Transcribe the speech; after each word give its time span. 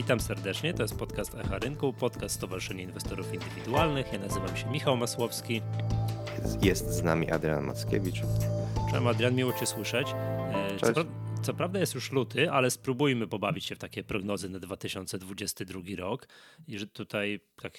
Witam 0.00 0.20
serdecznie, 0.20 0.74
to 0.74 0.82
jest 0.82 0.98
podcast 0.98 1.34
Echa 1.34 1.58
Rynku, 1.58 1.92
podcast 1.92 2.34
Stowarzyszenia 2.34 2.82
Inwestorów 2.82 3.34
Indywidualnych. 3.34 4.12
Ja 4.12 4.18
nazywam 4.18 4.56
się 4.56 4.70
Michał 4.70 4.96
Masłowski. 4.96 5.62
Jest 6.62 6.90
z 6.90 7.02
nami 7.02 7.30
Adrian 7.30 7.64
Mackiewicz. 7.64 8.22
Cześć 8.92 9.06
Adrian, 9.06 9.34
miło 9.34 9.52
Cię 9.52 9.66
słyszeć. 9.66 10.08
E, 10.08 10.76
Cześć. 10.76 10.94
Co, 10.94 11.04
co 11.42 11.54
prawda 11.54 11.80
jest 11.80 11.94
już 11.94 12.12
luty, 12.12 12.50
ale 12.50 12.70
spróbujmy 12.70 13.26
pobawić 13.26 13.64
się 13.64 13.74
w 13.74 13.78
takie 13.78 14.04
prognozy 14.04 14.48
na 14.48 14.60
2022 14.60 15.80
rok. 15.96 16.28
I 16.68 16.78
że 16.78 16.86
tutaj 16.86 17.40
tak 17.62 17.78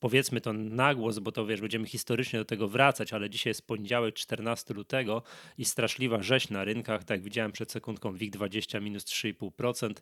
powiedzmy 0.00 0.40
to 0.40 0.52
na 0.52 0.94
głos, 0.94 1.18
bo 1.18 1.32
to 1.32 1.46
wiesz, 1.46 1.60
będziemy 1.60 1.86
historycznie 1.86 2.38
do 2.38 2.44
tego 2.44 2.68
wracać, 2.68 3.12
ale 3.12 3.30
dzisiaj 3.30 3.50
jest 3.50 3.66
poniedziałek 3.66 4.14
14 4.14 4.74
lutego 4.74 5.22
i 5.58 5.64
straszliwa 5.64 6.22
rzeź 6.22 6.50
na 6.50 6.64
rynkach. 6.64 7.04
Tak 7.04 7.22
widziałem 7.22 7.52
przed 7.52 7.72
sekundką 7.72 8.16
WIG20 8.16 8.82
minus 8.82 9.04
3,5% 9.04 9.92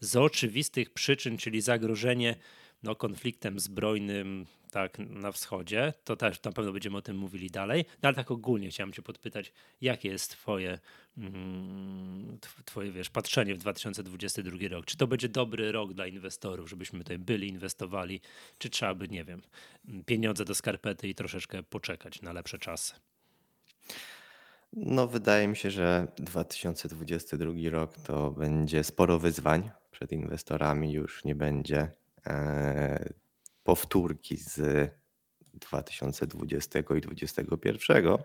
z 0.00 0.16
oczywistych 0.16 0.90
przyczyn, 0.90 1.36
czyli 1.36 1.60
zagrożenie 1.60 2.36
no, 2.82 2.94
konfliktem 2.94 3.60
zbrojnym 3.60 4.46
tak, 4.74 4.98
na 4.98 5.32
wschodzie, 5.32 5.92
to 6.04 6.16
też 6.16 6.42
na 6.42 6.52
pewno 6.52 6.72
będziemy 6.72 6.96
o 6.96 7.02
tym 7.02 7.16
mówili 7.16 7.50
dalej, 7.50 7.84
no, 8.02 8.06
ale 8.06 8.16
tak 8.16 8.30
ogólnie 8.30 8.68
chciałem 8.68 8.92
cię 8.92 9.02
podpytać, 9.02 9.52
jakie 9.80 10.08
jest 10.08 10.30
twoje, 10.30 10.78
mm, 11.18 12.38
twoje 12.64 12.92
wiesz, 12.92 13.10
patrzenie 13.10 13.54
w 13.54 13.58
2022 13.58 14.68
rok? 14.68 14.86
Czy 14.86 14.96
to 14.96 15.06
będzie 15.06 15.28
dobry 15.28 15.72
rok 15.72 15.92
dla 15.92 16.06
inwestorów, 16.06 16.70
żebyśmy 16.70 16.98
tutaj 16.98 17.18
byli, 17.18 17.48
inwestowali, 17.48 18.20
czy 18.58 18.70
trzeba 18.70 18.94
by, 18.94 19.08
nie 19.08 19.24
wiem, 19.24 19.42
pieniądze 20.06 20.44
do 20.44 20.54
skarpety 20.54 21.08
i 21.08 21.14
troszeczkę 21.14 21.62
poczekać 21.62 22.22
na 22.22 22.32
lepsze 22.32 22.58
czasy? 22.58 22.94
No, 24.72 25.06
wydaje 25.06 25.48
mi 25.48 25.56
się, 25.56 25.70
że 25.70 26.06
2022 26.16 27.52
rok 27.70 27.98
to 27.98 28.30
będzie 28.30 28.84
sporo 28.84 29.18
wyzwań 29.18 29.70
przed 29.90 30.12
inwestorami. 30.12 30.92
Już 30.92 31.24
nie 31.24 31.34
będzie 31.34 31.90
e, 32.26 33.23
powtórki 33.64 34.36
z 34.36 34.90
2020 35.54 36.78
i 36.78 37.00
2021. 37.00 38.16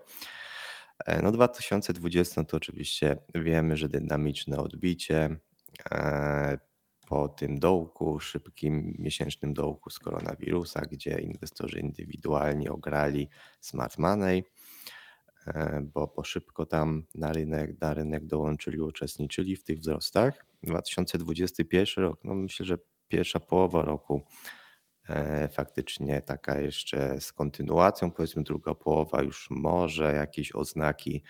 E, 1.06 1.22
no 1.22 1.32
2020 1.32 2.44
to 2.44 2.58
oczywiście 2.58 3.18
wiemy, 3.36 3.78
że 3.78 3.90
dynamiczne 3.90 4.58
odbicie 4.58 5.36
e, 5.92 6.60
po 7.08 7.28
tym 7.28 7.60
dołku, 7.60 8.20
szybkim 8.20 8.96
miesięcznym 9.00 9.54
dołku 9.54 9.90
z 9.90 10.00
koronawirusa, 10.00 10.82
gdzie 10.82 11.20
inwestorzy 11.20 11.80
indywidualni 11.80 12.70
ograli 12.70 13.30
smart 13.62 13.98
money, 13.98 14.44
e, 15.48 15.82
bo, 15.94 16.14
bo 16.16 16.24
szybko 16.24 16.66
tam 16.66 17.04
na 17.16 17.34
rynek, 17.34 17.82
na 17.82 17.94
rynek 17.94 18.26
dołączyli, 18.26 18.80
uczestniczyli 18.82 19.56
w 19.56 19.64
tych 19.64 19.80
wzrostach. 19.80 20.46
2021 20.64 22.04
rok, 22.04 22.20
no 22.24 22.36
myślę, 22.36 22.66
że 22.66 22.78
pierwsza 23.08 23.40
połowa 23.40 23.82
roku 23.82 24.22
faktycznie 25.52 26.22
taka 26.22 26.60
jeszcze 26.60 27.22
z 27.22 27.34
kontynuacją, 27.34 28.12
powiedzmy 28.12 28.44
druga 28.44 28.74
połowa 28.76 29.22
już 29.22 29.48
może 29.50 30.14
jakieś 30.14 30.56
oznaki 30.56 31.24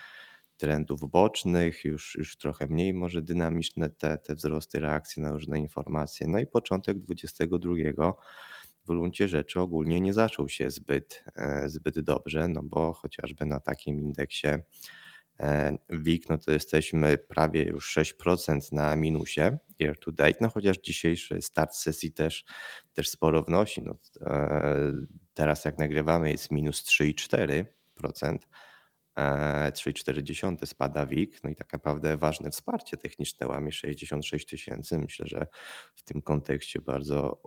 trendów 0.57 1.09
bocznych, 1.09 1.85
już, 1.85 2.15
już 2.15 2.37
trochę 2.37 2.67
mniej 2.67 2.93
może 2.93 3.21
dynamiczne 3.21 3.89
te, 3.89 4.17
te 4.17 4.35
wzrosty 4.35 4.79
reakcji 4.79 5.21
na 5.21 5.31
różne 5.31 5.59
informacje. 5.59 6.27
No 6.27 6.39
i 6.39 6.47
początek 6.47 6.99
22 6.99 7.73
w 8.83 8.87
gruncie 8.87 9.27
rzeczy 9.27 9.59
ogólnie 9.59 10.01
nie 10.01 10.13
zaczął 10.13 10.49
się 10.49 10.71
zbyt, 10.71 11.23
e, 11.35 11.69
zbyt 11.69 11.99
dobrze, 11.99 12.47
no 12.47 12.63
bo 12.63 12.93
chociażby 12.93 13.45
na 13.45 13.59
takim 13.59 13.99
indeksie 13.99 14.47
E, 14.47 14.61
WIG, 15.89 16.29
no 16.29 16.37
to 16.37 16.51
jesteśmy 16.51 17.17
prawie 17.17 17.63
już 17.63 17.97
6% 17.97 18.73
na 18.73 18.95
minusie 18.95 19.57
year 19.79 19.99
to 19.99 20.11
date, 20.11 20.37
no 20.41 20.49
chociaż 20.49 20.77
dzisiejszy 20.77 21.41
start 21.41 21.75
sesji 21.75 22.11
też, 22.11 22.45
też 22.93 23.09
sporo 23.09 23.43
wnosi. 23.43 23.81
No, 23.81 23.95
e, 24.21 24.91
teraz 25.33 25.65
jak 25.65 25.77
nagrywamy 25.77 26.31
jest 26.31 26.51
minus 26.51 26.83
3,4%. 26.83 28.37
3,4 29.17 30.63
e, 30.63 30.65
spada 30.65 31.05
WIG, 31.05 31.43
no 31.43 31.49
i 31.49 31.55
tak 31.55 31.73
naprawdę 31.73 32.17
ważne 32.17 32.51
wsparcie 32.51 32.97
techniczne 32.97 33.47
łamie 33.47 33.71
66 33.71 34.47
tysięcy. 34.47 34.97
Myślę, 34.97 35.25
że 35.27 35.47
w 35.95 36.03
tym 36.03 36.21
kontekście 36.21 36.81
bardzo, 36.81 37.41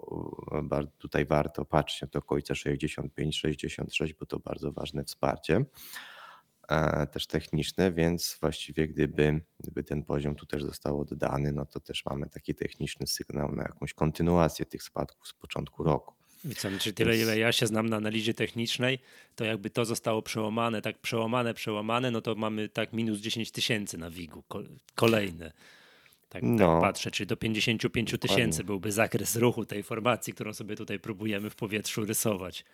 bardzo 0.62 0.90
tutaj 0.98 1.26
warto 1.26 1.64
patrzeć 1.64 2.02
na 2.02 2.08
to 2.08 2.22
końca 2.22 2.54
65-66, 2.54 4.14
bo 4.20 4.26
to 4.26 4.38
bardzo 4.38 4.72
ważne 4.72 5.04
wsparcie. 5.04 5.64
E, 6.68 7.06
też 7.06 7.26
techniczne, 7.26 7.92
więc 7.92 8.38
właściwie 8.40 8.88
gdyby, 8.88 9.40
gdyby 9.60 9.84
ten 9.84 10.04
poziom 10.04 10.34
tu 10.34 10.46
też 10.46 10.62
został 10.62 11.00
oddany, 11.00 11.52
no 11.52 11.66
to 11.66 11.80
też 11.80 12.04
mamy 12.04 12.28
taki 12.28 12.54
techniczny 12.54 13.06
sygnał 13.06 13.54
na 13.54 13.62
jakąś 13.62 13.94
kontynuację 13.94 14.66
tych 14.66 14.82
spadków 14.82 15.28
z 15.28 15.32
początku 15.32 15.84
roku. 15.84 16.14
I 16.44 16.54
co, 16.54 16.68
czy 16.78 16.92
tyle, 16.92 17.18
ile 17.18 17.38
ja 17.38 17.52
się 17.52 17.66
znam 17.66 17.88
na 17.88 17.96
analizie 17.96 18.34
technicznej, 18.34 18.98
to 19.36 19.44
jakby 19.44 19.70
to 19.70 19.84
zostało 19.84 20.22
przełamane, 20.22 20.82
tak 20.82 20.98
przełamane, 20.98 21.54
przełamane, 21.54 22.10
no 22.10 22.20
to 22.20 22.34
mamy 22.34 22.68
tak 22.68 22.92
minus 22.92 23.18
10 23.18 23.50
tysięcy 23.50 23.98
na 23.98 24.10
WIG-u, 24.10 24.44
kolejne. 24.94 25.44
Tak, 25.44 25.52
tak 26.28 26.42
no, 26.42 26.58
tak 26.58 26.80
patrzę, 26.80 27.10
czyli 27.10 27.26
do 27.26 27.36
55 27.36 28.14
tysięcy 28.20 28.64
byłby 28.64 28.92
zakres 28.92 29.36
ruchu 29.36 29.64
tej 29.64 29.82
formacji, 29.82 30.32
którą 30.32 30.54
sobie 30.54 30.76
tutaj 30.76 30.98
próbujemy 31.00 31.50
w 31.50 31.56
powietrzu 31.56 32.04
rysować. 32.04 32.64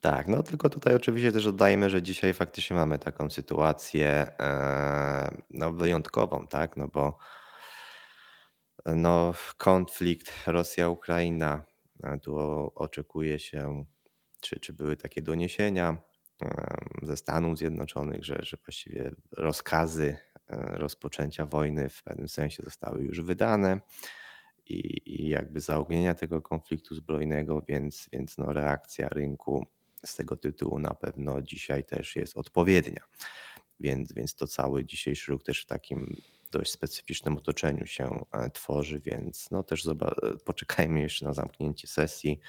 Tak, 0.00 0.28
no 0.28 0.42
tylko 0.42 0.70
tutaj 0.70 0.94
oczywiście 0.94 1.32
też 1.32 1.44
dodajmy, 1.44 1.90
że 1.90 2.02
dzisiaj 2.02 2.34
faktycznie 2.34 2.76
mamy 2.76 2.98
taką 2.98 3.30
sytuację 3.30 4.08
e, 4.40 5.36
no, 5.50 5.72
wyjątkową, 5.72 6.46
tak? 6.46 6.76
No 6.76 6.88
bo 6.88 7.18
no, 8.86 9.34
konflikt 9.56 10.32
Rosja-Ukraina, 10.46 11.64
tu 12.22 12.36
oczekuje 12.74 13.38
się, 13.38 13.84
czy, 14.40 14.60
czy 14.60 14.72
były 14.72 14.96
takie 14.96 15.22
doniesienia 15.22 15.96
ze 17.02 17.16
Stanów 17.16 17.58
Zjednoczonych, 17.58 18.24
że, 18.24 18.38
że 18.42 18.56
właściwie 18.66 19.10
rozkazy 19.32 20.16
e, 20.48 20.56
rozpoczęcia 20.78 21.46
wojny 21.46 21.88
w 21.88 22.02
pewnym 22.02 22.28
sensie 22.28 22.62
zostały 22.62 23.02
już 23.02 23.20
wydane 23.20 23.80
i, 24.72 25.02
i 25.24 25.28
jakby 25.28 25.60
zaognienia 25.60 26.14
tego 26.14 26.42
konfliktu 26.42 26.94
zbrojnego, 26.94 27.62
więc, 27.68 28.08
więc 28.12 28.38
no 28.38 28.52
reakcja 28.52 29.08
rynku 29.08 29.66
z 30.04 30.16
tego 30.16 30.36
tytułu 30.36 30.78
na 30.78 30.94
pewno 30.94 31.42
dzisiaj 31.42 31.84
też 31.84 32.16
jest 32.16 32.36
odpowiednia. 32.36 33.04
Więc, 33.80 34.12
więc 34.12 34.34
to 34.34 34.46
cały 34.46 34.84
dzisiejszy 34.84 35.32
ruch 35.32 35.42
też 35.42 35.62
w 35.62 35.66
takim 35.66 36.16
dość 36.50 36.72
specyficznym 36.72 37.36
otoczeniu 37.36 37.86
się 37.86 38.24
e, 38.32 38.50
tworzy, 38.50 39.00
więc 39.00 39.50
no 39.50 39.62
też 39.62 39.88
poczekajmy 40.44 41.00
jeszcze 41.00 41.26
na 41.26 41.32
zamknięcie 41.32 41.88
sesji, 41.88 42.40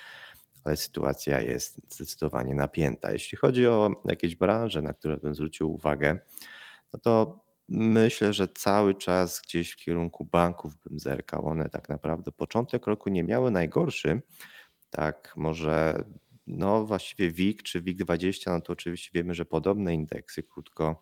ale 0.63 0.77
sytuacja 0.77 1.41
jest 1.41 1.81
zdecydowanie 1.89 2.55
napięta. 2.55 3.11
Jeśli 3.11 3.37
chodzi 3.37 3.67
o 3.67 4.01
jakieś 4.05 4.35
branże, 4.35 4.81
na 4.81 4.93
które 4.93 5.17
bym 5.17 5.35
zwrócił 5.35 5.73
uwagę, 5.73 6.19
no 6.93 6.99
to 6.99 7.42
Myślę, 7.69 8.33
że 8.33 8.47
cały 8.47 8.95
czas 8.95 9.41
gdzieś 9.41 9.71
w 9.71 9.75
kierunku 9.75 10.25
banków 10.25 10.77
bym 10.77 10.99
zerkał. 10.99 11.47
One 11.47 11.69
tak 11.69 11.89
naprawdę 11.89 12.31
początek 12.31 12.87
roku 12.87 13.09
nie 13.09 13.23
miały 13.23 13.51
najgorszy. 13.51 14.21
Tak, 14.89 15.33
może 15.35 16.03
no 16.47 16.85
właściwie 16.85 17.31
WIG 17.31 17.63
czy 17.63 17.81
WIG20, 17.81 18.51
no 18.51 18.61
to 18.61 18.73
oczywiście 18.73 19.09
wiemy, 19.13 19.33
że 19.33 19.45
podobne 19.45 19.93
indeksy, 19.93 20.43
krótko, 20.43 20.99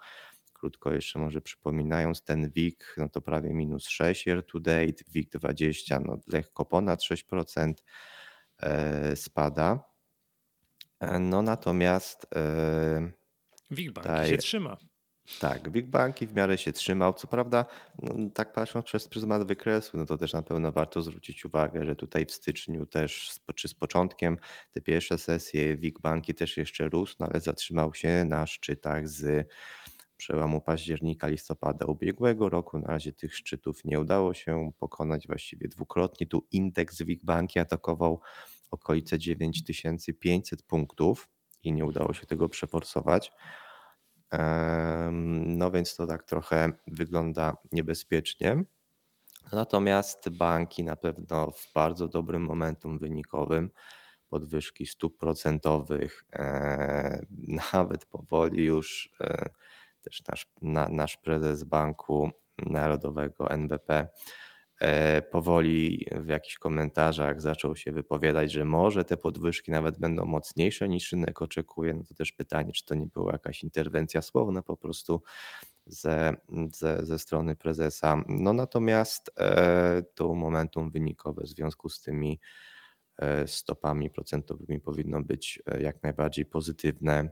krótko 0.53 0.94
jeszcze 0.94 1.19
może 1.19 1.41
przypominając, 1.41 2.23
ten 2.23 2.49
WIG, 2.49 2.95
no 2.97 3.09
to 3.09 3.22
prawie 3.22 3.53
minus 3.53 3.88
6 3.88 4.28
year 4.28 4.45
to 4.45 4.59
date, 4.59 5.03
WIG20 5.16 6.01
no 6.05 6.17
lekko 6.28 6.66
ponad 6.66 7.01
6% 7.01 7.73
e, 8.57 9.16
spada. 9.16 9.83
E, 10.99 11.19
no 11.19 11.41
natomiast 11.41 12.28
e, 12.35 13.11
WIG 13.72 13.91
bank 13.91 14.28
się 14.28 14.38
trzyma. 14.38 14.78
Tak, 15.40 15.70
Big 15.70 15.88
Banki 15.88 16.28
w 16.28 16.36
miarę 16.36 16.58
się 16.58 16.72
trzymał. 16.72 17.14
Co 17.14 17.28
prawda, 17.28 17.66
no, 18.02 18.30
tak 18.34 18.54
patrząc 18.54 18.86
przez 18.86 19.08
pryzmat 19.08 19.44
wykresu, 19.48 19.98
no 19.98 20.06
to 20.06 20.18
też 20.18 20.34
na 20.34 20.42
pewno 20.42 20.72
warto 20.72 21.02
zwrócić 21.02 21.46
uwagę, 21.46 21.85
że 21.85 21.96
tutaj 21.96 22.26
w 22.26 22.32
styczniu 22.32 22.85
też, 22.85 23.40
czy 23.56 23.68
z 23.68 23.73
początkiem, 23.73 24.38
te 24.72 24.82
pierwsze 24.82 25.18
sesje 25.18 25.78
Big 25.78 26.00
Banki 26.00 26.34
też 26.34 26.58
jeszcze 26.58 26.90
rósł, 26.90 27.16
no 27.20 27.28
ale 27.32 27.40
zatrzymał 27.41 27.94
się 27.94 28.26
na 28.26 28.47
szczytach 28.47 29.09
z 29.09 29.47
przełamu 30.18 30.62
października, 30.62 31.28
listopada 31.28 31.85
ubiegłego 31.85 32.50
roku. 32.50 32.79
Na 32.79 32.88
razie 32.88 33.14
tych 33.14 33.35
szczytów 33.35 33.85
nie 33.85 34.00
udało 34.00 34.34
się 34.34 34.72
pokonać 34.79 35.28
właściwie 35.28 35.67
dwukrotnie. 35.67 36.28
Tu 36.28 36.47
indeks 36.52 37.02
WIG 37.02 37.24
Banki 37.24 37.59
atakował 37.59 38.22
okolice 38.72 39.20
9500 39.20 40.64
punktów 40.64 41.29
i 41.64 41.74
nie 41.74 41.85
udało 41.85 42.14
się 42.14 42.26
tego 42.26 42.50
przeforsować. 42.50 43.32
No 45.41 45.72
więc 45.72 45.95
to 45.95 46.07
tak 46.07 46.23
trochę 46.23 46.72
wygląda 46.87 47.57
niebezpiecznie. 47.72 48.63
Natomiast 49.53 50.29
banki 50.29 50.83
na 50.83 50.95
pewno 50.95 51.51
w 51.51 51.73
bardzo 51.73 52.07
dobrym 52.07 52.43
momentum 52.45 52.99
wynikowym, 52.99 53.72
podwyżki 54.29 54.85
stóp 54.85 55.17
procentowych, 55.17 56.25
e, 56.33 57.25
nawet 57.73 58.05
powoli 58.05 58.66
już 58.66 59.09
e, 59.22 59.49
też 60.01 60.23
nasz, 60.28 60.47
na, 60.61 60.89
nasz 60.89 61.17
prezes 61.17 61.63
Banku 61.63 62.29
Narodowego 62.66 63.49
NBP 63.49 64.07
powoli 65.31 66.05
w 66.11 66.28
jakichś 66.28 66.57
komentarzach 66.57 67.41
zaczął 67.41 67.75
się 67.75 67.91
wypowiadać, 67.91 68.51
że 68.51 68.66
może 68.66 69.05
te 69.05 69.17
podwyżki 69.17 69.72
nawet 69.72 69.99
będą 69.99 70.25
mocniejsze 70.25 70.89
niż 70.89 71.11
rynek 71.11 71.41
oczekuje, 71.41 71.93
no 71.93 72.03
to 72.03 72.16
też 72.16 72.31
pytanie, 72.31 72.72
czy 72.72 72.85
to 72.85 72.95
nie 72.95 73.05
była 73.05 73.31
jakaś 73.31 73.63
interwencja 73.63 74.22
słowna 74.22 74.61
po 74.61 74.78
prostu 74.78 75.22
ze, 75.85 76.35
ze, 76.73 77.05
ze 77.05 77.19
strony 77.19 77.55
prezesa. 77.55 78.23
No 78.28 78.53
natomiast 78.53 79.31
e, 79.39 80.03
to 80.16 80.35
momentum 80.35 80.91
wynikowe 80.91 81.43
w 81.43 81.47
związku 81.47 81.89
z 81.89 82.01
tymi 82.01 82.39
e, 83.17 83.47
stopami 83.47 84.09
procentowymi 84.09 84.79
powinno 84.79 85.22
być 85.22 85.61
e, 85.66 85.81
jak 85.81 86.03
najbardziej 86.03 86.45
pozytywne. 86.45 87.29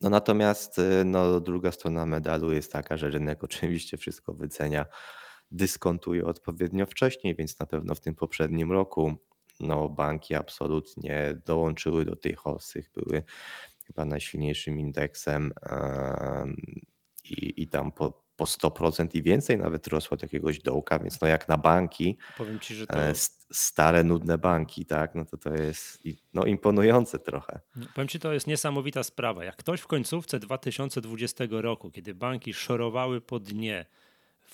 No 0.00 0.10
natomiast 0.10 0.80
no, 1.04 1.40
druga 1.40 1.72
strona 1.72 2.06
medalu 2.06 2.52
jest 2.52 2.72
taka, 2.72 2.96
że 2.96 3.10
rynek 3.10 3.44
oczywiście 3.44 3.96
wszystko 3.96 4.34
wycenia, 4.34 4.86
dyskontuje 5.54 6.24
odpowiednio 6.24 6.86
wcześniej, 6.86 7.34
więc 7.34 7.58
na 7.58 7.66
pewno 7.66 7.94
w 7.94 8.00
tym 8.00 8.14
poprzednim 8.14 8.72
roku 8.72 9.14
no, 9.60 9.88
banki 9.88 10.34
absolutnie 10.34 11.40
dołączyły 11.46 12.04
do 12.04 12.16
tej 12.16 12.34
hossy, 12.34 12.84
były 12.94 13.22
chyba 13.86 14.04
najsilniejszym 14.04 14.80
indeksem 14.80 15.52
i, 17.24 17.62
i 17.62 17.68
tam 17.68 17.92
po, 17.92 18.24
po 18.36 18.44
100% 18.44 19.08
i 19.14 19.22
więcej 19.22 19.58
nawet 19.58 19.86
rosło 19.86 20.16
do 20.16 20.24
jakiegoś 20.24 20.58
dołka, 20.58 20.98
więc 20.98 21.20
no 21.20 21.28
jak 21.28 21.48
na 21.48 21.58
banki, 21.58 22.18
Powiem 22.38 22.60
ci, 22.60 22.74
że 22.74 22.86
to... 22.86 22.96
E, 22.96 23.12
stare, 23.52 24.04
nudne 24.04 24.38
banki, 24.38 24.86
tak, 24.86 25.14
no 25.14 25.24
to 25.24 25.36
to 25.36 25.54
jest 25.54 26.02
no, 26.34 26.44
imponujące 26.44 27.18
trochę. 27.18 27.60
No, 27.76 27.86
powiem 27.94 28.08
ci, 28.08 28.18
to 28.18 28.32
jest 28.32 28.46
niesamowita 28.46 29.02
sprawa. 29.02 29.44
Jak 29.44 29.56
ktoś 29.56 29.80
w 29.80 29.86
końcówce 29.86 30.38
2020 30.38 31.44
roku, 31.50 31.90
kiedy 31.90 32.14
banki 32.14 32.54
szorowały 32.54 33.20
po 33.20 33.40
dnie, 33.40 33.86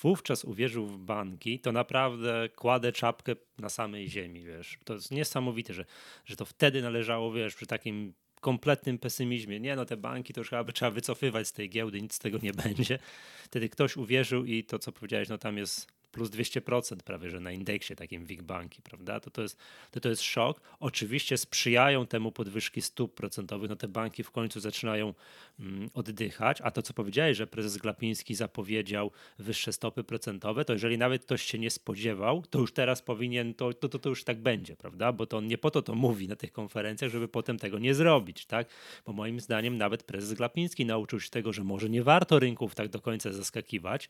wówczas 0.03 0.45
uwierzył 0.45 0.87
w 0.87 0.99
banki, 0.99 1.61
to 1.61 1.73
naprawdę 1.73 2.49
kładę 2.57 2.93
czapkę 2.93 3.37
na 3.59 3.69
samej 3.69 4.09
ziemi, 4.09 4.45
wiesz. 4.45 4.79
To 4.85 4.95
jest 4.95 5.11
niesamowite, 5.11 5.75
że, 5.75 5.85
że 6.25 6.37
to 6.37 6.45
wtedy 6.45 6.83
należało, 6.83 7.33
wiesz, 7.33 7.55
przy 7.55 7.67
takim 7.67 8.15
kompletnym 8.41 8.99
pesymizmie. 8.99 9.61
Nie, 9.61 9.77
no 9.77 9.85
te 9.85 9.97
banki 9.97 10.33
to 10.33 10.41
już 10.41 10.51
chyba 10.51 10.73
trzeba 10.73 10.91
wycofywać 10.91 11.49
z 11.49 11.53
tej 11.53 11.71
giełdy, 11.71 12.03
nic 12.03 12.15
z 12.15 12.19
tego 12.19 12.39
nie 12.43 12.53
będzie. 12.53 12.99
Wtedy 13.45 13.69
ktoś 13.69 13.97
uwierzył 13.97 14.45
i 14.45 14.65
to, 14.65 14.79
co 14.79 14.93
powiedziałeś, 14.93 15.29
no 15.29 15.39
tam 15.39 15.59
jest 15.59 16.00
plus 16.13 16.31
200% 16.31 16.97
prawie, 16.97 17.31
że 17.31 17.41
na 17.41 17.53
indeksie 17.53 17.97
takim 17.97 18.27
WIG 18.27 18.43
banki, 18.43 18.83
prawda? 18.83 19.21
To 19.21 19.31
to 19.31 19.43
jest, 19.43 19.59
to 19.91 20.01
to 20.01 20.09
jest 20.09 20.23
szok. 20.23 20.61
Oczywiście 20.81 21.39
sprzyjają 21.39 22.07
temu 22.07 22.33
podwyżki 22.33 22.83
stóp 22.83 23.15
procentowych, 23.15 23.71
no 23.71 23.77
te 23.77 23.89
banki 23.89 24.23
w 24.23 24.31
końcu 24.31 24.61
zaczynają 24.61 25.15
mm, 25.61 25.91
oddychać, 25.95 26.61
a 26.61 26.71
to 26.71 26.83
co 26.83 26.95
powiedziałeś, 26.95 27.37
że 27.37 27.47
prezes 27.47 27.77
Glapiński 27.77 28.35
zapowiedział 28.35 29.11
wyższe 29.39 29.73
stopy 29.73 30.05
procentowe, 30.05 30.65
to 30.65 30.73
jeżeli 30.73 30.99
nawet 30.99 31.25
ktoś 31.25 31.43
się 31.43 31.59
nie 31.59 31.71
spodziewał, 31.71 32.43
to 32.51 32.59
już 32.59 32.73
teraz 32.73 33.03
powinien, 33.03 33.55
to, 33.55 33.73
to, 33.73 33.89
to, 33.89 33.99
to 33.99 34.09
już 34.09 34.25
tak 34.25 34.39
będzie, 34.39 34.77
prawda? 34.77 35.13
Bo 35.13 35.27
to 35.27 35.37
on 35.37 35.47
nie 35.47 35.59
po 35.59 35.71
to 35.71 35.83
to 35.83 35.95
mówi 35.95 36.29
na 36.29 36.37
tych 36.37 36.53
konferencjach, 36.53 37.11
żeby 37.11 37.29
potem 37.29 37.59
tego 37.59 37.79
nie 37.79 37.95
zrobić, 37.95 38.47
tak? 38.47 38.69
Bo 39.07 39.13
moim 39.13 39.41
zdaniem 39.41 39.79
nawet 39.79 40.03
prezes 40.03 40.33
Glapiński 40.33 40.87
nauczył 40.87 41.21
się 41.21 41.31
tego, 41.31 41.53
że 41.53 41.65
może 41.65 41.89
nie 41.89 42.03
warto 42.03 42.39
rynków 42.39 42.75
tak 42.75 42.89
do 42.89 43.01
końca 43.01 43.33
zaskakiwać, 43.33 44.09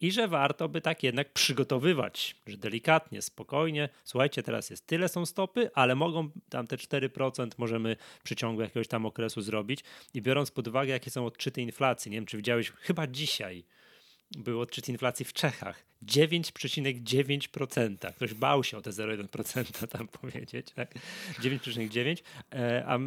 i 0.00 0.12
że 0.12 0.28
warto 0.28 0.68
by 0.68 0.80
tak 0.80 1.02
jednak 1.02 1.32
przygotowywać, 1.32 2.36
że 2.46 2.56
delikatnie, 2.56 3.22
spokojnie. 3.22 3.88
Słuchajcie, 4.04 4.42
teraz 4.42 4.70
jest 4.70 4.86
tyle 4.86 5.08
są 5.08 5.26
stopy, 5.26 5.70
ale 5.74 5.94
mogą 5.94 6.30
tam 6.48 6.66
te 6.66 6.76
4% 6.76 7.48
możemy 7.58 7.96
w 8.20 8.22
przeciągu 8.22 8.62
jakiegoś 8.62 8.88
tam 8.88 9.06
okresu 9.06 9.42
zrobić. 9.42 9.80
I 10.14 10.22
biorąc 10.22 10.50
pod 10.50 10.68
uwagę, 10.68 10.92
jakie 10.92 11.10
są 11.10 11.26
odczyty 11.26 11.62
inflacji, 11.62 12.10
nie 12.10 12.16
wiem, 12.16 12.26
czy 12.26 12.36
widziałeś, 12.36 12.70
chyba 12.70 13.06
dzisiaj 13.06 13.64
był 14.38 14.60
odczyt 14.60 14.88
inflacji 14.88 15.24
w 15.24 15.32
Czechach 15.32 15.84
9,9%. 16.06 18.12
Ktoś 18.12 18.34
bał 18.34 18.64
się 18.64 18.78
o 18.78 18.82
te 18.82 18.90
0,1% 18.90 19.86
tam 19.86 20.08
powiedzieć. 20.20 20.66
Tak? 20.74 20.94
9,9%. 21.42 22.16
E, 22.52 22.84
a 22.86 22.96
e, 22.96 23.00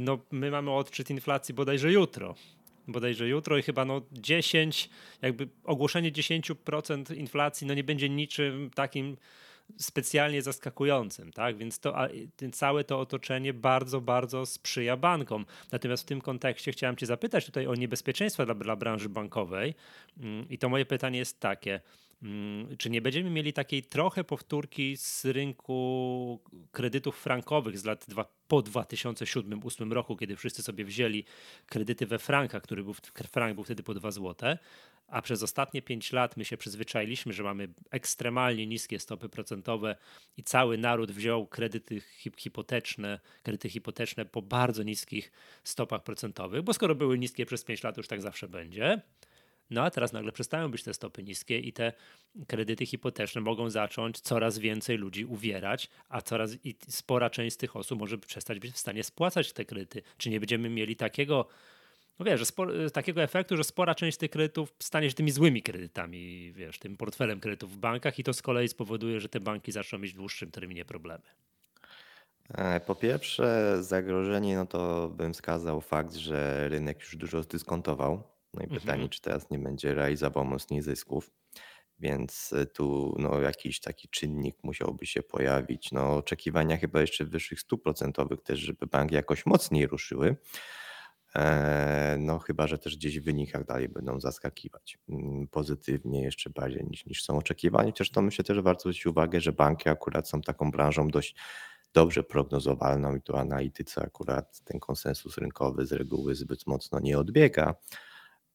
no, 0.00 0.18
my 0.30 0.50
mamy 0.50 0.70
odczyt 0.70 1.10
inflacji 1.10 1.54
bodajże 1.54 1.92
jutro 1.92 2.34
bodajże 2.88 3.28
jutro 3.28 3.58
i 3.58 3.62
chyba 3.62 3.84
no 3.84 4.02
10, 4.12 4.90
jakby 5.22 5.48
ogłoszenie 5.64 6.12
10% 6.12 7.16
inflacji 7.16 7.66
no 7.66 7.74
nie 7.74 7.84
będzie 7.84 8.08
niczym 8.08 8.70
takim 8.74 9.16
specjalnie 9.78 10.42
zaskakującym, 10.42 11.32
tak? 11.32 11.56
Więc 11.56 11.78
to 11.78 11.96
całe 12.52 12.84
to 12.84 13.00
otoczenie 13.00 13.52
bardzo, 13.52 14.00
bardzo 14.00 14.46
sprzyja 14.46 14.96
bankom. 14.96 15.46
Natomiast 15.72 16.02
w 16.02 16.06
tym 16.06 16.20
kontekście 16.20 16.72
chciałem 16.72 16.96
Cię 16.96 17.06
zapytać 17.06 17.46
tutaj 17.46 17.66
o 17.66 17.74
niebezpieczeństwa 17.74 18.44
dla, 18.44 18.54
dla 18.54 18.76
branży 18.76 19.08
bankowej. 19.08 19.74
Mm, 20.20 20.48
I 20.48 20.58
to 20.58 20.68
moje 20.68 20.86
pytanie 20.86 21.18
jest 21.18 21.40
takie. 21.40 21.80
Mm, 22.22 22.76
czy 22.76 22.90
nie 22.90 23.02
będziemy 23.02 23.30
mieli 23.30 23.52
takiej 23.52 23.82
trochę 23.82 24.24
powtórki 24.24 24.96
z 24.96 25.24
rynku 25.24 26.40
kredytów 26.72 27.18
frankowych 27.20 27.78
z 27.78 27.84
lat 27.84 28.04
dwa, 28.08 28.24
po 28.48 28.58
2007-2008 28.58 29.92
roku, 29.92 30.16
kiedy 30.16 30.36
wszyscy 30.36 30.62
sobie 30.62 30.84
wzięli 30.84 31.24
kredyty 31.66 32.06
we 32.06 32.18
frankach, 32.18 32.62
który 32.62 32.84
był, 32.84 32.94
frank 33.32 33.54
był 33.54 33.64
wtedy 33.64 33.82
po 33.82 33.94
2 33.94 34.10
złote, 34.10 34.58
a 35.06 35.22
przez 35.22 35.42
ostatnie 35.42 35.82
5 35.82 36.12
lat 36.12 36.36
my 36.36 36.44
się 36.44 36.56
przyzwyczailiśmy, 36.56 37.32
że 37.32 37.42
mamy 37.42 37.68
ekstremalnie 37.90 38.66
niskie 38.66 38.98
stopy 38.98 39.28
procentowe 39.28 39.96
i 40.36 40.42
cały 40.42 40.78
naród 40.78 41.12
wziął 41.12 41.46
kredyty 41.46 42.00
hipoteczne, 42.36 43.20
kredyty 43.42 43.68
hipoteczne 43.68 44.24
po 44.24 44.42
bardzo 44.42 44.82
niskich 44.82 45.32
stopach 45.64 46.02
procentowych, 46.02 46.62
bo 46.62 46.72
skoro 46.72 46.94
były 46.94 47.18
niskie 47.18 47.46
przez 47.46 47.64
5 47.64 47.82
lat, 47.82 47.96
już 47.96 48.08
tak 48.08 48.22
zawsze 48.22 48.48
będzie 48.48 49.02
no 49.72 49.82
a 49.82 49.90
teraz 49.90 50.12
nagle 50.12 50.32
przestają 50.32 50.70
być 50.70 50.82
te 50.82 50.94
stopy 50.94 51.22
niskie 51.22 51.58
i 51.58 51.72
te 51.72 51.92
kredyty 52.46 52.86
hipoteczne 52.86 53.40
mogą 53.40 53.70
zacząć 53.70 54.20
coraz 54.20 54.58
więcej 54.58 54.98
ludzi 54.98 55.24
uwierać, 55.24 55.90
a 56.08 56.22
coraz 56.22 56.56
i 56.64 56.76
spora 56.88 57.30
część 57.30 57.54
z 57.54 57.56
tych 57.56 57.76
osób 57.76 57.98
może 57.98 58.18
przestać 58.18 58.58
być 58.58 58.74
w 58.74 58.78
stanie 58.78 59.04
spłacać 59.04 59.52
te 59.52 59.64
kredyty. 59.64 60.02
Czy 60.16 60.30
nie 60.30 60.40
będziemy 60.40 60.70
mieli 60.70 60.96
takiego, 60.96 61.48
no 62.18 62.24
wiesz, 62.24 62.42
takiego 62.92 63.22
efektu, 63.22 63.56
że 63.56 63.64
spora 63.64 63.94
część 63.94 64.18
tych 64.18 64.30
kredytów 64.30 64.74
stanie 64.78 65.10
się 65.10 65.16
tymi 65.16 65.30
złymi 65.30 65.62
kredytami, 65.62 66.52
wiesz, 66.52 66.78
tym 66.78 66.96
portfelem 66.96 67.40
kredytów 67.40 67.72
w 67.72 67.76
bankach 67.76 68.18
i 68.18 68.24
to 68.24 68.32
z 68.32 68.42
kolei 68.42 68.68
spowoduje, 68.68 69.20
że 69.20 69.28
te 69.28 69.40
banki 69.40 69.72
zaczną 69.72 69.98
mieć 69.98 70.12
w 70.12 70.16
dłuższym 70.16 70.50
terminie 70.50 70.84
problemy. 70.84 71.24
E, 72.54 72.80
po 72.80 72.94
pierwsze, 72.94 73.76
zagrożenie, 73.80 74.56
no 74.56 74.66
to 74.66 75.08
bym 75.08 75.32
wskazał 75.32 75.80
fakt, 75.80 76.14
że 76.14 76.68
rynek 76.68 77.00
już 77.00 77.16
dużo 77.16 77.42
zdyskontował 77.42 78.31
no 78.54 78.62
i 78.62 78.68
pytanie, 78.68 78.92
Mhm. 78.92 79.08
czy 79.08 79.20
teraz 79.20 79.50
nie 79.50 79.58
będzie 79.58 79.94
realizował 79.94 80.44
mocniej 80.44 80.82
zysków. 80.82 81.30
Więc 81.98 82.52
y, 82.52 82.66
tu 82.66 83.16
no, 83.18 83.40
jakiś 83.40 83.80
taki 83.80 84.08
czynnik 84.08 84.56
musiałby 84.62 85.06
się 85.06 85.22
pojawić. 85.22 85.92
No, 85.92 86.16
oczekiwania 86.16 86.76
chyba 86.76 87.00
jeszcze 87.00 87.24
wyższych 87.24 87.60
stóp 87.60 87.82
procentowych 87.82 88.42
też, 88.42 88.60
żeby 88.60 88.86
banki 88.86 89.14
jakoś 89.14 89.46
mocniej 89.46 89.86
ruszyły. 89.86 90.36
E, 91.36 92.16
no 92.18 92.38
chyba, 92.38 92.66
że 92.66 92.78
też 92.78 92.96
gdzieś 92.96 93.20
w 93.20 93.24
wynikach 93.24 93.64
dalej 93.64 93.88
będą 93.88 94.20
zaskakiwać 94.20 94.98
mm, 95.08 95.48
pozytywnie 95.48 96.22
jeszcze 96.22 96.50
bardziej 96.50 96.84
niż, 96.84 97.06
niż 97.06 97.24
są 97.24 97.38
oczekiwania. 97.38 97.90
Chociaż 97.90 98.10
to 98.10 98.22
myślę 98.22 98.44
też 98.44 98.60
warto 98.60 98.80
zwrócić 98.80 99.06
uwagę, 99.06 99.40
że 99.40 99.52
banki 99.52 99.88
akurat 99.88 100.28
są 100.28 100.40
taką 100.40 100.70
branżą 100.70 101.08
dość 101.08 101.36
dobrze 101.94 102.22
prognozowalną 102.22 103.16
i 103.16 103.22
tu 103.22 103.36
analitycy 103.36 104.00
akurat 104.00 104.60
ten 104.64 104.80
konsensus 104.80 105.38
rynkowy 105.38 105.86
z 105.86 105.92
reguły 105.92 106.34
zbyt 106.34 106.66
mocno 106.66 107.00
nie 107.00 107.18
odbiega. 107.18 107.74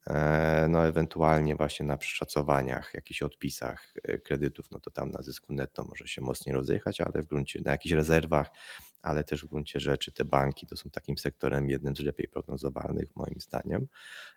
E, 0.10 0.68
no 0.70 0.88
ewentualnie 0.88 1.56
właśnie 1.56 1.86
na 1.86 1.98
przeszacowaniach, 1.98 2.94
jakichś 2.94 3.22
odpisach 3.22 3.94
e, 4.04 4.18
kredytów, 4.18 4.72
no 4.72 4.80
to 4.80 4.92
tam 4.92 5.12
na 5.12 5.22
zysku 5.22 5.54
netto 5.54 5.84
może 5.84 6.08
się 6.08 6.22
mocniej 6.22 6.56
rozjechać, 6.56 7.02
ale 7.02 7.24
w 7.24 7.28
gruncie, 7.28 7.62
na 7.66 7.72
jakichś 7.72 7.94
rezerwach, 7.94 8.50
ale 9.02 9.24
też 9.24 9.46
w 9.46 9.48
gruncie 9.48 9.80
rzeczy 9.80 10.12
te 10.12 10.26
banki 10.26 10.68
to 10.68 10.78
są 10.78 10.90
takim 10.90 11.18
sektorem 11.18 11.70
jednym 11.70 11.96
z 11.96 12.00
lepiej 12.00 12.28
prognozowalnych 12.28 13.16
moim 13.16 13.40
zdaniem. 13.40 13.88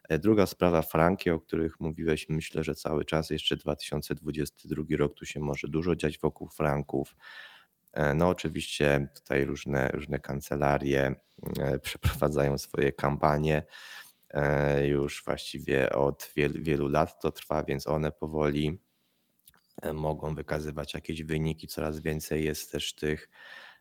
E, 0.09 0.19
druga 0.19 0.47
sprawa, 0.47 0.83
franki, 0.83 1.31
o 1.31 1.41
których 1.41 1.81
mówiłeś, 1.81 2.29
myślę, 2.29 2.65
że 2.65 2.75
cały 2.75 3.05
czas 3.05 3.31
jeszcze 3.31 3.57
2022 3.57 4.85
rok 4.97 5.15
tu 5.15 5.27
się 5.27 5.41
może 5.41 5.69
dużo 5.69 5.97
dziać 5.97 6.19
wokół 6.19 6.49
franków. 6.49 7.17
No 8.15 8.29
oczywiście 8.29 9.09
tutaj 9.15 9.45
różne, 9.45 9.89
różne 9.89 10.19
kancelarie 10.19 11.15
przeprowadzają 11.83 12.59
swoje 12.59 12.93
kampanie. 12.93 13.63
E, 14.31 14.87
już 14.87 15.25
właściwie 15.25 15.93
od 15.93 16.31
wielu, 16.37 16.63
wielu 16.63 16.89
lat 16.89 17.21
to 17.21 17.33
trwa, 17.33 17.65
więc 17.65 17.87
one 17.87 18.13
powoli 18.13 18.79
e, 19.83 19.93
mogą 19.93 20.35
wykazywać 20.35 20.95
jakieś 20.95 21.23
wyniki. 21.23 21.69
Coraz 21.69 22.01
więcej 22.01 22.45
jest 22.45 22.73
też 22.73 22.95
tych 22.95 23.31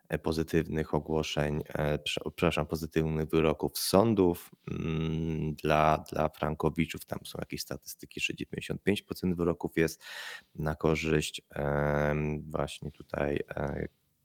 e, 0.09 0.19
pozytywnych 0.19 0.93
ogłoszeń, 0.93 1.63
przepraszam, 2.03 2.65
pozytywnych 2.65 3.29
wyroków 3.29 3.79
sądów 3.79 4.51
mm, 4.71 5.55
dla, 5.55 6.03
dla 6.11 6.29
frankowiczów. 6.29 7.05
Tam 7.05 7.19
są 7.25 7.39
jakieś 7.39 7.61
statystyki, 7.61 8.19
że 8.19 8.33
95% 8.33 9.35
wyroków 9.35 9.77
jest 9.77 10.03
na 10.55 10.75
korzyść 10.75 11.41
właśnie 12.41 12.91
tutaj 12.91 13.39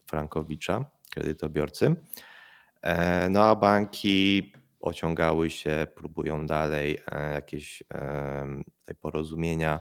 frankowicza, 0.07 0.85
kredytobiorcy. 1.11 1.97
No 3.31 3.45
a 3.45 3.57
banki 3.57 4.53
ociągały 4.85 5.51
się, 5.51 5.87
próbują 5.95 6.47
dalej 6.47 6.99
e, 7.13 7.33
jakieś 7.33 7.83
porozumienia 9.01 9.81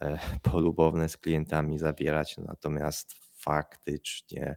polubowne 0.52 1.08
z 1.08 1.16
klientami 1.16 1.78
zawierać, 1.78 2.36
natomiast 2.38 3.14
faktycznie 3.38 4.56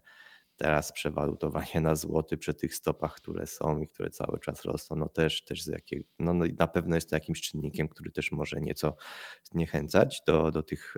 teraz 0.55 0.91
przewalutowanie 0.91 1.81
na 1.81 1.95
złoty 1.95 2.37
przy 2.37 2.53
tych 2.53 2.75
stopach, 2.75 3.15
które 3.15 3.47
są 3.47 3.79
i 3.79 3.87
które 3.87 4.09
cały 4.09 4.39
czas 4.39 4.65
rosną, 4.65 4.97
no 4.97 5.09
też, 5.09 5.45
też 5.45 5.63
z 5.63 5.67
jakiego, 5.67 6.05
no, 6.19 6.33
no 6.33 6.45
na 6.59 6.67
pewno 6.67 6.95
jest 6.95 7.09
to 7.09 7.15
jakimś 7.15 7.41
czynnikiem, 7.41 7.87
który 7.87 8.11
też 8.11 8.31
może 8.31 8.61
nieco 8.61 8.95
zniechęcać 9.43 10.21
do, 10.27 10.51
do 10.51 10.63
tych 10.63 10.97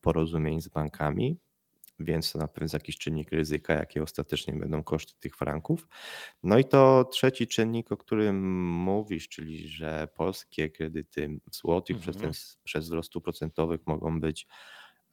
porozumień 0.00 0.60
z 0.60 0.68
bankami 0.68 1.38
więc 2.00 2.32
to 2.32 2.38
na 2.38 2.48
pewno 2.48 2.64
jest 2.64 2.74
jakiś 2.74 2.98
czynnik 2.98 3.32
ryzyka, 3.32 3.74
jakie 3.74 4.02
ostatecznie 4.02 4.54
będą 4.54 4.82
koszty 4.82 5.12
tych 5.20 5.36
franków. 5.36 5.88
No 6.42 6.58
i 6.58 6.64
to 6.64 7.04
trzeci 7.04 7.46
czynnik, 7.46 7.92
o 7.92 7.96
którym 7.96 8.62
mówisz, 8.72 9.28
czyli 9.28 9.68
że 9.68 10.08
polskie 10.14 10.70
kredyty 10.70 11.40
w 11.50 11.56
złotych 11.56 11.96
mhm. 11.96 12.12
przez, 12.12 12.22
ten, 12.22 12.32
przez 12.64 12.84
wzrost 12.84 13.12
procentowych 13.24 13.80
mogą 13.86 14.20
być 14.20 14.46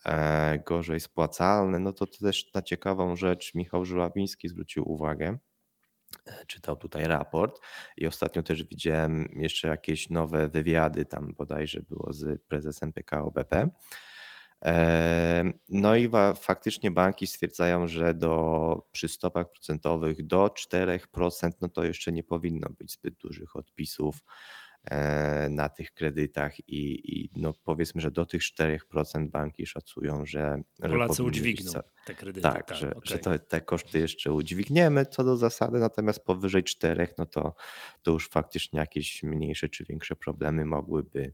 e, 0.06 0.60
gorzej 0.60 1.00
spłacalne, 1.00 1.80
no 1.80 1.94
to, 1.94 2.06
to 2.08 2.18
też 2.18 2.54
na 2.54 2.62
ciekawą 2.62 3.16
rzecz 3.16 3.56
Michał 3.56 3.86
Żurawiński 3.86 4.50
zwrócił 4.50 4.92
uwagę, 4.92 5.38
e, 6.28 6.46
czytał 6.46 6.76
tutaj 6.76 7.06
raport 7.08 7.60
i 7.98 8.08
ostatnio 8.08 8.44
też 8.44 8.64
widziałem 8.64 9.30
jeszcze 9.36 9.68
jakieś 9.68 10.10
nowe 10.10 10.50
wywiady, 10.50 11.06
tam 11.06 11.34
bodajże 11.34 11.82
było 11.82 12.14
z 12.14 12.42
prezesem 12.42 12.94
PKO 12.94 13.32
BP, 13.32 13.70
no 15.70 15.96
i 15.96 16.10
faktycznie 16.42 16.92
banki 16.92 17.28
stwierdzają, 17.28 17.88
że 17.88 18.14
do, 18.14 18.88
przy 18.92 19.08
stopach 19.08 19.52
procentowych 19.52 20.26
do 20.26 20.48
4% 20.48 21.52
no 21.62 21.70
to 21.70 21.84
jeszcze 21.84 22.12
nie 22.12 22.24
powinno 22.24 22.70
być 22.70 22.92
zbyt 22.92 23.16
dużych 23.16 23.56
odpisów 23.56 24.24
e, 24.84 25.50
na 25.50 25.70
tych 25.70 25.94
kredytach 25.94 26.60
i, 26.60 27.14
i 27.20 27.30
no 27.36 27.54
powiedzmy, 27.64 28.02
że 28.02 28.12
do 28.12 28.26
tych 28.26 28.42
4% 28.42 29.30
banki 29.30 29.66
szacują, 29.66 30.26
że. 30.26 30.62
Polacy 30.82 31.24
udźwigną 31.24 31.72
te 32.06 32.16
kredyty. 32.16 32.42
Tak, 32.42 32.68
tak 32.68 32.78
że, 32.78 32.88
okay. 32.88 33.02
że 33.04 33.20
to, 33.20 33.40
te 33.40 33.62
koszty 33.62 34.00
jeszcze 34.00 34.32
udźwigniemy 34.32 35.06
co 35.06 35.24
do 35.24 35.38
zasady, 35.38 35.80
natomiast 35.80 36.26
powyżej 36.26 36.64
4, 36.64 37.08
no 37.18 37.26
to, 37.26 37.56
to 38.02 38.12
już 38.12 38.30
faktycznie 38.30 38.80
jakieś 38.80 39.24
mniejsze 39.24 39.70
czy 39.70 39.86
większe 39.86 40.16
problemy 40.16 40.66
mogłyby 40.66 41.34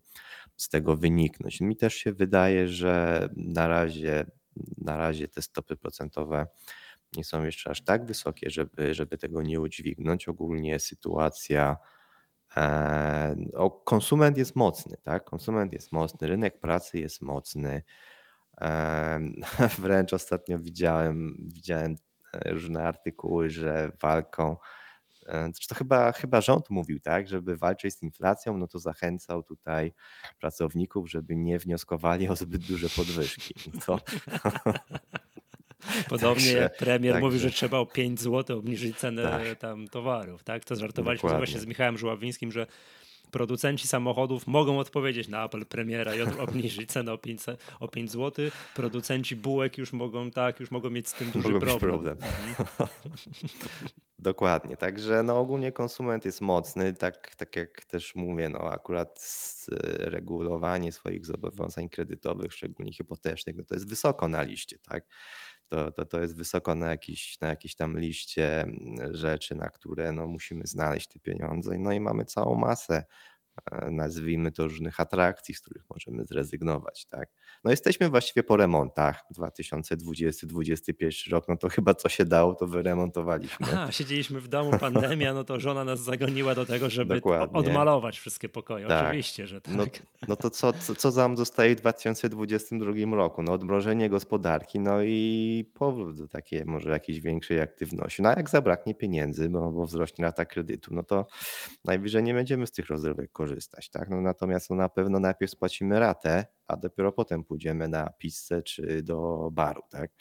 z 0.61 0.69
tego 0.69 0.97
wyniknąć. 0.97 1.61
Mi 1.61 1.77
też 1.77 1.93
się 1.93 2.13
wydaje, 2.13 2.67
że 2.67 3.27
na 3.35 3.67
razie, 3.67 4.25
na 4.77 4.97
razie 4.97 5.27
te 5.27 5.41
stopy 5.41 5.75
procentowe 5.75 6.47
nie 7.15 7.23
są 7.23 7.43
jeszcze 7.43 7.69
aż 7.69 7.81
tak 7.81 8.05
wysokie, 8.05 8.49
żeby, 8.49 8.93
żeby 8.93 9.17
tego 9.17 9.41
nie 9.41 9.61
udźwignąć. 9.61 10.27
Ogólnie 10.27 10.79
sytuacja. 10.79 11.77
E, 12.57 13.35
o, 13.53 13.71
konsument 13.71 14.37
jest 14.37 14.55
mocny, 14.55 14.97
tak? 15.03 15.23
Konsument 15.23 15.73
jest 15.73 15.91
mocny, 15.91 16.27
rynek 16.27 16.59
pracy 16.59 16.99
jest 16.99 17.21
mocny. 17.21 17.83
E, 18.61 19.19
wręcz 19.79 20.13
ostatnio 20.13 20.59
widziałem, 20.59 21.35
widziałem 21.39 21.95
różne 22.45 22.83
artykuły, 22.83 23.49
że 23.49 23.91
walką 24.01 24.57
Zresztą 25.25 25.75
to 25.75 25.75
chyba, 25.75 26.11
chyba 26.11 26.41
rząd 26.41 26.69
mówił, 26.69 26.99
tak, 26.99 27.27
żeby 27.27 27.57
walczyć 27.57 27.93
z 27.95 28.03
inflacją, 28.03 28.57
no 28.57 28.67
to 28.67 28.79
zachęcał 28.79 29.43
tutaj 29.43 29.93
pracowników, 30.39 31.09
żeby 31.09 31.35
nie 31.35 31.59
wnioskowali 31.59 32.29
o 32.29 32.35
zbyt 32.35 32.67
duże 32.67 32.89
podwyżki. 32.89 33.53
To... 33.85 33.99
Podobnie 36.09 36.43
także, 36.43 36.57
jak 36.57 36.77
premier 36.77 37.13
także... 37.13 37.25
mówił, 37.25 37.39
że 37.39 37.51
trzeba 37.51 37.77
o 37.77 37.85
5 37.85 38.19
zł 38.21 38.57
obniżyć 38.57 38.97
cenę 38.97 39.23
tak. 39.23 39.59
tam 39.59 39.87
towarów, 39.87 40.43
tak? 40.43 40.65
To 40.65 40.75
żartowaliśmy 40.75 41.29
Dokładnie. 41.29 41.45
właśnie 41.45 41.59
z 41.59 41.65
Michałem 41.65 41.97
Żuławińskim, 41.97 42.51
że 42.51 42.67
producenci 43.31 43.87
samochodów 43.87 44.47
mogą 44.47 44.79
odpowiedzieć 44.79 45.27
na 45.27 45.39
apel 45.39 45.65
premiera 45.65 46.15
i 46.15 46.21
obniżyć 46.21 46.91
cenę 46.91 47.13
o 47.13 47.17
5, 47.17 47.41
o 47.79 47.87
5 47.87 48.11
zł. 48.11 48.45
Producenci 48.75 49.35
bułek 49.35 49.77
już 49.77 49.93
mogą 49.93 50.31
tak, 50.31 50.59
już 50.59 50.71
mogą 50.71 50.89
mieć 50.89 51.09
z 51.09 51.13
tym 51.13 51.31
duży 51.31 51.49
mogą 51.49 51.79
problem. 51.79 52.17
Mhm. 52.17 52.89
Dokładnie, 54.19 54.77
także 54.77 55.23
no 55.23 55.39
ogólnie 55.39 55.71
konsument 55.71 56.25
jest 56.25 56.41
mocny, 56.41 56.93
tak, 56.93 57.35
tak 57.35 57.55
jak 57.55 57.85
też 57.85 58.15
mówię, 58.15 58.49
no 58.49 58.59
akurat 58.59 59.25
regulowanie 59.97 60.91
swoich 60.91 61.25
zobowiązań 61.25 61.89
kredytowych, 61.89 62.53
szczególnie 62.53 62.93
hipotecznych, 62.93 63.55
no 63.55 63.63
to 63.63 63.75
jest 63.75 63.89
wysoko 63.89 64.27
na 64.27 64.41
liście, 64.41 64.79
tak? 64.79 65.05
To, 65.71 65.91
to, 65.91 66.05
to 66.05 66.21
jest 66.21 66.35
wysoko 66.35 66.75
na 66.75 66.89
jakiś, 66.89 67.39
na 67.41 67.47
jakiejś 67.47 67.75
tam 67.75 67.99
liście 67.99 68.61
mm, 68.61 69.15
rzeczy, 69.15 69.55
na 69.55 69.69
które 69.69 70.11
no 70.11 70.27
musimy 70.27 70.67
znaleźć 70.67 71.07
te 71.07 71.19
pieniądze, 71.19 71.77
no 71.79 71.91
i 71.91 71.99
mamy 71.99 72.25
całą 72.25 72.55
masę 72.55 73.03
nazwijmy 73.91 74.51
to 74.51 74.63
różnych 74.63 74.99
atrakcji, 74.99 75.55
z 75.55 75.61
których 75.61 75.83
możemy 75.89 76.25
zrezygnować. 76.25 77.05
Tak? 77.05 77.29
No 77.63 77.71
jesteśmy 77.71 78.09
właściwie 78.09 78.43
po 78.43 78.57
remontach. 78.57 79.23
2020-2021 79.37 81.31
rok, 81.31 81.45
no 81.47 81.57
to 81.57 81.69
chyba 81.69 81.93
co 81.93 82.09
się 82.09 82.25
dało, 82.25 82.55
to 82.55 82.67
wyremontowaliśmy. 82.67 83.79
A, 83.79 83.91
siedzieliśmy 83.91 84.41
w 84.41 84.47
domu, 84.47 84.71
pandemia, 84.79 85.33
no 85.33 85.43
to 85.43 85.59
żona 85.59 85.83
nas 85.83 85.99
zagoniła 85.99 86.55
do 86.55 86.65
tego, 86.65 86.89
żeby 86.89 87.15
Dokładnie. 87.15 87.59
odmalować 87.59 88.19
wszystkie 88.19 88.49
pokoje. 88.49 88.87
Tak. 88.87 89.07
Oczywiście, 89.07 89.47
że 89.47 89.61
no, 89.67 89.85
tak. 89.85 89.99
No, 89.99 90.27
no 90.27 90.35
to 90.35 90.49
co, 90.49 90.73
co, 90.73 90.95
co 90.95 91.11
nam 91.11 91.37
zostaje 91.37 91.75
w 91.75 91.79
2022 91.79 93.15
roku? 93.15 93.43
No 93.43 93.51
odmrożenie 93.53 94.09
gospodarki, 94.09 94.79
no 94.79 95.03
i 95.03 95.65
powrót 95.73 96.17
do 96.17 96.27
takiej 96.27 96.65
może 96.65 96.89
jakiejś 96.89 97.19
większej 97.19 97.61
aktywności. 97.61 98.21
No 98.21 98.29
a 98.29 98.33
jak 98.33 98.49
zabraknie 98.49 98.95
pieniędzy, 98.95 99.49
bo, 99.49 99.71
bo 99.71 99.85
wzrośnie 99.85 100.25
rata 100.25 100.45
kredytu, 100.45 100.93
no 100.93 101.03
to 101.03 101.27
najwyżej 101.85 102.23
nie 102.23 102.33
będziemy 102.33 102.67
z 102.67 102.71
tych 102.71 102.87
rozrywek 102.87 103.31
korzystać. 103.31 103.50
Tak? 103.91 104.09
No 104.09 104.21
natomiast 104.21 104.69
no 104.69 104.75
na 104.75 104.89
pewno 104.89 105.19
najpierw 105.19 105.51
spłacimy 105.51 105.99
ratę, 105.99 106.45
a 106.67 106.77
dopiero 106.77 107.11
potem 107.11 107.43
pójdziemy 107.43 107.87
na 107.87 108.09
pizzę 108.09 108.63
czy 108.63 109.03
do 109.03 109.49
baru. 109.51 109.81
Tak? 109.89 110.11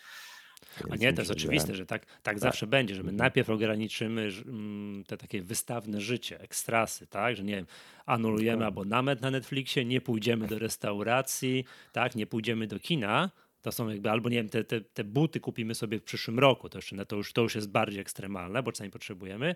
Więc 0.79 0.93
a 0.93 0.97
nie, 0.97 1.13
to 1.13 1.21
jest 1.21 1.31
oczywiste, 1.31 1.75
że 1.75 1.87
tak, 1.87 2.07
tak, 2.07 2.23
tak, 2.23 2.39
zawsze 2.39 2.67
będzie, 2.67 2.95
że 2.95 3.03
my 3.03 3.11
mhm. 3.11 3.17
najpierw 3.17 3.51
ograniczymy 3.51 4.29
mm, 4.47 5.05
te 5.05 5.17
takie 5.17 5.43
wystawne 5.43 6.01
życie, 6.01 6.41
ekstrasy, 6.41 7.07
tak, 7.07 7.37
że 7.37 7.45
nie 7.45 7.57
wiem, 7.57 7.67
anulujemy 8.07 8.67
abonament 8.67 9.21
na 9.21 9.31
Netflixie, 9.31 9.85
nie 9.85 10.01
pójdziemy 10.01 10.47
do 10.47 10.59
restauracji, 10.59 11.65
tak, 11.93 12.15
nie 12.15 12.27
pójdziemy 12.27 12.67
do 12.67 12.79
kina, 12.79 13.31
to 13.63 13.73
są 13.73 13.89
jakby, 13.89 14.11
albo 14.11 14.29
nie 14.29 14.37
wiem, 14.37 14.49
te, 14.49 14.65
te, 14.65 14.81
te 14.81 15.05
buty 15.05 15.41
kupimy 15.41 15.75
sobie 15.75 15.99
w 15.99 16.03
przyszłym 16.03 16.39
roku, 16.39 16.69
to, 16.69 16.79
jeszcze, 16.79 17.07
to, 17.07 17.17
już, 17.17 17.33
to 17.33 17.43
już 17.43 17.55
jest 17.55 17.71
bardziej 17.71 18.01
ekstremalne, 18.01 18.63
bo 18.63 18.73
czasami 18.73 18.91
potrzebujemy, 18.91 19.55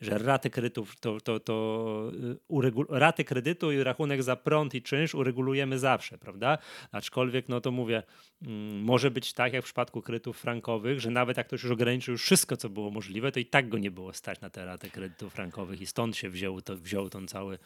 że 0.00 0.18
raty 0.18 0.50
kredytów, 0.50 1.00
to, 1.00 1.20
to, 1.20 1.40
to 1.40 2.12
y, 2.50 2.84
raty 2.88 3.24
kredytu 3.24 3.72
i 3.72 3.82
rachunek 3.82 4.22
za 4.22 4.36
prąd 4.36 4.74
i 4.74 4.82
czynsz 4.82 5.14
uregulujemy 5.14 5.78
zawsze, 5.78 6.18
prawda? 6.18 6.58
Aczkolwiek, 6.92 7.48
no 7.48 7.60
to 7.60 7.70
mówię, 7.70 8.02
mm, 8.42 8.80
może 8.80 9.10
być 9.10 9.32
tak 9.32 9.52
jak 9.52 9.62
w 9.62 9.64
przypadku 9.64 10.02
kredytów 10.02 10.38
frankowych, 10.38 11.00
że 11.00 11.10
nawet 11.10 11.36
jak 11.36 11.46
ktoś 11.46 11.62
już 11.62 11.72
ograniczył 11.72 12.16
wszystko, 12.16 12.56
co 12.56 12.68
było 12.68 12.90
możliwe, 12.90 13.32
to 13.32 13.40
i 13.40 13.46
tak 13.46 13.68
go 13.68 13.78
nie 13.78 13.90
było 13.90 14.12
stać 14.12 14.40
na 14.40 14.50
te 14.50 14.64
raty 14.64 14.90
kredytów 14.90 15.32
frankowych 15.32 15.80
i 15.80 15.86
stąd 15.86 16.16
się 16.16 16.30
wziął, 16.30 16.60
to, 16.60 16.76
wziął 16.76 17.10
ten 17.10 17.28
cały 17.28 17.58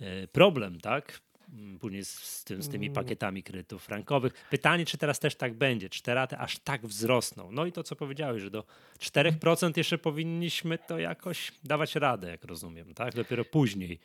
y, 0.00 0.28
problem, 0.32 0.80
tak? 0.80 1.20
Mm, 1.52 1.78
później 1.78 2.04
z, 2.04 2.10
z, 2.10 2.44
tym, 2.44 2.62
z 2.62 2.68
tymi 2.68 2.86
mm. 2.86 2.94
pakietami 2.94 3.42
kredytów 3.42 3.84
frankowych. 3.84 4.32
Pytanie, 4.50 4.86
czy 4.86 4.98
teraz 4.98 5.18
też 5.18 5.34
tak 5.34 5.54
będzie, 5.54 5.88
czy 5.88 6.02
te 6.02 6.14
raty 6.14 6.38
aż 6.38 6.58
tak 6.58 6.86
wzrosną. 6.86 7.52
No 7.52 7.66
i 7.66 7.72
to, 7.72 7.82
co 7.82 7.96
powiedziałeś, 7.96 8.42
że 8.42 8.50
do 8.50 8.64
4% 8.98 9.76
jeszcze 9.76 9.98
powinniśmy 9.98 10.78
to 10.78 10.98
jakoś 10.98 11.52
dawać 11.64 11.94
radę, 11.94 12.30
jak 12.30 12.44
rozumiem, 12.44 12.94
tak? 12.94 13.14
Dopiero 13.14 13.44
później 13.44 13.98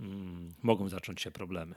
mm, 0.00 0.54
mogą 0.62 0.88
zacząć 0.88 1.22
się 1.22 1.30
problemy. 1.30 1.74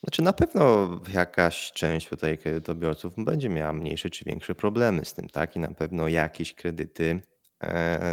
Znaczy 0.00 0.22
na 0.22 0.32
pewno 0.32 0.88
jakaś 1.12 1.72
część 1.72 2.08
tutaj 2.08 2.38
kredytobiorców 2.38 3.14
będzie 3.16 3.48
miała 3.48 3.72
mniejsze 3.72 4.10
czy 4.10 4.24
większe 4.24 4.54
problemy 4.54 5.04
z 5.04 5.14
tym, 5.14 5.28
tak? 5.28 5.56
I 5.56 5.58
na 5.58 5.68
pewno 5.68 6.08
jakieś 6.08 6.54
kredyty 6.54 7.20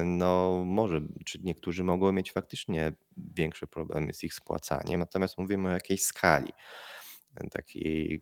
no 0.05 0.63
może, 0.65 1.01
czy 1.25 1.39
niektórzy 1.43 1.83
mogą 1.83 2.11
mieć 2.11 2.31
faktycznie 2.31 2.93
większe 3.17 3.67
problemy 3.67 4.13
z 4.13 4.23
ich 4.23 4.33
spłacaniem, 4.33 4.99
natomiast 4.99 5.37
mówimy 5.37 5.69
o 5.69 5.71
jakiejś 5.71 6.03
skali 6.03 6.53
e, 7.35 7.49
takiej 7.49 8.21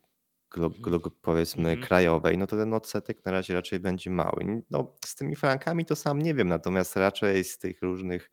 mhm. 0.58 1.02
powiedzmy 1.22 1.70
mhm. 1.70 1.88
krajowej, 1.88 2.38
no 2.38 2.48
to 2.48 2.58
ten 2.58 2.74
odsetek 2.74 3.26
na 3.26 3.32
razie 3.32 3.54
raczej 3.54 3.80
będzie 3.80 4.10
mały. 4.10 4.64
No, 4.70 4.96
z 5.06 5.16
tymi 5.16 5.36
frankami 5.36 5.86
to 5.86 5.96
sam 5.96 6.22
nie 6.22 6.34
wiem, 6.34 6.48
natomiast 6.48 6.96
raczej 6.96 7.44
z 7.44 7.58
tych 7.58 7.82
różnych 7.82 8.32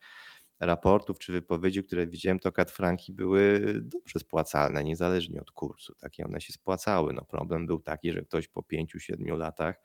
raportów 0.59 1.19
czy 1.19 1.31
wypowiedzi, 1.31 1.83
które 1.83 2.07
widziałem, 2.07 2.39
to 2.39 2.51
kat 2.51 2.71
franki 2.71 3.13
były 3.13 3.61
dobrze 3.81 4.19
spłacalne, 4.19 4.83
niezależnie 4.83 5.41
od 5.41 5.51
kursu. 5.51 5.95
Takie 5.95 6.25
one 6.25 6.41
się 6.41 6.53
spłacały. 6.53 7.13
No 7.13 7.25
problem 7.25 7.67
był 7.67 7.79
taki, 7.79 8.11
że 8.11 8.21
ktoś 8.21 8.47
po 8.47 8.61
5-7 8.61 9.37
latach 9.37 9.75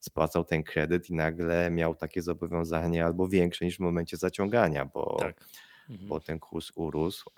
spłacał 0.00 0.44
ten 0.44 0.62
kredyt 0.62 1.10
i 1.10 1.14
nagle 1.14 1.70
miał 1.70 1.94
takie 1.94 2.22
zobowiązanie 2.22 3.04
albo 3.04 3.28
większe 3.28 3.64
niż 3.64 3.76
w 3.76 3.80
momencie 3.80 4.16
zaciągania, 4.16 4.84
bo, 4.84 5.16
tak. 5.18 5.44
mhm. 5.90 6.08
bo 6.08 6.20
ten 6.20 6.38
kurs 6.38 6.72
urósł. 6.74 7.30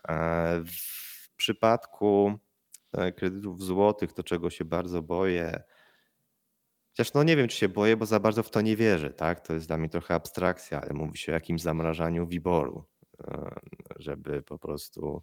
W 0.66 1.36
przypadku 1.36 2.38
e, 2.92 3.12
kredytów 3.12 3.62
złotych, 3.62 4.12
to 4.12 4.22
czego 4.22 4.50
się 4.50 4.64
bardzo 4.64 5.02
boję, 5.02 5.62
Chociaż 6.90 7.14
no 7.14 7.22
nie 7.22 7.36
wiem, 7.36 7.48
czy 7.48 7.56
się 7.56 7.68
boję, 7.68 7.96
bo 7.96 8.06
za 8.06 8.20
bardzo 8.20 8.42
w 8.42 8.50
to 8.50 8.60
nie 8.60 8.76
wierzę, 8.76 9.10
tak? 9.10 9.40
To 9.40 9.54
jest 9.54 9.66
dla 9.66 9.76
mnie 9.76 9.88
trochę 9.88 10.14
abstrakcja, 10.14 10.80
ale 10.80 10.92
mówi 10.92 11.18
się 11.18 11.32
o 11.32 11.34
jakimś 11.34 11.62
zamrażaniu 11.62 12.26
wiboru, 12.26 12.84
żeby 13.96 14.42
po 14.42 14.58
prostu 14.58 15.22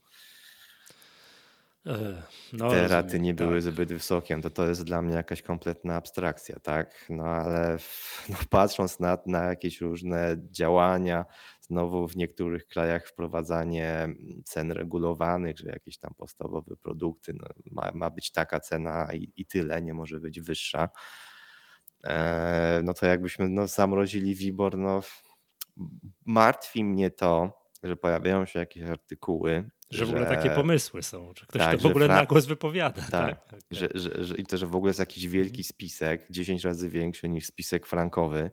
no, 2.54 2.70
te 2.70 2.88
raty 2.88 3.20
nie 3.20 3.34
były 3.34 3.62
tak. 3.62 3.62
zbyt 3.62 3.94
wysokie, 3.94 4.42
to 4.42 4.50
to 4.50 4.68
jest 4.68 4.84
dla 4.84 5.02
mnie 5.02 5.16
jakaś 5.16 5.42
kompletna 5.42 5.96
abstrakcja, 5.96 6.60
tak? 6.60 7.06
No 7.10 7.24
ale 7.26 7.78
no, 8.30 8.36
patrząc 8.50 9.00
na, 9.00 9.18
na 9.26 9.44
jakieś 9.44 9.82
różne 9.82 10.38
działania, 10.52 11.26
znowu 11.62 12.08
w 12.08 12.16
niektórych 12.16 12.68
krajach 12.68 13.08
wprowadzanie 13.08 14.10
cen 14.46 14.72
regulowanych, 14.72 15.58
że 15.58 15.70
jakieś 15.70 15.98
tam 15.98 16.14
podstawowe 16.18 16.76
produkty, 16.76 17.34
no, 17.34 17.48
ma, 17.72 17.92
ma 17.94 18.10
być 18.10 18.32
taka 18.32 18.60
cena 18.60 19.14
i, 19.14 19.32
i 19.36 19.46
tyle, 19.46 19.82
nie 19.82 19.94
może 19.94 20.20
być 20.20 20.42
wyższa. 20.42 20.90
E, 22.04 22.82
no 22.84 22.94
to 22.94 23.06
jakbyśmy 23.06 23.50
no, 23.50 23.68
zamrozili 23.68 24.36
WIBOR, 24.36 24.78
no 24.78 25.02
martwi 26.26 26.84
mnie 26.84 27.12
to, 27.12 27.62
że 27.84 27.96
pojawiają 27.96 28.46
się 28.46 28.60
jakieś 28.60 28.84
artykuły, 28.84 29.70
że, 29.90 29.98
że 29.98 30.06
w 30.06 30.10
ogóle 30.10 30.26
takie 30.26 30.50
pomysły 30.50 31.04
są, 31.04 31.34
że 31.38 31.46
ktoś 31.46 31.62
tak, 31.62 31.76
to 31.76 31.84
w 31.84 31.86
ogóle 31.86 32.08
na 32.08 32.26
głos 32.26 32.46
wypowiada. 32.46 33.02
Tak, 33.02 33.12
tak, 33.12 33.50
tak. 33.50 33.60
Że, 33.72 33.90
że, 33.96 34.26
że, 34.26 34.36
i 34.36 34.46
to, 34.46 34.58
że 34.58 34.68
w 34.68 34.76
ogóle 34.76 34.90
jest 34.90 35.00
jakiś 35.00 35.28
wielki 35.28 35.64
spisek, 35.64 36.28
10 36.30 36.64
razy 36.64 36.90
większy 36.90 37.30
niż 37.30 37.46
spisek 37.46 37.88
frankowy 37.88 38.52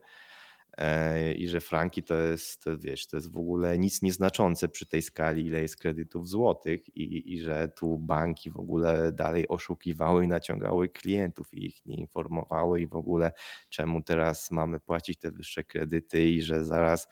e, 0.78 1.32
i 1.32 1.48
że 1.48 1.60
franki 1.60 2.02
to 2.02 2.14
jest, 2.14 2.64
to 2.64 2.78
wiesz, 2.78 3.06
to 3.06 3.16
jest 3.16 3.32
w 3.32 3.36
ogóle 3.36 3.78
nic 3.78 4.02
nieznaczące 4.02 4.68
przy 4.68 4.86
tej 4.86 5.02
skali, 5.02 5.46
ile 5.46 5.60
jest 5.60 5.76
kredytów 5.76 6.28
złotych 6.28 6.96
i, 6.96 7.34
i 7.34 7.40
że 7.40 7.68
tu 7.68 7.98
banki 7.98 8.50
w 8.50 8.56
ogóle 8.56 9.12
dalej 9.12 9.48
oszukiwały 9.48 10.24
i 10.24 10.28
naciągały 10.28 10.88
klientów 10.88 11.54
i 11.54 11.66
ich 11.66 11.86
nie 11.86 11.96
informowały 11.96 12.80
i 12.80 12.86
w 12.86 12.96
ogóle 12.96 13.32
czemu 13.68 14.02
teraz 14.02 14.50
mamy 14.50 14.80
płacić 14.80 15.18
te 15.18 15.30
wyższe 15.30 15.64
kredyty 15.64 16.28
i 16.28 16.42
że 16.42 16.64
zaraz 16.64 17.08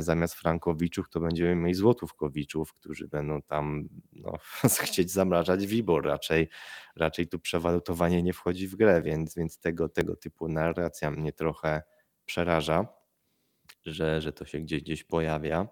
zamiast 0.00 0.34
frankowiczów 0.34 1.10
to 1.10 1.20
będziemy 1.20 1.56
mieli 1.56 1.74
złotówkowiczów, 1.74 2.72
którzy 2.72 3.08
będą 3.08 3.42
tam 3.42 3.88
no, 4.12 4.32
chcieć 4.84 5.10
zamrażać 5.10 5.66
WIBOR. 5.66 6.04
Raczej, 6.06 6.48
raczej 6.96 7.28
tu 7.28 7.38
przewalutowanie 7.38 8.22
nie 8.22 8.32
wchodzi 8.32 8.68
w 8.68 8.76
grę, 8.76 9.02
więc, 9.02 9.34
więc 9.34 9.58
tego, 9.58 9.88
tego 9.88 10.16
typu 10.16 10.48
narracja 10.48 11.10
mnie 11.10 11.32
trochę 11.32 11.82
przeraża, 12.26 12.86
że, 13.86 14.20
że 14.20 14.32
to 14.32 14.44
się 14.44 14.60
gdzieś, 14.60 14.82
gdzieś 14.82 15.04
pojawia. 15.04 15.68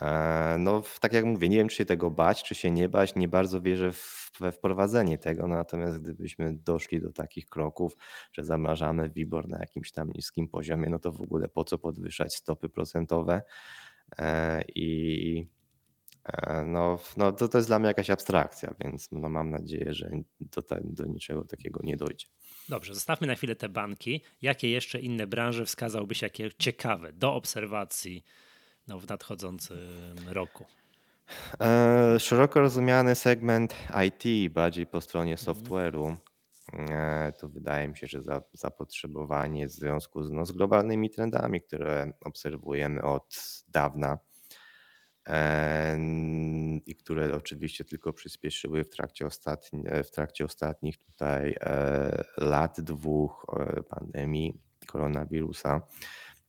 E, 0.00 0.56
no, 0.58 0.82
tak 1.00 1.12
jak 1.12 1.24
mówię, 1.24 1.48
nie 1.48 1.56
wiem, 1.56 1.68
czy 1.68 1.76
się 1.76 1.84
tego 1.84 2.10
bać, 2.10 2.42
czy 2.42 2.54
się 2.54 2.70
nie 2.70 2.88
bać. 2.88 3.14
Nie 3.14 3.28
bardzo 3.28 3.60
wierzę 3.60 3.90
we 4.40 4.52
wprowadzenie 4.52 5.18
tego, 5.18 5.48
natomiast 5.48 5.98
gdybyśmy 5.98 6.54
doszli 6.54 7.00
do 7.00 7.12
takich 7.12 7.46
kroków, 7.46 7.96
że 8.32 8.44
zamrażamy 8.44 9.10
WIBOR 9.10 9.48
na 9.48 9.58
jakimś 9.58 9.92
tam 9.92 10.10
niskim 10.10 10.48
poziomie, 10.48 10.90
no 10.90 10.98
to 10.98 11.12
w 11.12 11.20
ogóle 11.20 11.48
po 11.48 11.64
co 11.64 11.78
podwyższać 11.78 12.34
stopy 12.34 12.68
procentowe? 12.68 13.42
E, 14.18 14.62
I 14.74 15.46
e, 16.24 16.64
no, 16.66 16.98
no 17.16 17.32
to, 17.32 17.48
to 17.48 17.58
jest 17.58 17.68
dla 17.68 17.78
mnie 17.78 17.88
jakaś 17.88 18.10
abstrakcja, 18.10 18.74
więc 18.80 19.12
no 19.12 19.28
mam 19.28 19.50
nadzieję, 19.50 19.94
że 19.94 20.10
do, 20.40 20.62
do 20.82 21.06
niczego 21.06 21.44
takiego 21.44 21.80
nie 21.82 21.96
dojdzie. 21.96 22.26
Dobrze, 22.68 22.94
zostawmy 22.94 23.26
na 23.26 23.34
chwilę 23.34 23.56
te 23.56 23.68
banki. 23.68 24.22
Jakie 24.42 24.70
jeszcze 24.70 25.00
inne 25.00 25.26
branże 25.26 25.66
wskazałbyś, 25.66 26.22
jakie 26.22 26.50
ciekawe 26.58 27.12
do 27.12 27.34
obserwacji? 27.34 28.24
No, 28.88 28.98
w 28.98 29.08
nadchodzącym 29.08 30.18
roku? 30.28 30.64
E, 31.60 32.20
szeroko 32.20 32.60
rozumiany 32.60 33.14
segment 33.14 33.74
IT, 34.06 34.52
bardziej 34.52 34.86
po 34.86 35.00
stronie 35.00 35.32
mhm. 35.32 35.46
software'u. 35.46 36.16
E, 36.72 37.32
to 37.38 37.48
wydaje 37.48 37.88
mi 37.88 37.96
się, 37.96 38.06
że 38.06 38.22
za, 38.22 38.42
zapotrzebowanie 38.52 39.66
w 39.66 39.70
związku 39.70 40.22
z, 40.22 40.30
no, 40.30 40.46
z 40.46 40.52
globalnymi 40.52 41.10
trendami, 41.10 41.60
które 41.60 42.12
obserwujemy 42.24 43.02
od 43.02 43.62
dawna 43.68 44.18
e, 45.28 45.98
i 46.86 46.96
które 46.96 47.36
oczywiście 47.36 47.84
tylko 47.84 48.12
przyspieszyły 48.12 48.84
w 48.84 48.90
trakcie, 48.90 49.26
ostatni, 49.26 49.84
w 50.04 50.10
trakcie 50.10 50.44
ostatnich 50.44 50.98
tutaj 50.98 51.56
lat, 52.36 52.80
dwóch 52.80 53.46
pandemii 53.88 54.60
koronawirusa. 54.86 55.80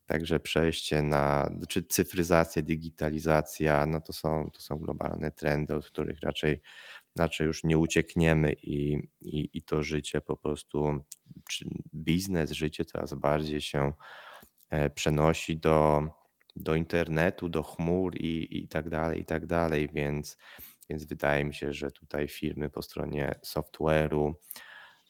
Także 0.05 0.39
przejście 0.39 1.01
na, 1.01 1.51
czy 1.69 1.83
cyfryzacja, 1.83 2.61
digitalizacja, 2.61 3.85
no 3.85 4.01
to 4.01 4.13
są, 4.13 4.49
to 4.53 4.61
są 4.61 4.77
globalne 4.77 5.31
trendy, 5.31 5.75
od 5.75 5.85
których 5.85 6.19
raczej, 6.21 6.61
raczej 7.15 7.47
już 7.47 7.63
nie 7.63 7.77
uciekniemy 7.77 8.53
i, 8.53 8.93
i, 9.21 9.49
i 9.53 9.61
to 9.61 9.83
życie 9.83 10.21
po 10.21 10.37
prostu, 10.37 11.03
biznes, 11.93 12.51
życie 12.51 12.85
coraz 12.85 13.13
bardziej 13.13 13.61
się 13.61 13.93
e, 14.69 14.89
przenosi 14.89 15.57
do, 15.57 16.03
do 16.55 16.75
internetu, 16.75 17.49
do 17.49 17.63
chmur 17.63 18.15
i, 18.15 18.63
i 18.63 18.67
tak 18.67 18.89
dalej, 18.89 19.21
i 19.21 19.25
tak 19.25 19.45
dalej, 19.45 19.89
więc, 19.93 20.37
więc 20.89 21.05
wydaje 21.05 21.45
mi 21.45 21.53
się, 21.53 21.73
że 21.73 21.91
tutaj 21.91 22.27
firmy 22.27 22.69
po 22.69 22.81
stronie 22.81 23.35
software'u, 23.45 24.33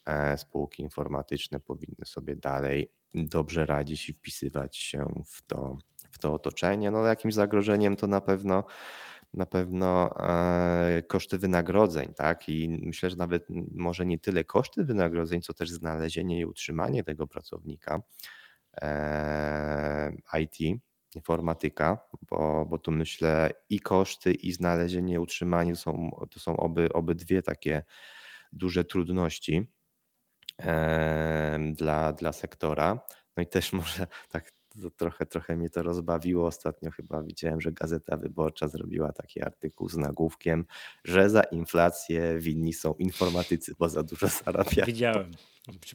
e, 0.06 0.38
spółki 0.38 0.84
informatyczne 0.84 1.60
powinny 1.60 2.06
sobie 2.06 2.36
dalej 2.36 2.91
dobrze 3.13 3.65
radzić 3.65 4.10
i 4.10 4.13
wpisywać 4.13 4.78
się 4.78 5.23
w 5.26 5.41
to, 5.47 5.78
w 6.12 6.19
to 6.19 6.34
otoczenie. 6.34 6.91
No 6.91 7.06
jakimś 7.06 7.34
zagrożeniem 7.34 7.95
to 7.95 8.08
na 8.08 8.21
pewno 8.21 8.63
na 9.34 9.45
pewno 9.45 10.15
e, 10.19 11.04
koszty 11.08 11.38
wynagrodzeń, 11.38 12.13
tak? 12.13 12.49
I 12.49 12.69
myślę, 12.86 13.10
że 13.10 13.15
nawet 13.15 13.47
może 13.71 14.06
nie 14.06 14.19
tyle 14.19 14.43
koszty 14.43 14.84
wynagrodzeń, 14.84 15.41
co 15.41 15.54
też 15.54 15.69
znalezienie 15.69 16.39
i 16.39 16.45
utrzymanie 16.45 17.04
tego 17.04 17.28
pracownika 17.28 18.02
e, 18.82 20.13
IT, 20.41 20.82
informatyka, 21.15 21.97
bo, 22.30 22.65
bo 22.69 22.78
tu 22.78 22.91
myślę 22.91 23.49
i 23.69 23.80
koszty, 23.80 24.34
i 24.34 24.52
znalezienie, 24.52 25.21
utrzymanie 25.21 25.76
są, 25.76 26.10
to 26.32 26.39
są 26.39 26.58
oby, 26.58 26.93
obydwie 26.93 27.41
takie 27.41 27.84
duże 28.52 28.84
trudności 28.84 29.67
dla, 31.74 32.13
dla 32.13 32.34
sektora. 32.34 33.00
No 33.38 33.44
i 33.44 33.48
też 33.48 33.74
może 33.84 34.08
tak 34.30 34.52
trochę, 34.98 35.26
trochę 35.26 35.56
mnie 35.58 35.70
to 35.70 35.84
rozbawiło. 35.84 36.48
Ostatnio 36.48 36.92
chyba 36.92 37.24
widziałem, 37.24 37.62
że 37.62 37.72
Gazeta 37.72 38.18
Wyborcza 38.18 38.68
zrobiła 38.68 39.12
taki 39.12 39.42
artykuł 39.42 39.89
z 39.89 39.98
nagłówkiem, 39.98 40.66
że 41.04 41.30
za 41.30 41.42
inflację 41.42 42.39
winni 42.39 42.74
są 42.74 42.94
informatycy, 42.94 43.76
bo 43.80 43.89
za 43.89 44.04
dużo 44.04 44.28
zarabiają. 44.28 44.86
Widziałem. 44.86 45.32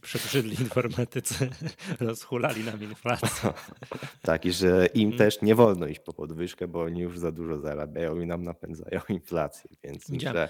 Przybrzydli 0.03 0.61
informatycy, 0.61 1.51
rozhulali 2.01 2.65
nam 2.65 2.83
inflację. 2.83 3.53
tak, 4.23 4.47
i 4.47 4.53
że 4.53 4.87
im 4.87 5.11
hmm. 5.11 5.19
też 5.19 5.43
nie 5.43 5.55
wolno 5.55 5.87
iść 5.87 6.01
po 6.01 6.13
podwyżkę, 6.13 6.69
bo 6.69 6.83
oni 6.83 7.01
już 7.01 7.19
za 7.19 7.33
dużo 7.33 7.59
zarabiają 7.59 8.21
i 8.21 8.27
nam 8.27 8.43
napędzają 8.43 9.01
inflację, 9.09 9.71
więc 9.85 10.09
myślę, 10.09 10.49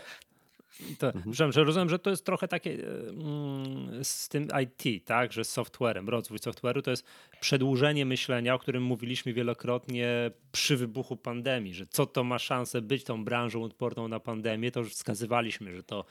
to, 0.99 1.07
mhm. 1.07 1.53
że 1.53 1.65
rozumiem, 1.65 1.89
że 1.89 1.99
to 1.99 2.11
jest 2.11 2.25
trochę 2.25 2.49
takie 2.49 2.73
mm, 2.73 4.05
z 4.05 4.29
tym 4.29 4.49
IT, 4.63 5.05
tak, 5.05 5.33
że 5.33 5.45
z 5.45 5.51
softwarem, 5.51 6.09
rozwój 6.09 6.39
software'u 6.39 6.83
to 6.83 6.91
jest 6.91 7.05
przedłużenie 7.41 8.07
myślenia, 8.07 8.55
o 8.55 8.59
którym 8.59 8.83
mówiliśmy 8.83 9.33
wielokrotnie 9.33 10.31
przy 10.53 10.77
wybuchu 10.77 11.17
pandemii, 11.17 11.75
że 11.75 11.87
co 11.87 12.07
to 12.07 12.25
ma 12.25 12.39
szansę 12.39 12.83
być 12.83 13.05
tą 13.05 13.25
branżą 13.25 13.65
odporną 13.65 14.09
na 14.09 14.21
pandemię, 14.21 14.71
to 14.71 14.81
już 14.81 14.95
wskazywaliśmy, 14.95 15.77
że 15.77 15.83
to 15.83 16.05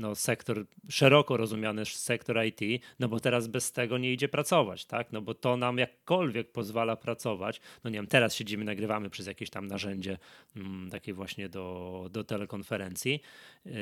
no, 0.00 0.14
sektor, 0.14 0.66
szeroko 0.88 1.36
rozumiany 1.36 1.86
sektor 1.86 2.44
IT, 2.44 2.82
no 2.98 3.08
bo 3.08 3.20
teraz 3.20 3.46
bez 3.46 3.72
tego 3.72 3.98
nie 3.98 4.12
idzie 4.12 4.28
pracować, 4.28 4.84
tak? 4.84 5.12
No 5.12 5.22
bo 5.22 5.34
to 5.34 5.56
nam 5.56 5.78
jakkolwiek 5.78 6.52
pozwala 6.52 6.96
pracować. 6.96 7.60
No 7.84 7.90
nie 7.90 7.98
wiem, 7.98 8.06
teraz 8.06 8.34
siedzimy, 8.34 8.64
nagrywamy 8.64 9.10
przez 9.10 9.26
jakieś 9.26 9.50
tam 9.50 9.66
narzędzie 9.66 10.18
mm, 10.56 10.90
takie 10.90 11.14
właśnie 11.14 11.48
do, 11.48 12.08
do 12.10 12.24
telekonferencji 12.24 13.20
yy, 13.64 13.72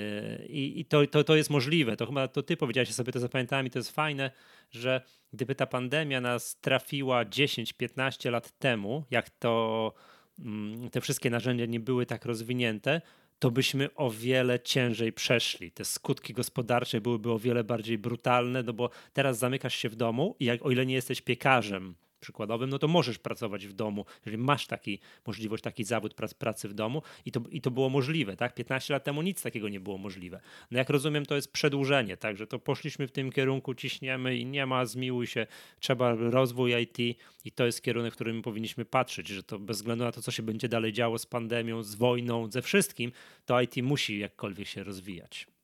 i 0.49 0.85
to, 0.85 1.07
to, 1.07 1.25
to 1.25 1.37
jest 1.37 1.51
możliwe. 1.51 1.97
To 1.97 2.07
chyba 2.07 2.29
to 2.29 2.43
ty 2.43 2.57
powiedziałeś, 2.57 2.95
sobie 2.95 3.13
to 3.13 3.21
zapamiętałem 3.21 3.67
i 3.67 3.71
to 3.71 3.79
jest 3.79 3.91
fajne, 3.91 4.31
że 4.71 5.03
gdyby 5.33 5.55
ta 5.55 5.67
pandemia 5.67 6.21
nas 6.21 6.61
trafiła 6.61 7.25
10-15 7.25 8.31
lat 8.31 8.59
temu, 8.59 9.05
jak 9.11 9.31
to 9.31 9.93
mm, 10.39 10.91
te 10.91 11.01
wszystkie 11.01 11.31
narzędzia 11.31 11.67
nie 11.67 11.81
były 11.81 12.07
tak 12.07 12.25
rozwinięte, 12.25 13.01
to 13.39 13.51
byśmy 13.51 13.95
o 13.95 14.11
wiele 14.11 14.61
ciężej 14.61 15.13
przeszli. 15.13 15.73
Te 15.73 15.85
skutki 15.85 16.33
gospodarcze 16.33 17.01
byłyby 17.01 17.33
o 17.33 17.39
wiele 17.39 17.65
bardziej 17.65 17.99
brutalne, 17.99 18.63
no 18.63 18.73
bo 18.73 18.91
teraz 19.13 19.39
zamykasz 19.39 19.75
się 19.75 19.89
w 19.89 19.97
domu 19.97 20.37
i 20.41 20.45
jak, 20.45 20.67
o 20.67 20.71
ile 20.71 20.87
nie 20.87 20.95
jesteś 20.95 21.21
piekarzem, 21.21 21.95
przykładowym, 22.19 22.71
no 22.71 22.79
to 22.79 22.89
możesz 22.89 23.19
pracować 23.19 23.67
w 23.67 23.73
domu, 23.73 24.05
jeżeli 24.27 24.43
masz 24.43 24.67
taki, 24.67 24.99
możliwość, 25.27 25.63
taki 25.63 25.85
zawód 25.85 26.15
pracy 26.39 26.69
w 26.69 26.75
domu 26.75 27.03
i 27.25 27.33
to, 27.33 27.41
i 27.51 27.61
to 27.61 27.71
było 27.71 27.89
możliwe, 27.89 28.37
tak? 28.37 28.55
15 28.55 28.95
lat 28.95 29.05
temu 29.05 29.23
nic 29.23 29.43
takiego 29.43 29.69
nie 29.69 29.81
było 29.81 29.99
możliwe. 29.99 30.41
No 30.71 30.79
jak 30.79 30.91
rozumiem, 30.91 31.27
to 31.27 31.35
jest 31.35 31.53
przedłużenie, 31.53 32.17
także 32.17 32.47
to 32.47 32.59
poszliśmy 32.59 33.07
w 33.07 33.13
tym 33.13 33.33
kierunku, 33.33 33.75
ciśniemy 33.75 34.37
i 34.37 34.47
nie 34.47 34.67
ma, 34.67 34.87
zmiłuj 34.87 35.27
się, 35.27 35.47
trzeba 35.81 36.15
rozwój 36.15 36.73
IT 36.83 37.19
i 37.45 37.53
to 37.53 37.67
jest 37.67 37.83
kierunek, 37.83 38.13
w 38.13 38.15
którym 38.15 38.43
powinniśmy 38.43 38.85
patrzeć, 38.85 39.29
że 39.29 39.43
to 39.43 39.59
bez 39.59 39.77
względu 39.77 40.05
na 40.05 40.13
to, 40.13 40.23
co 40.23 40.31
się 40.31 40.43
będzie 40.43 40.69
dalej 40.69 40.93
działo 40.93 41.19
z 41.19 41.27
pandemią, 41.27 41.83
z 41.83 41.95
wojną, 41.95 42.51
ze 42.51 42.63
wszystkim, 42.63 43.13
to 43.47 43.61
IT 43.61 43.77
musi 43.83 44.19
jakkolwiek 44.19 44.69
się 44.69 44.85
rozwijać. 44.85 45.58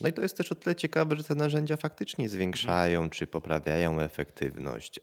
No 0.00 0.08
i 0.08 0.12
to 0.12 0.22
jest 0.22 0.36
też 0.36 0.52
o 0.52 0.54
tyle 0.54 0.76
ciekawe, 0.76 1.16
że 1.16 1.24
te 1.24 1.34
narzędzia 1.34 1.76
faktycznie 1.76 2.24
Mhm. 2.24 2.30
zwiększają 2.30 3.10
czy 3.10 3.26
poprawiają 3.26 4.00
efektywność. 4.00 5.00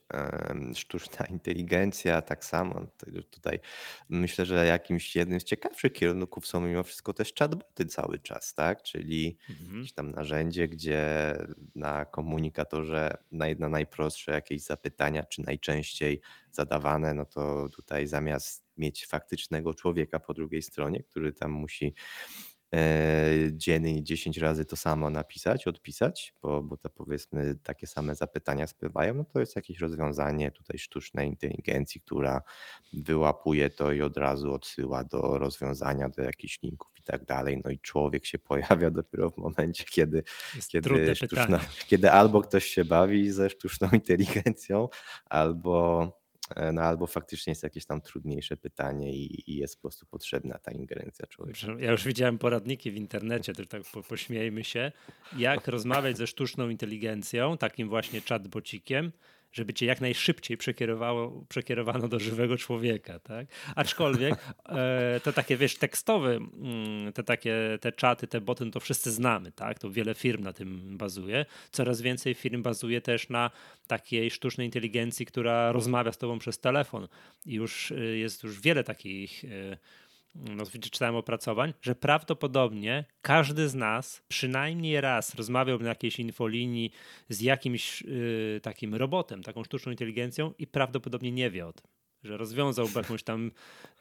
Sztuczna 0.76 1.26
inteligencja 1.36 2.22
tak 2.22 2.46
samo. 2.46 2.86
Tutaj 3.32 3.60
myślę, 4.10 4.46
że 4.46 4.66
jakimś 4.66 5.16
jednym 5.16 5.40
z 5.40 5.44
ciekawszych 5.44 5.94
kierunków 5.94 6.48
są 6.48 6.62
mimo 6.62 6.84
wszystko 6.84 7.14
też 7.14 7.34
chatboty 7.40 7.86
cały 7.86 8.20
czas, 8.20 8.54
tak? 8.54 8.84
Czyli 8.84 9.38
Mhm. 9.50 9.78
jakieś 9.78 9.94
tam 9.94 10.12
narzędzie, 10.12 10.68
gdzie 10.68 11.34
na 11.76 12.06
komunikatorze 12.06 13.18
na 13.32 13.48
jedno 13.48 13.70
najprostsze 13.70 14.32
jakieś 14.32 14.62
zapytania, 14.62 15.24
czy 15.24 15.42
najczęściej 15.42 16.22
zadawane, 16.52 17.14
no 17.14 17.26
to 17.26 17.70
tutaj 17.70 18.08
zamiast 18.08 18.66
mieć 18.78 19.06
faktycznego 19.08 19.74
człowieka 19.74 20.20
po 20.20 20.34
drugiej 20.34 20.62
stronie, 20.62 21.04
który 21.04 21.34
tam 21.34 21.52
musi 21.52 21.94
dziennie 23.52 24.04
10 24.04 24.38
razy 24.38 24.66
to 24.66 24.76
samo 24.76 25.10
napisać, 25.10 25.68
odpisać, 25.68 26.34
bo, 26.42 26.64
bo 26.64 26.78
to 26.78 26.90
powiedzmy 26.90 27.56
takie 27.64 27.88
same 27.88 28.16
zapytania 28.16 28.68
spływają, 28.68 29.14
no 29.14 29.26
to 29.26 29.40
jest 29.40 29.56
jakieś 29.56 29.80
rozwiązanie 29.80 30.52
tutaj 30.52 30.80
sztucznej 30.80 31.28
inteligencji, 31.30 32.02
która 32.02 32.42
wyłapuje 32.94 33.70
to 33.70 33.92
i 33.92 34.02
od 34.02 34.18
razu 34.18 34.54
odsyła 34.54 35.04
do 35.04 35.38
rozwiązania, 35.38 36.10
do 36.10 36.24
jakichś 36.24 36.62
linków 36.62 36.92
i 37.00 37.04
tak 37.04 37.26
dalej. 37.26 37.62
No 37.66 37.72
i 37.72 37.80
człowiek 37.80 38.26
się 38.26 38.40
pojawia 38.50 38.92
dopiero 38.92 39.30
w 39.30 39.38
momencie, 39.38 39.84
kiedy, 39.84 40.24
kiedy, 40.72 41.16
sztuczna, 41.16 41.60
kiedy 41.88 42.12
albo 42.12 42.42
ktoś 42.42 42.66
się 42.66 42.86
bawi 42.86 43.32
ze 43.32 43.50
sztuczną 43.50 43.90
inteligencją, 43.94 44.90
albo 45.26 46.08
E, 46.08 46.21
no 46.74 46.82
albo 46.82 47.08
faktycznie 47.08 47.52
jest 47.52 47.64
jakieś 47.64 47.86
tam 47.86 48.02
trudniejsze 48.02 48.58
pytanie 48.58 49.14
i, 49.14 49.52
i 49.52 49.56
jest 49.56 49.76
po 49.76 49.82
prostu 49.82 50.06
potrzebna 50.06 50.58
ta 50.58 50.72
ingerencja 50.72 51.28
człowieka. 51.28 51.60
Ja 51.80 51.92
już 51.92 52.06
widziałem 52.06 52.38
poradniki 52.38 52.92
w 52.92 52.96
internecie, 52.96 53.54
też 53.54 53.68
tak 53.68 53.82
po, 53.94 54.04
pośmiejmy 54.04 54.64
się, 54.64 54.92
jak 55.38 55.68
rozmawiać 55.68 56.18
ze 56.18 56.28
sztuczną 56.28 56.70
inteligencją, 56.70 57.58
takim 57.58 57.90
właśnie 57.90 58.22
chatbocikiem, 58.22 59.12
żeby 59.52 59.74
cię 59.74 59.86
jak 59.86 60.02
najszybciej 60.02 60.58
przekierowało, 60.58 61.46
przekierowano 61.50 62.08
do 62.08 62.20
żywego 62.20 62.58
człowieka, 62.58 63.20
tak? 63.20 63.48
Aczkolwiek 63.76 64.36
e, 64.66 65.20
to 65.24 65.34
takie, 65.34 65.58
wiesz, 65.58 65.76
tekstowe, 65.76 66.32
mm, 66.36 67.14
te 67.14 67.24
takie, 67.24 67.78
te 67.82 67.92
czaty, 67.92 68.28
te 68.28 68.42
boty, 68.42 68.66
no 68.66 68.72
to 68.72 68.80
wszyscy 68.80 69.12
znamy, 69.12 69.52
tak? 69.52 69.80
To 69.80 69.92
wiele 69.92 70.14
firm 70.14 70.44
na 70.44 70.54
tym 70.54 70.98
bazuje. 70.98 71.46
Coraz 71.72 72.02
więcej 72.02 72.34
firm 72.34 72.62
bazuje 72.62 73.02
też 73.02 73.30
na 73.30 73.52
takiej 73.88 74.32
sztucznej 74.32 74.68
inteligencji, 74.68 75.26
która 75.26 75.72
rozmawia 75.72 76.12
z 76.12 76.18
tobą 76.18 76.40
przez 76.40 76.60
telefon. 76.60 77.08
I 77.46 77.54
już 77.54 77.92
y, 77.92 78.18
jest 78.18 78.44
już 78.44 78.62
wiele 78.62 78.84
takich 78.84 79.44
y, 79.44 79.78
no, 80.36 80.64
czytałem 80.82 81.16
opracowań, 81.16 81.74
że 81.82 81.96
prawdopodobnie 81.96 83.06
każdy 83.22 83.70
z 83.70 83.76
nas 83.76 84.24
przynajmniej 84.28 85.02
raz 85.02 85.36
rozmawiał 85.36 85.80
na 85.80 85.90
jakiejś 85.90 86.20
infolinii 86.20 86.92
z 87.30 87.42
jakimś 87.42 88.02
yy, 88.02 88.60
takim 88.64 88.96
robotem, 88.96 89.44
taką 89.44 89.64
sztuczną 89.64 89.92
inteligencją 89.92 90.54
i 90.58 90.68
prawdopodobnie 90.68 91.32
nie 91.32 91.52
wie 91.52 91.68
o 91.68 91.74
tym. 91.74 91.88
Że 92.24 92.38
rozwiązałby 92.38 93.00
jakąś 93.00 93.24
tam, 93.24 93.52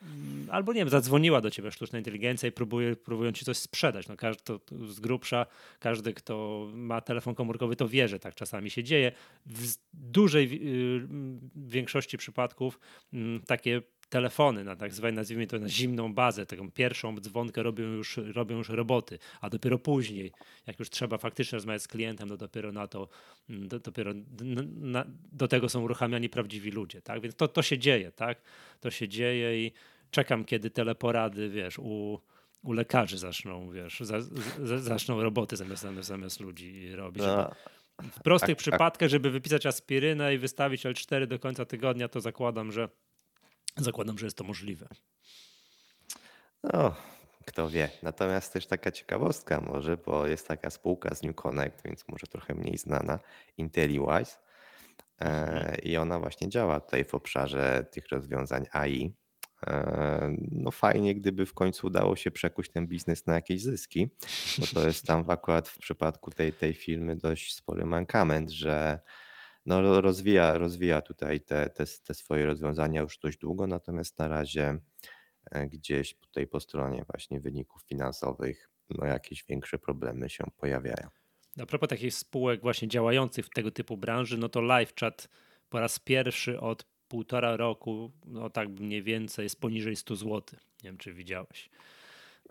yy, 0.02 0.08
albo 0.52 0.72
nie 0.72 0.80
wiem, 0.80 0.88
zadzwoniła 0.88 1.40
do 1.40 1.50
ciebie 1.50 1.70
sztuczna 1.70 1.98
inteligencja 1.98 2.48
i 2.48 2.52
próbuje, 2.52 2.96
próbują 2.96 3.32
ci 3.32 3.44
coś 3.44 3.56
sprzedać. 3.56 4.08
No, 4.08 4.16
każdy, 4.16 4.42
to, 4.42 4.60
z 4.86 5.00
grubsza, 5.00 5.46
każdy, 5.78 6.14
kto 6.14 6.66
ma 6.74 7.00
telefon 7.00 7.34
komórkowy, 7.34 7.76
to 7.76 7.88
wie, 7.88 8.08
że 8.08 8.18
tak 8.18 8.34
czasami 8.34 8.70
się 8.70 8.84
dzieje. 8.84 9.12
W 9.46 9.74
dużej 9.92 10.50
yy, 10.50 11.08
większości 11.56 12.18
przypadków 12.18 12.80
mm, 13.12 13.40
takie 13.40 13.82
telefony, 14.10 14.64
na 14.64 14.76
tak 14.76 14.94
zwane, 14.94 15.12
nazwijmy 15.12 15.46
to 15.46 15.58
na 15.58 15.68
zimną 15.68 16.14
bazę, 16.14 16.46
taką 16.46 16.70
pierwszą 16.70 17.20
dzwonkę 17.20 17.62
robią 17.62 17.84
już, 17.84 18.16
robią 18.16 18.56
już 18.58 18.68
roboty, 18.68 19.18
a 19.40 19.50
dopiero 19.50 19.78
później, 19.78 20.32
jak 20.66 20.78
już 20.78 20.90
trzeba 20.90 21.18
faktycznie 21.18 21.56
rozmawiać 21.56 21.82
z 21.82 21.88
klientem, 21.88 22.28
to 22.28 22.36
dopiero 22.36 22.72
na 22.72 22.86
to, 22.86 23.08
mm, 23.50 23.68
do, 23.68 23.78
dopiero 23.78 24.12
na, 24.76 25.04
do 25.32 25.48
tego 25.48 25.68
są 25.68 25.82
uruchamiani 25.82 26.28
prawdziwi 26.28 26.70
ludzie, 26.70 27.02
tak? 27.02 27.20
Więc 27.20 27.34
to, 27.34 27.48
to 27.48 27.62
się 27.62 27.78
dzieje, 27.78 28.12
tak? 28.12 28.42
To 28.80 28.90
się 28.90 29.08
dzieje 29.08 29.66
i 29.66 29.72
czekam, 30.10 30.44
kiedy 30.44 30.70
teleporady, 30.70 31.48
wiesz, 31.48 31.78
u, 31.78 32.20
u 32.62 32.72
lekarzy 32.72 33.18
zaczną, 33.18 33.70
wiesz, 33.70 34.00
za, 34.00 34.20
zaczną 34.78 35.22
roboty 35.22 35.56
zamiast, 35.56 35.86
zamiast 36.00 36.40
ludzi 36.40 36.92
robić. 36.92 37.22
No. 37.22 37.50
W 38.12 38.22
prostych 38.22 38.48
tak, 38.48 38.58
przypadkach, 38.58 39.08
żeby 39.08 39.30
wypisać 39.30 39.66
aspirynę 39.66 40.34
i 40.34 40.38
wystawić 40.38 40.84
L4 40.84 41.26
do 41.26 41.38
końca 41.38 41.64
tygodnia, 41.64 42.08
to 42.08 42.20
zakładam, 42.20 42.72
że 42.72 42.88
Zakładam, 43.76 44.18
że 44.18 44.26
jest 44.26 44.36
to 44.36 44.44
możliwe. 44.44 44.88
No, 46.62 46.94
kto 47.46 47.68
wie. 47.68 47.90
Natomiast 48.02 48.52
też 48.52 48.66
taka 48.66 48.90
ciekawostka 48.90 49.60
może, 49.60 49.96
bo 49.96 50.26
jest 50.26 50.48
taka 50.48 50.70
spółka 50.70 51.14
z 51.14 51.22
New 51.22 51.36
Connect, 51.36 51.82
więc 51.84 52.08
może 52.08 52.26
trochę 52.26 52.54
mniej 52.54 52.78
znana, 52.78 53.18
IntelliWise. 53.56 54.38
E, 55.20 55.24
mhm. 55.24 55.76
I 55.82 55.96
ona 55.96 56.18
właśnie 56.18 56.48
działa 56.48 56.80
tutaj 56.80 57.04
w 57.04 57.14
obszarze 57.14 57.86
tych 57.90 58.08
rozwiązań 58.08 58.66
AI. 58.72 59.14
E, 59.66 60.36
no 60.52 60.70
fajnie, 60.70 61.14
gdyby 61.14 61.46
w 61.46 61.54
końcu 61.54 61.86
udało 61.86 62.16
się 62.16 62.30
przekuć 62.30 62.70
ten 62.70 62.86
biznes 62.86 63.26
na 63.26 63.34
jakieś 63.34 63.62
zyski, 63.62 64.08
bo 64.58 64.66
to 64.66 64.86
jest 64.86 65.06
tam 65.06 65.24
akurat 65.30 65.68
w 65.68 65.78
przypadku 65.78 66.30
tej, 66.30 66.52
tej 66.52 66.74
firmy 66.74 67.16
dość 67.16 67.54
spory 67.54 67.86
mankament, 67.86 68.50
że 68.50 69.00
no, 69.66 70.00
rozwija, 70.00 70.58
rozwija 70.58 71.02
tutaj 71.02 71.40
te, 71.40 71.70
te, 71.70 71.84
te 72.04 72.14
swoje 72.14 72.46
rozwiązania 72.46 73.00
już 73.00 73.18
dość 73.18 73.38
długo, 73.38 73.66
natomiast 73.66 74.18
na 74.18 74.28
razie 74.28 74.78
e, 75.50 75.66
gdzieś 75.66 76.18
tutaj 76.18 76.46
po 76.46 76.60
stronie 76.60 77.04
właśnie 77.08 77.40
wyników 77.40 77.82
finansowych 77.82 78.70
no 78.90 79.06
jakieś 79.06 79.44
większe 79.44 79.78
problemy 79.78 80.30
się 80.30 80.44
pojawiają. 80.56 81.08
A 81.60 81.66
propos 81.66 81.88
takich 81.88 82.14
spółek 82.14 82.60
właśnie 82.60 82.88
działających 82.88 83.46
w 83.46 83.50
tego 83.50 83.70
typu 83.70 83.96
branży, 83.96 84.38
no 84.38 84.48
to 84.48 84.60
LiveChat 84.60 85.28
po 85.68 85.80
raz 85.80 85.98
pierwszy 85.98 86.60
od 86.60 86.84
półtora 87.08 87.56
roku, 87.56 88.12
no 88.24 88.50
tak 88.50 88.68
mniej 88.68 89.02
więcej 89.02 89.42
jest 89.42 89.60
poniżej 89.60 89.96
100 89.96 90.16
zł. 90.16 90.42
Nie 90.82 90.90
wiem, 90.90 90.98
czy 90.98 91.14
widziałeś. 91.14 91.70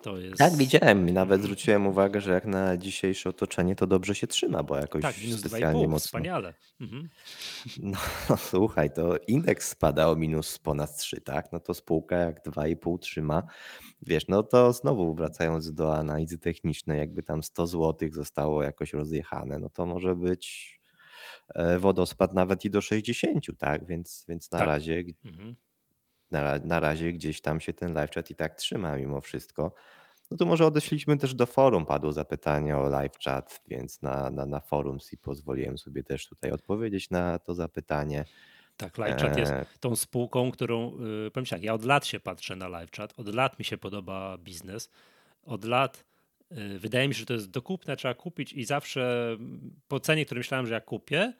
To 0.02 0.18
jest... 0.18 0.38
Tak, 0.38 0.56
widziałem 0.56 1.10
i 1.10 1.14
nawet 1.14 1.42
zwróciłem 1.42 1.88
uwagę, 1.88 2.22
że 2.22 2.34
jak 2.34 2.46
na 2.46 2.78
dzisiejsze 2.78 3.30
otoczenie 3.30 3.76
to 3.76 3.88
dobrze 3.88 4.16
się 4.16 4.28
trzyma, 4.28 4.64
bo 4.64 4.78
jakoś 4.78 5.02
tak, 5.02 5.16
specjalnie 5.38 5.88
mocno. 5.88 6.08
Wspaniale. 6.08 6.54
Mhm. 6.82 7.10
No, 7.78 7.98
no, 8.30 8.38
słuchaj, 8.38 8.94
to 8.94 9.18
indeks 9.28 9.70
spada 9.70 10.10
o 10.10 10.16
minus 10.16 10.60
ponad 10.60 10.98
3, 10.98 11.22
tak? 11.22 11.52
No 11.52 11.60
to 11.60 11.74
spółka 11.74 12.16
jak 12.18 12.46
2,5 12.46 13.00
trzyma. 13.00 13.44
Wiesz, 14.02 14.28
no 14.28 14.44
to 14.44 14.74
znowu 14.74 15.14
wracając 15.14 15.74
do 15.74 15.98
analizy 15.98 16.40
technicznej, 16.40 17.00
jakby 17.00 17.24
tam 17.24 17.44
100 17.44 17.68
zł 17.68 18.10
zostało 18.12 18.64
jakoś 18.64 18.94
rozjechane, 18.94 19.60
no 19.60 19.70
to 19.70 19.86
może 19.86 20.16
być 20.16 20.80
e, 21.56 21.80
wodospad 21.80 22.34
nawet 22.34 22.66
i 22.66 22.70
do 22.70 22.82
60, 22.82 23.46
tak? 23.58 23.86
Więc, 23.86 24.26
więc 24.28 24.52
na 24.52 24.60
tak. 24.60 24.68
razie 24.68 25.04
mhm 25.26 25.56
na, 26.32 26.60
na 26.64 26.80
razie 26.80 27.14
gdzieś 27.14 27.42
tam 27.42 27.60
się 27.60 27.74
ten 27.74 27.94
live 27.94 28.12
chat 28.12 28.32
i 28.32 28.36
tak 28.36 28.56
trzyma 28.56 28.98
mimo 28.98 29.22
wszystko. 29.22 29.74
No 30.32 30.38
to 30.38 30.46
może 30.46 30.66
odeszliśmy 30.66 31.18
też 31.18 31.34
do 31.34 31.46
forum, 31.46 31.86
padło 31.86 32.14
zapytanie 32.14 32.78
o 32.78 32.90
live 32.90 33.18
chat, 33.26 33.62
więc 33.68 34.02
na, 34.02 34.30
na, 34.30 34.46
na 34.46 34.60
forum 34.60 34.98
i 35.12 35.18
pozwoliłem 35.18 35.78
sobie 35.78 36.04
też 36.04 36.28
tutaj 36.28 36.52
odpowiedzieć 36.52 37.10
na 37.10 37.40
to 37.40 37.54
zapytanie. 37.54 38.26
Tak, 38.78 38.98
LiveChat 38.98 39.38
jest 39.38 39.52
e, 39.52 39.66
tą 39.80 39.96
spółką, 39.96 40.52
którą, 40.52 40.98
yy, 40.98 41.32
powiem 41.32 41.46
tak, 41.46 41.64
ja 41.64 41.74
od 41.74 41.86
lat 41.86 42.06
się 42.06 42.20
patrzę 42.20 42.56
na 42.56 42.68
LiveChat, 42.68 43.14
od 43.18 43.36
lat 43.36 43.60
mi 43.60 43.66
się 43.66 43.78
podoba 43.78 44.38
biznes, 44.38 44.90
od 45.44 45.64
lat 45.64 46.06
yy, 46.52 46.80
wydaje 46.80 47.08
mi 47.08 47.14
się, 47.14 47.20
że 47.20 47.26
to 47.26 47.34
jest 47.34 47.50
dokupne, 47.50 47.96
trzeba 47.96 48.14
kupić 48.14 48.54
i 48.54 48.66
zawsze 48.66 49.38
po 49.88 50.00
cenie, 50.00 50.26
której 50.26 50.40
myślałem, 50.40 50.68
że 50.68 50.74
ja 50.74 50.82
kupię, 50.82 51.34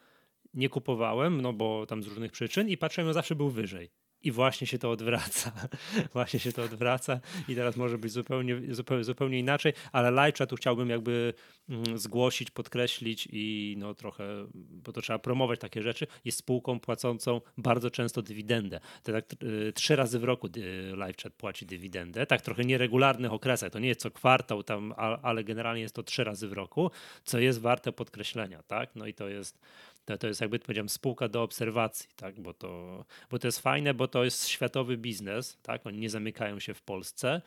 nie 0.54 0.70
kupowałem, 0.70 1.42
no 1.42 1.54
bo 1.54 1.86
tam 1.86 2.04
z 2.04 2.08
różnych 2.08 2.32
przyczyn 2.32 2.70
i 2.70 2.78
patrzyłem, 2.78 3.08
że 3.08 3.14
zawsze 3.14 3.36
był 3.36 3.50
wyżej. 3.50 3.92
I 4.24 4.32
właśnie 4.32 4.68
się 4.68 4.80
to 4.80 4.92
odwraca. 4.92 5.52
właśnie 6.14 6.40
się 6.40 6.52
to 6.52 6.64
odwraca 6.64 7.20
i 7.48 7.56
teraz 7.56 7.78
może 7.78 7.98
być 7.98 8.12
zupełnie, 8.12 8.76
zupełnie, 8.76 9.04
zupełnie 9.04 9.40
inaczej, 9.40 9.74
ale 9.92 10.12
Lajcza 10.12 10.46
tu 10.46 10.56
chciałbym 10.56 10.90
jakby 10.90 11.34
mm, 11.70 11.98
zgłosić, 11.98 12.52
podkreślić 12.52 13.28
i 13.32 13.76
no 13.78 13.94
trochę, 13.94 14.48
bo 14.54 14.92
to 14.92 15.02
trzeba 15.02 15.20
promować 15.20 15.60
takie 15.60 15.82
rzeczy, 15.82 16.08
jest 16.26 16.38
spółką 16.38 16.80
płacącą 16.80 17.42
bardzo 17.58 17.92
często 17.92 18.22
dywidendę. 18.22 18.80
To 19.04 19.12
tak 19.12 19.26
y, 19.44 19.74
trzy 19.74 19.96
razy 19.96 20.20
w 20.20 20.24
roku 20.24 20.48
y, 20.48 20.92
LiveChat 20.92 21.34
płaci 21.34 21.66
dywidendę, 21.66 22.26
tak 22.26 22.42
trochę 22.42 22.64
nieregularnych 22.64 23.34
okresach, 23.34 23.72
to 23.72 23.80
nie 23.80 23.88
jest 23.88 24.02
co 24.02 24.12
kwartał 24.12 24.64
tam, 24.64 24.94
ale 25.22 25.44
generalnie 25.44 25.82
jest 25.82 25.96
to 25.96 26.04
trzy 26.04 26.24
razy 26.24 26.48
w 26.48 26.54
roku, 26.54 26.92
co 27.24 27.40
jest 27.40 27.62
warte 27.62 27.92
podkreślenia, 27.92 28.64
tak? 28.64 28.96
No 28.96 29.08
i 29.08 29.14
to 29.14 29.30
jest 29.30 29.60
to, 30.10 30.18
to 30.18 30.28
jest 30.28 30.42
jakby 30.42 30.60
powiedziałem 30.60 30.90
spółka 30.90 31.28
do 31.28 31.44
obserwacji, 31.44 32.10
tak? 32.16 32.40
bo, 32.40 32.54
to, 32.54 33.06
bo 33.32 33.40
to 33.40 33.48
jest 33.48 33.60
fajne, 33.60 33.94
bo 33.94 34.08
to 34.08 34.24
jest 34.24 34.48
światowy 34.48 34.98
biznes, 34.98 35.58
tak? 35.62 35.88
oni 35.88 36.00
nie 36.00 36.10
zamykają 36.10 36.60
się 36.60 36.74
w 36.74 36.82
Polsce, 36.82 37.42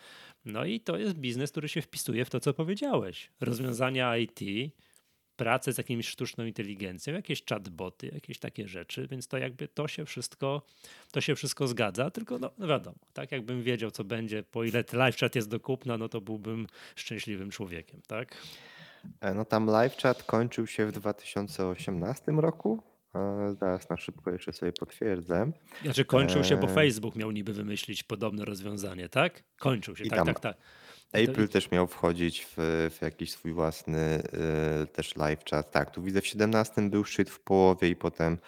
no 0.44 0.64
i 0.64 0.80
to 0.80 0.98
jest 0.98 1.14
biznes, 1.14 1.50
który 1.50 1.68
się 1.68 1.82
wpisuje 1.82 2.24
w 2.24 2.30
to, 2.30 2.40
co 2.40 2.54
powiedziałeś. 2.54 3.30
Rozwiązania 3.40 4.16
IT, 4.16 4.40
pracę 5.36 5.72
z 5.72 5.78
jakimś 5.78 6.08
sztuczną 6.08 6.44
inteligencją, 6.44 7.14
jakieś 7.14 7.44
chatboty, 7.44 8.10
jakieś 8.14 8.38
takie 8.38 8.68
rzeczy, 8.68 9.08
więc 9.10 9.28
to 9.28 9.38
jakby 9.38 9.68
to 9.68 9.88
się 9.88 10.04
wszystko, 10.04 10.62
to 11.12 11.20
się 11.20 11.34
wszystko 11.34 11.68
zgadza, 11.68 12.10
tylko 12.10 12.38
no, 12.38 12.50
no 12.58 12.66
wiadomo, 12.66 12.98
tak 13.12 13.32
jakbym 13.32 13.62
wiedział, 13.62 13.90
co 13.90 14.04
będzie, 14.04 14.42
po 14.42 14.64
ile 14.64 14.84
live 14.92 15.16
chat 15.16 15.34
jest 15.34 15.48
do 15.48 15.60
kupna, 15.60 15.98
no 15.98 16.08
to 16.08 16.20
byłbym 16.20 16.66
szczęśliwym 16.96 17.50
człowiekiem, 17.50 18.00
tak? 18.06 18.36
E, 19.20 19.34
no 19.34 19.44
tam 19.44 19.66
live 19.66 19.96
chat 19.96 20.22
kończył 20.22 20.66
się 20.66 20.86
w 20.86 20.92
2018 20.92 22.32
roku. 22.32 22.82
E, 23.14 23.54
zaraz 23.60 23.90
na 23.90 23.96
szybko 23.96 24.30
jeszcze 24.30 24.52
sobie 24.52 24.72
potwierdzę. 24.72 25.52
Znaczy 25.82 26.04
kończył 26.04 26.44
się, 26.44 26.56
bo 26.56 26.66
e, 26.66 26.74
Facebook 26.74 27.16
miał 27.16 27.30
niby 27.30 27.52
wymyślić 27.52 28.02
podobne 28.02 28.44
rozwiązanie, 28.44 29.08
tak? 29.08 29.42
Kończył 29.58 29.96
się, 29.96 30.04
I 30.04 30.10
tak, 30.10 30.26
tak, 30.26 30.40
tak. 30.40 30.56
April 31.12 31.48
też 31.48 31.70
miał 31.70 31.86
wchodzić 31.86 32.46
w, 32.46 32.54
w, 32.98 33.02
jakiś 33.02 33.32
swój 33.32 33.52
własny 33.52 34.22
y, 34.82 34.86
też 34.86 35.16
live 35.16 35.44
chat. 35.50 35.70
Tak, 35.70 35.90
tu 35.90 36.02
widzę 36.02 36.20
w 36.20 36.26
17 36.26 36.90
był 36.90 37.04
szczyt 37.04 37.30
w 37.30 37.40
połowie 37.40 37.88
i 37.88 37.96
potem, 37.96 38.38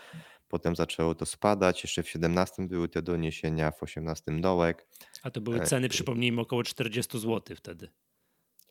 potem 0.49 0.77
zaczęło 0.77 1.14
to 1.14 1.27
spadać. 1.27 1.83
Jeszcze 1.83 2.03
w 2.03 2.09
17 2.09 2.69
były 2.69 2.88
te 2.88 3.03
doniesienia, 3.03 3.71
w 3.71 3.83
18 3.83 4.40
dołek. 4.40 4.87
A 5.23 5.31
to 5.31 5.40
były 5.40 5.61
ceny, 5.61 5.88
przypomnijmy, 5.88 6.40
około 6.40 6.62
40 6.62 7.19
zł 7.19 7.57
wtedy. 7.57 7.88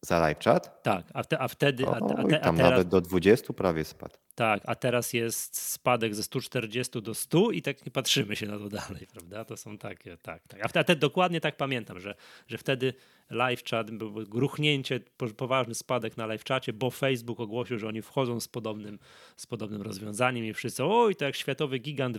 Za 0.06 0.20
live 0.20 0.40
chat? 0.44 0.84
Tak, 0.84 1.06
a, 1.14 1.22
a 1.40 1.48
wtedy. 1.48 1.86
O, 1.88 1.94
a, 1.94 1.98
a, 1.98 2.24
te, 2.24 2.40
a 2.40 2.44
tam 2.44 2.58
teraz, 2.58 2.72
nawet 2.72 2.88
do 2.88 3.02
20 3.02 3.54
prawie 3.54 3.84
spadł. 3.84 4.16
Tak, 4.36 4.62
a 4.66 4.76
teraz 4.76 5.14
jest 5.14 5.62
spadek 5.62 6.16
ze 6.16 6.24
140 6.24 7.02
do 7.02 7.14
100 7.14 7.52
i 7.52 7.62
tak 7.62 7.86
nie 7.86 7.92
patrzymy 7.92 8.36
się 8.36 8.48
na 8.48 8.58
to 8.58 8.70
dalej, 8.70 9.08
prawda? 9.14 9.46
To 9.46 9.58
są 9.58 9.78
takie, 9.78 10.18
tak, 10.18 10.48
tak. 10.48 10.66
A 10.66 10.68
wtedy 10.68 10.96
dokładnie 10.96 11.42
tak 11.42 11.58
pamiętam, 11.58 12.00
że, 12.00 12.16
że 12.48 12.58
wtedy 12.58 12.94
live 13.30 13.64
chat, 13.64 13.92
był 13.92 14.14
gruchnięcie, 14.14 15.00
poważny 15.38 15.76
spadek 15.76 16.18
na 16.18 16.26
live 16.26 16.44
czacie, 16.44 16.74
bo 16.74 16.92
Facebook 16.92 17.40
ogłosił, 17.40 17.80
że 17.80 17.88
oni 17.88 18.02
wchodzą 18.02 18.40
z 18.40 18.48
podobnym, 18.48 19.00
z 19.38 19.46
podobnym 19.46 19.82
rozwiązaniem 19.82 20.46
i 20.46 20.54
wszyscy, 20.54 20.84
oj, 20.86 21.16
to 21.16 21.26
jak 21.26 21.36
światowy 21.36 21.80
gigant 21.80 22.18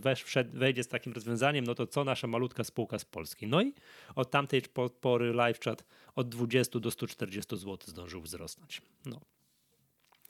wejdzie 0.53 0.83
z 0.83 0.89
takim 0.89 1.13
rozwiązaniem, 1.13 1.65
no 1.65 1.75
to 1.75 1.87
co 1.87 2.05
nasza 2.05 2.27
malutka 2.27 2.65
spółka 2.65 2.99
z 2.99 3.05
Polski? 3.05 3.47
No 3.47 3.63
i 3.63 3.75
od 4.15 4.31
tamtej 4.31 4.63
pory 5.01 5.33
live 5.33 5.61
chat 5.61 5.85
od 6.15 6.29
20 6.29 6.81
do 6.81 6.91
140 6.91 7.57
zł 7.57 7.79
zdążył 7.87 8.21
wzrosnąć. 8.21 8.83
No. 9.07 9.21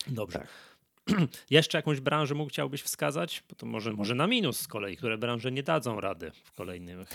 Dobrze. 0.07 0.39
Tak. 0.39 0.49
Jeszcze 1.51 1.79
jakąś 1.79 2.01
branżę 2.01 2.35
mógł 2.35 2.51
chciałbyś 2.51 2.83
wskazać? 2.83 3.43
Bo 3.49 3.55
to 3.57 3.67
może, 3.67 3.93
może 3.93 4.15
na 4.15 4.27
minus 4.27 4.61
z 4.61 4.69
kolei, 4.69 4.97
które 4.97 5.19
branże 5.19 5.53
nie 5.53 5.63
dadzą 5.63 6.01
rady 6.01 6.31
w 6.45 6.53
kolejnych 6.53 7.09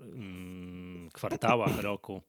mm, 0.00 1.10
kwartałach 1.12 1.78
roku. 1.90 2.22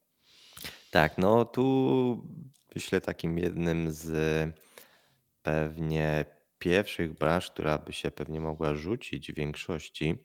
Tak, 0.92 1.18
no 1.18 1.46
tu 1.46 2.28
myślę 2.76 3.02
takim 3.02 3.38
jednym 3.38 3.92
z 3.92 4.56
pewnie 5.42 6.26
pierwszych 6.60 7.14
branż, 7.14 7.52
która 7.52 7.78
by 7.78 7.94
się 7.94 8.12
pewnie 8.12 8.40
mogła 8.40 8.76
rzucić 8.76 9.32
w 9.32 9.36
większości, 9.36 10.18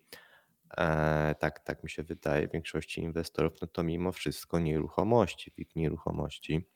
e, 0.76 1.34
tak, 1.38 1.60
tak 1.60 1.84
mi 1.84 1.90
się 1.90 2.02
wydaje, 2.02 2.48
w 2.48 2.52
większości 2.52 3.00
inwestorów, 3.00 3.52
no 3.62 3.68
to 3.68 3.82
mimo 3.82 4.12
wszystko 4.12 4.58
nieruchomości, 4.58 5.52
WIG 5.56 5.76
nieruchomości, 5.76 6.68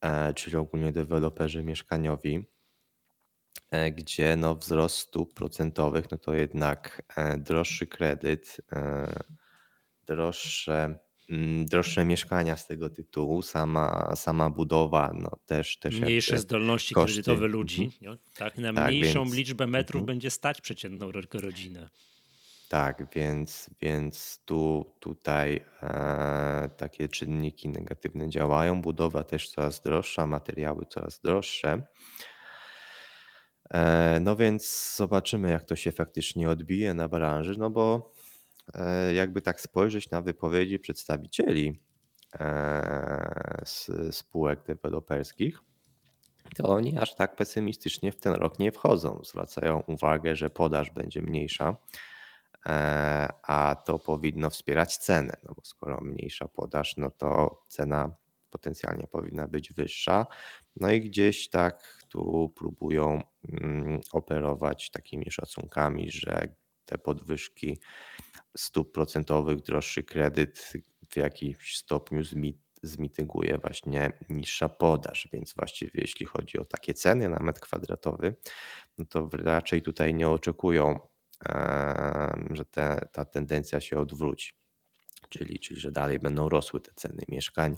e, 0.00 0.34
czyli 0.34 0.56
ogólnie 0.56 0.92
deweloperzy 0.92 1.64
mieszkaniowi, 1.64 2.36
e, 2.36 2.55
gdzie 3.92 4.36
no 4.36 4.54
wzrost 4.54 4.96
stóp 4.98 5.34
procentowych, 5.34 6.10
no 6.10 6.18
to 6.18 6.34
jednak 6.34 7.02
e, 7.16 7.38
droższy 7.38 7.86
kredyt, 7.86 8.56
e, 8.72 9.12
droższe 10.06 10.98
Mm, 11.30 11.66
droższe 11.66 12.04
mieszkania 12.04 12.56
z 12.56 12.66
tego 12.66 12.90
tytułu, 12.90 13.42
sama, 13.42 14.12
sama 14.16 14.50
budowa, 14.50 15.12
no 15.14 15.30
też. 15.46 15.78
też 15.78 16.00
Mniejsze 16.00 16.38
zdolności 16.38 16.94
koszty. 16.94 17.12
kredytowe 17.12 17.48
ludzi. 17.48 17.84
Mhm. 17.84 18.18
Tak, 18.38 18.58
na 18.58 18.72
tak, 18.72 18.88
mniejszą 18.88 19.24
więc, 19.24 19.34
liczbę 19.34 19.66
metrów 19.66 20.00
mhm. 20.00 20.06
będzie 20.06 20.30
stać 20.30 20.60
przeciętną 20.60 21.12
rodzinę. 21.32 21.88
Tak, 22.68 23.06
więc, 23.14 23.70
więc 23.80 24.40
tu 24.44 24.92
tutaj 25.00 25.64
e, 25.82 26.70
takie 26.76 27.08
czynniki 27.08 27.68
negatywne 27.68 28.28
działają. 28.28 28.82
Budowa 28.82 29.24
też 29.24 29.48
coraz 29.48 29.80
droższa, 29.80 30.26
materiały 30.26 30.86
coraz 30.88 31.20
droższe. 31.20 31.82
E, 33.70 34.20
no 34.20 34.36
więc 34.36 34.94
zobaczymy, 34.96 35.50
jak 35.50 35.64
to 35.64 35.76
się 35.76 35.92
faktycznie 35.92 36.50
odbije 36.50 36.94
na 36.94 37.08
branży, 37.08 37.54
no 37.58 37.70
bo 37.70 38.12
E, 38.74 39.14
jakby 39.14 39.42
tak 39.42 39.60
spojrzeć 39.60 40.10
na 40.10 40.22
wypowiedzi 40.22 40.78
przedstawicieli 40.78 41.80
e, 42.40 43.62
z 43.64 43.90
spółek 44.16 44.62
deweloperskich, 44.62 45.60
to 46.56 46.68
oni 46.68 46.98
aż 46.98 47.14
tak 47.14 47.36
pesymistycznie 47.36 48.12
w 48.12 48.20
ten 48.20 48.34
rok 48.34 48.58
nie 48.58 48.72
wchodzą. 48.72 49.20
Zwracają 49.24 49.80
uwagę, 49.86 50.36
że 50.36 50.50
podaż 50.50 50.90
będzie 50.90 51.22
mniejsza, 51.22 51.76
e, 52.66 53.28
a 53.42 53.76
to 53.84 53.98
powinno 53.98 54.50
wspierać 54.50 54.96
cenę, 54.96 55.36
no 55.44 55.54
bo 55.54 55.64
skoro 55.64 56.00
mniejsza 56.00 56.48
podaż, 56.48 56.96
no 56.96 57.10
to 57.10 57.62
cena 57.68 58.10
potencjalnie 58.50 59.06
powinna 59.06 59.48
być 59.48 59.72
wyższa. 59.72 60.26
No 60.76 60.90
i 60.90 61.00
gdzieś 61.00 61.48
tak 61.48 61.95
tu 62.08 62.52
próbują 62.56 63.22
mm, 63.48 64.00
operować 64.12 64.90
takimi 64.90 65.30
szacunkami, 65.30 66.10
że 66.10 66.54
te 66.86 66.98
podwyżki 66.98 67.78
stóp 68.56 68.92
procentowych, 68.92 69.62
droższy 69.62 70.02
kredyt 70.02 70.72
w 71.08 71.16
jakimś 71.16 71.76
stopniu 71.76 72.22
zmityguje 72.82 73.58
właśnie 73.58 74.12
niższa 74.28 74.68
podaż, 74.68 75.28
więc 75.32 75.54
właściwie 75.54 76.00
jeśli 76.00 76.26
chodzi 76.26 76.58
o 76.58 76.64
takie 76.64 76.94
ceny 76.94 77.28
na 77.28 77.38
metr 77.38 77.60
kwadratowy, 77.60 78.36
no 78.98 79.04
to 79.04 79.28
raczej 79.32 79.82
tutaj 79.82 80.14
nie 80.14 80.28
oczekują, 80.28 81.00
że 82.50 82.64
te, 82.64 83.08
ta 83.12 83.24
tendencja 83.24 83.80
się 83.80 83.98
odwróci, 83.98 84.52
czyli, 85.28 85.60
czyli 85.60 85.80
że 85.80 85.92
dalej 85.92 86.18
będą 86.18 86.48
rosły 86.48 86.80
te 86.80 86.92
ceny 86.94 87.22
mieszkań. 87.28 87.76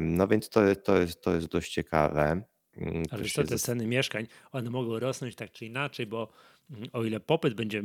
No 0.00 0.28
więc 0.28 0.48
to, 0.48 0.60
to, 0.84 0.98
jest, 0.98 1.20
to 1.20 1.34
jest 1.34 1.46
dość 1.46 1.72
ciekawe. 1.72 2.42
Mm, 2.76 3.02
Ale 3.10 3.24
to 3.24 3.44
te 3.44 3.58
ceny 3.58 3.86
mieszkań, 3.86 4.26
one 4.52 4.70
mogą 4.70 4.98
rosnąć 4.98 5.34
tak 5.34 5.52
czy 5.52 5.66
inaczej, 5.66 6.06
bo 6.06 6.32
mm, 6.70 6.88
o 6.92 7.04
ile 7.04 7.20
popyt 7.20 7.54
będzie 7.54 7.82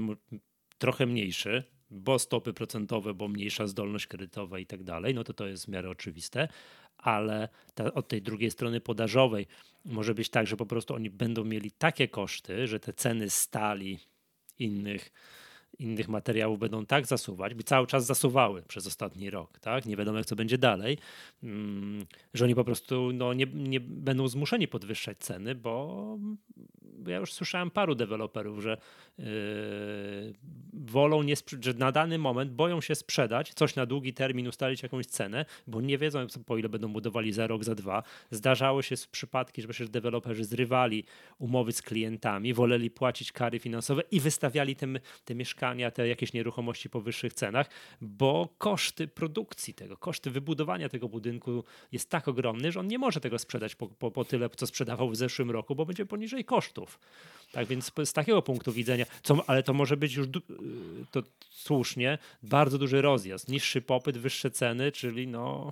trochę 0.78 1.06
mniejszy, 1.06 1.64
bo 1.90 2.20
stopy 2.20 2.54
procentowe, 2.54 3.14
bo 3.14 3.28
mniejsza 3.28 3.68
zdolność 3.68 4.08
kredytowa 4.08 4.60
i 4.60 4.66
tak 4.66 4.84
dalej, 4.84 5.14
no 5.14 5.24
to 5.24 5.34
to 5.34 5.48
jest 5.48 5.66
w 5.66 5.68
miarę 5.68 5.90
oczywiste, 5.90 6.48
ale 6.98 7.50
ta, 7.74 7.94
od 7.94 8.08
tej 8.08 8.22
drugiej 8.22 8.52
strony 8.52 8.82
podażowej 8.82 9.48
może 9.86 10.14
być 10.14 10.30
tak, 10.30 10.48
że 10.48 10.58
po 10.58 10.66
prostu 10.66 10.94
oni 10.94 11.10
będą 11.10 11.44
mieli 11.44 11.72
takie 11.72 12.08
koszty, 12.08 12.68
że 12.68 12.80
te 12.80 12.94
ceny 12.94 13.30
stali 13.30 14.00
innych 14.60 15.12
innych 15.80 16.08
materiałów 16.08 16.60
będą 16.60 16.86
tak 16.86 17.08
zasuwać, 17.08 17.54
by 17.54 17.64
cały 17.64 17.88
czas 17.88 18.06
zasuwały 18.06 18.64
przez 18.64 18.88
ostatni 18.88 19.30
rok, 19.30 19.60
tak? 19.60 19.86
Nie 19.86 19.98
wiadomo, 19.98 20.18
jak 20.18 20.28
co 20.28 20.36
będzie 20.36 20.58
dalej, 20.58 20.98
mm, 21.44 22.06
że 22.34 22.46
oni 22.46 22.56
po 22.56 22.64
prostu 22.64 23.12
no, 23.14 23.34
nie, 23.34 23.46
nie 23.54 23.80
będą 23.80 24.28
zmuszeni 24.28 24.68
podwyższać 24.68 25.18
ceny, 25.18 25.56
bo 25.56 26.18
ja 27.08 27.18
już 27.18 27.34
słyszałem 27.34 27.72
paru 27.72 27.96
deweloperów, 27.96 28.60
że 28.60 28.78
yy, 29.18 29.26
wolą 30.74 31.24
nie, 31.24 31.36
że 31.62 31.74
na 31.74 31.92
dany 31.92 32.18
moment 32.18 32.52
boją 32.52 32.82
się 32.82 32.96
sprzedać, 32.96 33.54
coś 33.54 33.76
na 33.76 33.86
długi 33.86 34.14
termin 34.14 34.48
ustalić 34.48 34.84
jakąś 34.84 35.06
cenę, 35.06 35.46
bo 35.68 35.82
nie 35.82 35.98
wiedzą 35.98 36.28
po 36.46 36.58
ile 36.58 36.70
będą 36.70 36.94
budowali 36.94 37.34
za 37.34 37.48
rok, 37.48 37.64
za 37.64 37.76
dwa. 37.76 38.04
Zdarzało 38.32 38.82
się 38.82 38.96
przypadki, 39.12 39.62
że 39.62 39.68
przecież 39.68 39.90
deweloperzy 39.90 40.46
zrywali 40.46 41.04
umowy 41.40 41.72
z 41.72 41.82
klientami, 41.82 42.54
woleli 42.54 42.92
płacić 42.92 43.32
kary 43.32 43.60
finansowe 43.60 44.02
i 44.12 44.20
wystawiali 44.20 44.76
te, 44.76 44.88
te 45.26 45.36
mieszkania, 45.36 45.92
te 45.92 46.08
jakieś 46.08 46.34
nieruchomości 46.34 46.90
po 46.90 47.02
wyższych 47.02 47.34
cenach, 47.34 47.70
bo 48.02 48.56
koszty 48.58 49.08
produkcji 49.08 49.74
tego, 49.74 49.98
koszty 49.98 50.32
wybudowania 50.32 50.90
tego 50.90 51.10
budynku 51.10 51.64
jest 51.92 52.10
tak 52.10 52.28
ogromny, 52.28 52.72
że 52.72 52.80
on 52.80 52.88
nie 52.88 52.98
może 52.98 53.20
tego 53.20 53.40
sprzedać 53.40 53.76
po, 53.76 53.88
po, 53.88 54.12
po 54.12 54.26
tyle, 54.26 54.50
co 54.50 54.68
sprzedawał 54.68 55.10
w 55.10 55.16
zeszłym 55.16 55.52
roku, 55.52 55.76
bo 55.76 55.86
będzie 55.86 56.06
poniżej 56.06 56.46
kosztów. 56.46 56.91
Tak 57.52 57.68
więc 57.68 57.92
z 58.06 58.14
takiego 58.14 58.42
punktu 58.42 58.72
widzenia, 58.72 59.06
co, 59.24 59.44
ale 59.48 59.64
to 59.64 59.74
może 59.74 59.98
być 59.98 60.14
już 60.14 60.28
to 61.12 61.24
słusznie 61.50 62.18
bardzo 62.44 62.78
duży 62.78 63.02
rozjazd, 63.02 63.48
niższy 63.48 63.82
popyt, 63.82 64.18
wyższe 64.18 64.52
ceny, 64.52 64.92
czyli 64.92 65.28
no 65.28 65.72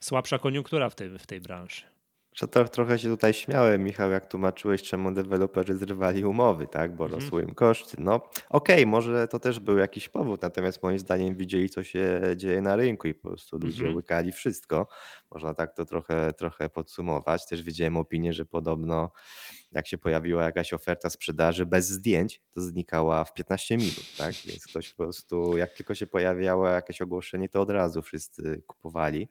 słabsza 0.00 0.38
koniunktura 0.38 0.90
w 0.90 0.94
tej, 0.94 1.18
w 1.18 1.26
tej 1.26 1.40
branży. 1.40 1.91
Że 2.34 2.48
to 2.48 2.68
trochę 2.68 2.98
się 2.98 3.08
tutaj 3.08 3.34
śmiałem, 3.34 3.84
Michał, 3.84 4.10
jak 4.10 4.26
tłumaczyłeś, 4.26 4.82
czemu 4.82 5.12
deweloperzy 5.12 5.76
zrywali 5.76 6.24
umowy, 6.24 6.66
tak? 6.66 6.96
Bo 6.96 7.04
mhm. 7.04 7.22
rosły 7.22 7.42
im 7.42 7.54
koszty. 7.54 7.96
No 8.00 8.14
okej, 8.14 8.76
okay, 8.76 8.86
może 8.86 9.28
to 9.28 9.38
też 9.38 9.60
był 9.60 9.78
jakiś 9.78 10.08
powód, 10.08 10.42
natomiast 10.42 10.82
moim 10.82 10.98
zdaniem 10.98 11.34
widzieli, 11.34 11.68
co 11.68 11.84
się 11.84 12.20
dzieje 12.36 12.60
na 12.60 12.76
rynku 12.76 13.08
i 13.08 13.14
po 13.14 13.28
prostu 13.28 13.58
ludzie 13.58 13.78
mhm. 13.78 13.96
łykali 13.96 14.32
wszystko. 14.32 14.86
Można 15.30 15.54
tak 15.54 15.74
to 15.74 15.84
trochę, 15.84 16.32
trochę 16.32 16.68
podsumować. 16.68 17.46
Też 17.46 17.62
widziałem 17.62 17.96
opinię, 17.96 18.32
że 18.32 18.44
podobno 18.44 19.10
jak 19.72 19.86
się 19.86 19.98
pojawiła 19.98 20.44
jakaś 20.44 20.72
oferta 20.72 21.10
sprzedaży 21.10 21.66
bez 21.66 21.88
zdjęć, 21.88 22.40
to 22.54 22.60
znikała 22.60 23.24
w 23.24 23.34
15 23.34 23.76
minut, 23.76 24.16
tak? 24.18 24.34
Więc 24.46 24.66
ktoś 24.66 24.90
po 24.90 25.02
prostu, 25.02 25.56
jak 25.56 25.72
tylko 25.72 25.94
się 25.94 26.06
pojawiało 26.06 26.68
jakieś 26.68 27.02
ogłoszenie, 27.02 27.48
to 27.48 27.60
od 27.60 27.70
razu 27.70 28.02
wszyscy 28.02 28.62
kupowali. 28.66 29.28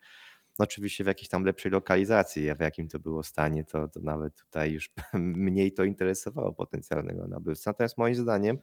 No 0.62 0.65
oczywiście 0.65 1.04
w 1.04 1.08
jakiejś 1.08 1.30
tam 1.30 1.43
lepszej 1.45 1.71
lokalizacji, 1.71 2.50
a 2.50 2.56
w 2.56 2.60
jakim 2.60 2.88
to 2.88 3.00
było 3.00 3.24
stanie, 3.24 3.63
to, 3.63 3.88
to 3.88 4.00
nawet 4.00 4.36
tutaj 4.36 4.71
już 4.71 4.89
mniej 5.13 5.71
to 5.74 5.84
interesowało 5.84 6.54
potencjalnego 6.54 7.28
nabywcę. 7.28 7.69
Natomiast 7.69 7.97
moim 7.97 8.15
zdaniem 8.15 8.58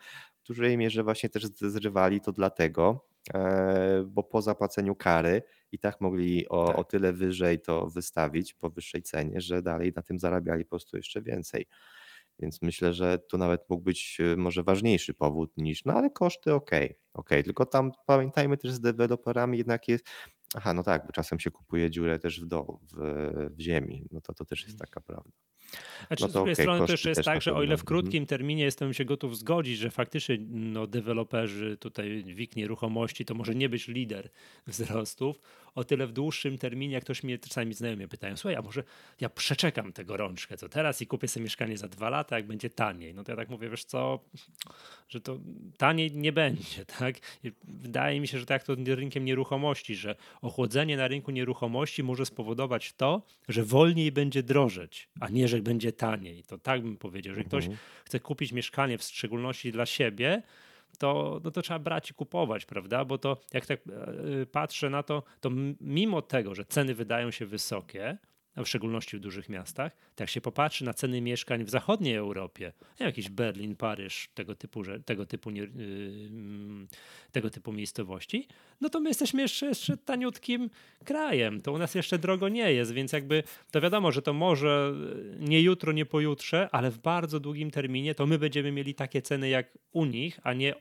w 0.45 0.47
dużej 0.47 0.79
mierze 0.79 1.03
właśnie 1.03 1.29
też 1.29 1.47
zrywali 1.47 2.21
to 2.21 2.33
dlatego, 2.33 3.07
e, 3.35 4.05
bo 4.07 4.23
po 4.23 4.43
zapłaceniu 4.43 4.95
kary 4.95 5.43
i 5.73 5.79
tak 5.79 6.01
mogli 6.01 6.49
o, 6.49 6.67
Tak. 6.67 6.79
o 6.79 6.85
tyle 6.85 7.13
wyżej 7.13 7.61
to 7.61 7.87
wystawić 7.87 8.55
po 8.55 8.71
wyższej 8.71 9.03
cenie, 9.03 9.41
że 9.41 9.63
dalej 9.63 9.93
na 9.97 10.03
tym 10.03 10.19
zarabiali 10.19 10.65
po 10.65 10.71
prostu 10.71 10.97
jeszcze 10.97 11.23
więcej. 11.23 11.67
Więc 12.39 12.63
myślę, 12.63 12.93
że 12.93 13.19
to 13.19 13.39
nawet 13.39 13.71
mógł 13.71 13.83
być 13.83 14.19
e, 14.21 14.37
może 14.37 14.63
ważniejszy 14.63 15.15
powód 15.15 15.53
niż, 15.57 15.85
no 15.85 15.93
ale 15.93 16.11
koszty 16.11 16.55
ok, 16.55 16.71
ok. 17.13 17.29
Tylko 17.29 17.67
tam 17.67 17.93
pamiętajmy 18.07 18.57
też 18.57 18.71
z 18.73 18.81
deweloperami 18.81 19.59
jednak 19.59 19.89
jest, 19.89 20.05
aha, 20.55 20.75
no 20.75 20.83
tak, 20.83 21.07
bo 21.07 21.13
czasem 21.13 21.41
się 21.41 21.51
kupuje 21.51 21.91
dziurę 21.91 22.19
też 22.19 22.41
w 22.41 22.47
dołu, 22.47 22.81
w, 22.93 22.97
w 23.57 23.61
ziemi, 23.61 24.05
no 24.13 24.21
to 24.21 24.35
to 24.35 24.45
też 24.45 24.65
jest 24.67 24.79
taka 24.79 25.01
prawda. 25.01 25.31
Znaczy, 26.07 26.23
No 26.23 26.29
z 26.29 26.33
drugiej 26.33 26.53
okej, 26.53 26.65
strony 26.65 26.87
też 26.87 27.05
jest 27.05 27.19
też 27.19 27.25
tak, 27.27 27.43
że 27.43 27.55
o 27.55 27.63
ile 27.63 27.77
w 27.77 27.81
Mhm. 27.81 27.87
krótkim 27.87 28.27
terminie 28.27 28.65
jestem 28.65 28.95
się 28.95 29.05
gotów 29.05 29.39
zgodzić, 29.39 29.79
że 29.79 29.91
faktycznie 29.91 30.39
no, 30.49 30.87
deweloperzy, 30.87 31.77
tutaj 31.77 32.25
WIG 32.25 32.57
nieruchomości 32.57 33.25
to 33.25 33.35
może 33.35 33.55
nie 33.55 33.69
być 33.69 33.89
lider 33.89 34.31
wzrostów, 34.67 35.41
o 35.79 35.85
tyle 35.85 36.07
w 36.07 36.13
dłuższym 36.13 36.59
terminie, 36.59 36.95
jak 36.95 37.05
ktoś 37.05 37.23
mnie 37.23 37.39
czasami 37.39 37.75
znajomi 37.75 38.09
pytają, 38.09 38.37
słuchaj, 38.37 38.57
a 38.57 38.63
może 38.63 38.83
ja 39.21 39.29
przeczekam 39.29 39.93
tego 39.93 40.17
rączkę, 40.17 40.57
co 40.57 40.69
teraz 40.69 41.03
i 41.03 41.07
kupię 41.07 41.29
sobie 41.29 41.45
mieszkanie 41.45 41.79
za 41.79 41.89
dwa 41.89 42.11
lata, 42.11 42.37
jak 42.37 42.47
będzie 42.47 42.71
taniej. 42.71 43.15
No 43.15 43.25
to 43.25 43.33
ja 43.33 43.37
tak 43.37 43.49
mówię, 43.49 43.71
wiesz 43.71 43.85
co, 43.85 44.21
że 45.09 45.21
to 45.21 45.39
taniej 45.77 46.13
nie 46.13 46.33
będzie, 46.33 46.85
tak? 46.99 47.17
I 47.45 47.53
wydaje 47.65 48.21
mi 48.21 48.29
się, 48.29 48.39
że 48.39 48.47
tak 48.47 48.63
to 48.63 48.77
rynkiem 48.87 49.25
nieruchomości, 49.25 49.97
że 49.97 50.17
ochłodzenie 50.43 50.97
na 50.97 51.09
rynku 51.09 51.31
nieruchomości 51.31 52.03
może 52.03 52.27
spowodować 52.27 52.93
to, 52.93 53.23
że 53.49 53.65
wolniej 53.65 54.13
będzie 54.13 54.43
drożeć, 54.43 55.09
a 55.21 55.29
nie, 55.29 55.49
że 55.49 55.63
będzie 55.63 55.93
taniej. 55.93 56.43
To 56.43 56.59
tak 56.59 56.83
bym 56.83 56.97
powiedział, 56.97 57.35
że 57.35 57.45
ktoś 57.45 57.65
Mhm. 57.65 57.79
chce 58.05 58.21
kupić 58.21 58.53
mieszkanie 58.53 58.99
w 58.99 59.03
szczególności 59.03 59.73
dla 59.73 59.87
siebie, 59.87 60.43
to, 60.99 61.41
no 61.45 61.51
to 61.51 61.63
trzeba 61.63 61.79
brać 61.79 62.11
i 62.11 62.15
kupować, 62.15 62.67
prawda? 62.67 63.05
Bo 63.05 63.19
to 63.19 63.41
jak 63.53 63.67
tak 63.67 63.81
e, 63.81 64.47
patrzę 64.47 64.91
na 64.91 65.03
to, 65.03 65.23
to 65.41 65.51
mimo 65.81 66.23
tego, 66.23 66.55
że 66.55 66.65
ceny 66.65 66.95
wydają 66.95 67.31
się 67.31 67.47
wysokie, 67.47 68.19
w 68.65 68.69
szczególności 68.69 69.17
w 69.17 69.21
dużych 69.21 69.49
miastach, 69.49 69.93
to 70.15 70.23
jak 70.23 70.31
się 70.31 70.41
popatrzy 70.41 70.85
na 70.85 70.95
ceny 70.95 71.21
mieszkań 71.21 71.65
w 71.65 71.71
zachodniej 71.71 72.15
Europie, 72.15 72.73
jakiś 73.01 73.29
Berlin, 73.29 73.77
Paryż, 73.77 74.29
tego 74.35 74.55
typu, 74.55 74.83
tego, 75.05 75.27
typu 75.27 75.51
yy, 75.51 75.69
tego 77.33 77.51
typu 77.51 77.73
miejscowości, 77.73 78.49
no 78.81 78.89
to 78.89 79.01
my 79.01 79.11
jesteśmy 79.11 79.43
jeszcze, 79.43 79.67
jeszcze 79.67 79.97
taniutkim 79.97 80.71
krajem. 81.05 81.61
To 81.61 81.73
u 81.73 81.79
nas 81.79 81.95
jeszcze 81.95 82.19
drogo 82.19 82.49
nie 82.49 82.73
jest, 82.73 82.93
więc 82.93 83.13
jakby 83.13 83.43
to 83.71 83.81
wiadomo, 83.81 84.13
że 84.13 84.23
to 84.23 84.33
może 84.33 84.95
nie 85.39 85.63
jutro, 85.63 85.93
nie 85.93 86.07
pojutrze, 86.07 86.69
ale 86.73 86.91
w 86.91 86.99
bardzo 86.99 87.41
długim 87.41 87.71
terminie 87.71 88.15
to 88.15 88.27
my 88.27 88.39
będziemy 88.39 88.73
mieli 88.73 88.95
takie 88.95 89.23
ceny 89.23 89.49
jak 89.49 89.79
u 89.93 90.05
nich, 90.05 90.41
a 90.43 90.53
nie 90.53 90.75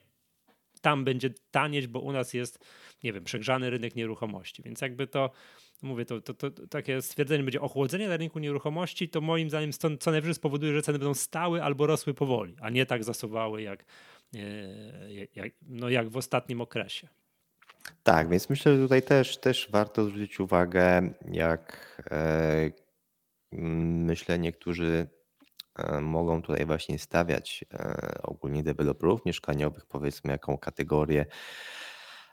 tam 0.80 1.04
będzie 1.04 1.30
tanieć, 1.50 1.86
bo 1.86 2.00
u 2.00 2.12
nas 2.12 2.34
jest, 2.34 2.64
nie 3.04 3.12
wiem, 3.12 3.24
przegrzany 3.24 3.70
rynek 3.70 3.96
nieruchomości. 3.96 4.62
Więc 4.62 4.80
jakby 4.80 5.06
to, 5.06 5.30
mówię, 5.82 6.04
to, 6.04 6.20
to, 6.20 6.34
to 6.34 6.50
takie 6.50 7.02
stwierdzenie 7.02 7.44
będzie 7.44 7.60
ochłodzenie 7.60 8.08
na 8.08 8.16
rynku 8.16 8.38
nieruchomości, 8.38 9.08
to 9.08 9.20
moim 9.20 9.48
zdaniem 9.48 9.72
co, 9.72 9.96
co 9.96 10.10
najwyżej 10.10 10.34
spowoduje, 10.34 10.72
że 10.72 10.82
ceny 10.82 10.98
będą 10.98 11.14
stały 11.14 11.62
albo 11.62 11.86
rosły 11.86 12.14
powoli, 12.14 12.56
a 12.60 12.70
nie 12.70 12.86
tak 12.86 13.04
zasuwały 13.04 13.62
jak, 13.62 13.84
e, 14.34 14.40
jak, 15.34 15.52
no 15.62 15.88
jak 15.88 16.08
w 16.08 16.16
ostatnim 16.16 16.60
okresie. 16.60 17.08
Tak, 18.02 18.28
więc 18.28 18.50
myślę, 18.50 18.76
że 18.76 18.82
tutaj 18.82 19.02
też, 19.02 19.38
też 19.38 19.68
warto 19.70 20.04
zwrócić 20.04 20.40
uwagę, 20.40 21.10
jak 21.30 22.02
e, 22.10 22.70
myślę, 23.52 24.38
niektórzy 24.38 25.06
e, 25.78 26.00
mogą 26.00 26.42
tutaj 26.42 26.66
właśnie 26.66 26.98
stawiać 26.98 27.64
e, 27.74 28.18
ogólnie 28.22 28.62
deweloperów 28.62 29.24
mieszkaniowych, 29.24 29.86
powiedzmy, 29.86 30.32
jaką 30.32 30.58
kategorię 30.58 31.26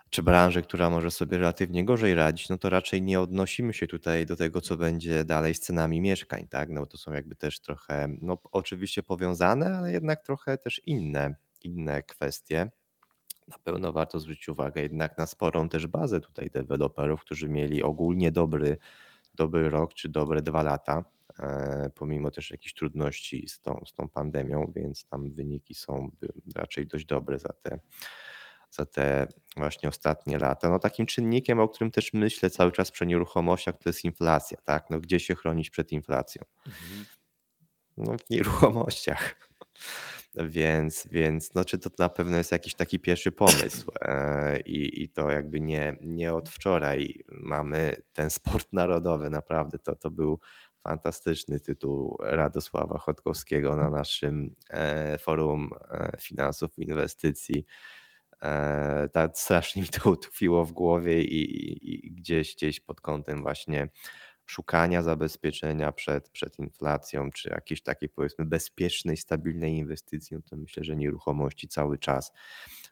czy 0.10 0.24
branżę, 0.24 0.62
która 0.62 0.90
może 0.90 1.12
sobie 1.12 1.38
relatywnie 1.38 1.86
gorzej 1.86 2.16
radzić, 2.16 2.50
no 2.50 2.58
to 2.58 2.70
raczej 2.70 3.02
nie 3.02 3.20
odnosimy 3.20 3.74
się 3.74 3.88
tutaj 3.88 4.26
do 4.26 4.36
tego, 4.36 4.62
co 4.62 4.78
będzie 4.78 5.26
dalej 5.26 5.54
z 5.54 5.60
cenami 5.60 6.02
mieszkań, 6.02 6.48
tak? 6.48 6.70
No 6.70 6.82
bo 6.82 6.88
to 6.88 6.98
są 6.98 7.14
jakby 7.14 7.36
też 7.36 7.60
trochę, 7.60 8.08
no 8.22 8.38
oczywiście 8.52 9.04
powiązane, 9.04 9.78
ale 9.78 9.92
jednak 9.92 10.24
trochę 10.26 10.58
też 10.58 10.82
inne, 10.86 11.36
inne 11.64 12.04
kwestie. 12.04 12.72
Na 13.48 13.58
pewno 13.58 13.94
warto 13.94 14.20
zwrócić 14.20 14.50
uwagę 14.50 14.82
jednak 14.82 15.18
na 15.18 15.26
sporą 15.26 15.70
też 15.70 15.88
bazę 15.88 16.20
tutaj 16.22 16.50
deweloperów, 16.50 17.22
którzy 17.22 17.50
mieli 17.50 17.84
ogólnie 17.84 18.32
dobry, 18.32 18.78
dobry 19.34 19.70
rok 19.70 19.94
czy 19.94 20.10
dobre 20.10 20.42
dwa 20.42 20.64
lata, 20.64 21.06
e, 21.40 21.90
pomimo 21.96 22.32
też 22.32 22.52
jakichś 22.52 22.74
trudności 22.74 23.48
z 23.48 23.62
tą, 23.62 23.84
z 23.86 23.94
tą 23.94 24.10
pandemią, 24.10 24.72
więc 24.76 25.06
tam 25.06 25.32
wyniki 25.32 25.76
są 25.76 26.12
raczej 26.56 26.88
dość 26.88 27.06
dobre 27.06 27.40
za 27.40 27.54
te, 27.64 27.80
za 28.76 28.86
te 28.86 29.28
właśnie 29.58 29.90
ostatnie 29.90 30.38
lata. 30.38 30.70
No 30.70 30.80
takim 30.80 31.06
czynnikiem, 31.06 31.60
o 31.60 31.68
którym 31.68 31.92
też 31.92 32.14
myślę 32.14 32.50
cały 32.50 32.72
czas 32.72 32.92
przy 32.92 33.06
nieruchomościach, 33.06 33.78
to 33.78 33.90
jest 33.90 34.04
inflacja, 34.04 34.58
tak? 34.64 34.90
No 34.90 35.00
gdzie 35.00 35.20
się 35.20 35.36
chronić 35.36 35.70
przed 35.70 35.92
inflacją? 35.92 36.44
No 37.98 38.18
w 38.18 38.30
nieruchomościach. 38.30 39.36
Więc, 40.36 41.08
więc 41.12 41.54
no, 41.54 41.66
czy 41.66 41.78
to 41.78 41.90
na 42.00 42.10
pewno 42.10 42.38
jest 42.38 42.52
jakiś 42.52 42.76
taki 42.76 43.00
pierwszy 43.00 43.32
pomysł 43.32 43.92
e, 44.02 44.60
i, 44.60 45.04
i 45.04 45.10
to 45.10 45.32
jakby 45.32 45.62
nie, 45.62 45.98
nie 46.02 46.34
od 46.34 46.50
wczoraj 46.50 47.24
mamy 47.30 47.96
ten 48.14 48.30
sport 48.30 48.74
narodowy, 48.74 49.30
naprawdę 49.30 49.80
to, 49.80 49.96
to 49.96 50.12
był 50.12 50.40
fantastyczny 50.84 51.60
tytuł 51.60 52.18
Radosława 52.20 52.98
Chodkowskiego 52.98 53.76
na 53.76 53.90
naszym 53.90 54.56
e, 54.70 55.18
forum 55.18 55.70
e, 55.92 56.18
finansów 56.22 56.78
i 56.78 56.84
inwestycji. 56.84 57.66
E, 58.46 59.10
tak 59.14 59.38
strasznie 59.38 59.82
mi 59.82 59.88
to 59.88 60.10
utkwiło 60.12 60.66
w 60.66 60.72
głowie 60.72 61.24
i, 61.24 61.42
i, 61.42 62.06
i 62.08 62.12
gdzieś, 62.12 62.56
gdzieś 62.56 62.80
pod 62.80 63.02
kątem 63.02 63.42
właśnie 63.42 63.90
szukania 64.46 65.04
zabezpieczenia 65.04 65.92
przed, 65.92 66.30
przed 66.30 66.60
inflacją, 66.60 67.32
czy 67.32 67.50
jakiejś 67.50 67.82
takiej 67.84 68.10
powiedzmy 68.10 68.46
bezpiecznej, 68.46 69.18
stabilnej 69.18 69.74
inwestycji, 69.74 70.38
no 70.38 70.44
to 70.50 70.58
myślę, 70.58 70.84
że 70.84 70.96
nieruchomości 70.96 71.68
cały 71.68 71.98
czas 71.98 72.32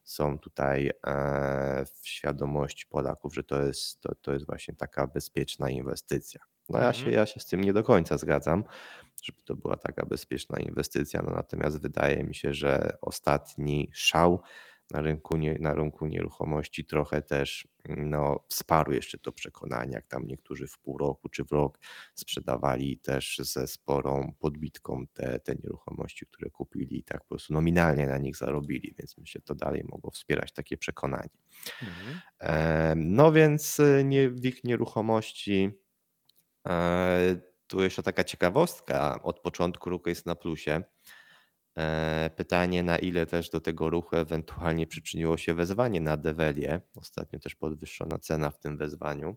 są 0.03 0.39
tutaj 0.39 0.91
e, 1.07 1.85
w 2.01 2.07
świadomości 2.07 2.85
Polaków, 2.89 3.35
że 3.35 3.43
to 3.43 3.61
jest, 3.61 4.01
to, 4.01 4.15
to 4.15 4.33
jest 4.33 4.45
właśnie 4.45 4.75
taka 4.75 5.07
bezpieczna 5.07 5.69
inwestycja. 5.69 6.41
No 6.69 6.79
ja 6.79 6.93
się, 6.93 6.99
Mhm. 6.99 7.15
ja 7.17 7.25
się 7.25 7.39
z 7.39 7.45
tym 7.45 7.61
nie 7.61 7.73
do 7.73 7.83
końca 7.83 8.17
zgadzam, 8.17 8.63
żeby 9.23 9.41
to 9.45 9.55
była 9.55 9.77
taka 9.77 10.05
bezpieczna 10.05 10.59
inwestycja, 10.59 11.21
no 11.21 11.31
natomiast 11.31 11.81
wydaje 11.81 12.23
mi 12.23 12.35
się, 12.35 12.53
że 12.53 12.97
ostatni 13.01 13.89
szał 13.93 14.41
na 14.93 15.01
rynku, 15.01 15.37
nie, 15.37 15.57
na 15.59 15.73
rynku 15.73 16.07
nieruchomości 16.07 16.85
trochę 16.85 17.21
też 17.21 17.67
no, 17.89 18.45
wsparł 18.49 18.91
jeszcze 18.91 19.17
to 19.17 19.31
przekonanie, 19.31 19.91
jak 19.93 20.07
tam 20.07 20.27
niektórzy 20.27 20.67
w 20.67 20.79
pół 20.79 20.97
roku 20.97 21.29
czy 21.29 21.43
w 21.43 21.51
rok 21.51 21.79
sprzedawali 22.15 22.97
też 22.99 23.37
ze 23.43 23.67
sporą 23.67 24.33
podbitką 24.39 25.05
te, 25.13 25.39
te 25.39 25.55
nieruchomości, 25.55 26.25
które 26.25 26.49
kupili 26.49 26.99
i 26.99 27.03
tak 27.03 27.21
po 27.21 27.27
prostu 27.27 27.53
nominalnie 27.53 28.07
na 28.07 28.17
nich 28.17 28.35
zarobili, 28.35 28.95
więc 28.99 29.17
myślę, 29.17 29.39
że 29.39 29.45
to 29.45 29.55
dalej 29.55 29.83
mogło 29.89 30.11
wspierać 30.11 30.51
takie 30.51 30.77
przekonanie. 30.77 31.29
Mhm. 31.81 32.19
E, 32.39 32.93
No 32.95 33.31
więc 33.31 33.79
e, 33.79 34.03
nie, 34.03 34.29
WIG 34.29 34.63
nieruchomości, 34.63 35.71
e, 36.67 37.35
tu 37.67 37.83
jeszcze 37.83 38.03
taka 38.03 38.23
ciekawostka, 38.23 39.23
od 39.23 39.39
początku 39.39 39.89
roku 39.89 40.09
jest 40.09 40.25
na 40.25 40.35
plusie. 40.35 40.83
E, 41.77 42.29
Pytanie, 42.35 42.83
na 42.83 42.97
ile 42.97 43.25
też 43.25 43.49
do 43.49 43.61
tego 43.61 43.89
ruchu 43.89 44.15
ewentualnie 44.15 44.87
przyczyniło 44.87 45.37
się 45.37 45.53
wezwanie 45.53 46.01
na 46.01 46.17
Develię. 46.17 46.81
Ostatnio 46.95 47.39
też 47.39 47.55
podwyższona 47.55 48.19
cena 48.19 48.49
w 48.51 48.59
tym 48.59 48.77
wezwaniu. 48.77 49.35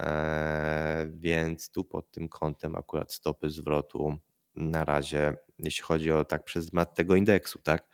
E, 0.00 1.06
Więc 1.14 1.70
tu 1.70 1.84
pod 1.84 2.10
tym 2.10 2.28
kątem 2.28 2.76
akurat 2.76 3.12
stopy 3.12 3.50
zwrotu 3.50 4.18
na 4.56 4.84
razie, 4.84 5.36
jeśli 5.58 5.82
chodzi 5.82 6.12
o 6.12 6.24
tak 6.24 6.44
pryzmat 6.44 6.94
tego 6.94 7.16
indeksu, 7.16 7.58
tak, 7.62 7.86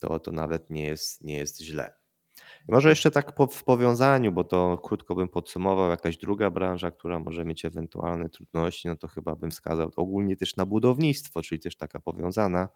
to, 0.00 0.18
to 0.18 0.32
nawet 0.32 0.70
nie 0.70 0.84
jest, 0.84 1.24
nie 1.24 1.36
jest 1.36 1.62
źle. 1.62 1.99
Może 2.70 2.88
jeszcze 2.88 3.10
tak 3.10 3.34
po, 3.34 3.46
w 3.46 3.64
powiązaniu, 3.64 4.32
bo 4.32 4.44
to 4.44 4.78
krótko 4.78 5.14
bym 5.14 5.28
podsumował, 5.28 5.90
jakaś 5.90 6.16
druga 6.16 6.50
branża, 6.50 6.90
która 6.90 7.18
może 7.18 7.44
mieć 7.44 7.64
ewentualne 7.64 8.28
trudności, 8.28 8.88
no 8.88 8.96
to 8.96 9.08
chyba 9.08 9.36
bym 9.36 9.50
wskazał 9.50 9.90
ogólnie 9.96 10.36
też 10.36 10.56
na 10.56 10.66
budownictwo, 10.66 11.42
czyli 11.42 11.60
też 11.60 11.76
taka 11.76 12.00
powiązana, 12.00 12.68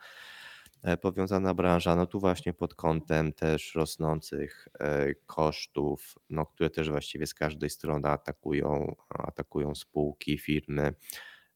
e, 0.83 0.96
powiązana 0.96 1.54
branża, 1.54 1.96
no 1.96 2.07
tu 2.07 2.20
właśnie 2.20 2.52
pod 2.52 2.74
kątem 2.74 3.33
też 3.33 3.74
rosnących 3.74 4.68
e, 4.80 5.14
kosztów, 5.14 6.18
no 6.30 6.46
które 6.46 6.70
też 6.70 6.90
właściwie 6.90 7.26
z 7.26 7.35
każdej 7.35 7.70
strony 7.70 8.09
atakują, 8.09 8.94
atakują 9.08 9.75
spółki, 9.75 10.38
firmy, 10.38 10.94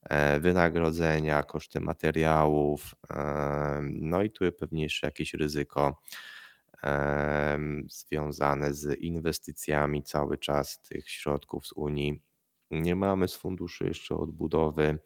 e, 0.03 0.41
wynagrodzenia, 0.41 1.43
koszty 1.43 1.81
materiałów, 1.81 2.95
no 3.91 4.23
i 4.23 4.31
tu 4.31 4.45
pewnie 4.59 4.83
jeszcze 4.83 5.07
jakieś 5.07 5.35
ryzyko 5.35 6.03
związane 7.89 8.75
z 8.75 9.01
inwestycjami 9.01 10.03
cały 10.03 10.39
czas 10.39 10.83
tych 10.83 11.09
środków 11.11 11.67
z 11.67 11.73
Unii. 11.73 12.23
Nie 12.71 12.97
mamy 12.97 13.29
z 13.29 13.37
funduszy 13.37 13.85
jeszcze 13.87 14.17
odbudowy. 14.17 14.99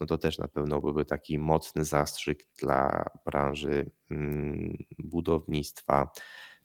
No 0.00 0.06
to 0.06 0.18
też 0.18 0.38
na 0.38 0.48
pewno 0.48 0.80
byłby 0.80 1.04
taki 1.04 1.38
mocny 1.38 1.84
zastrzyk 1.84 2.46
dla 2.58 3.04
branży 3.24 3.90
mm, 4.10 4.76
budownictwa. 4.98 6.10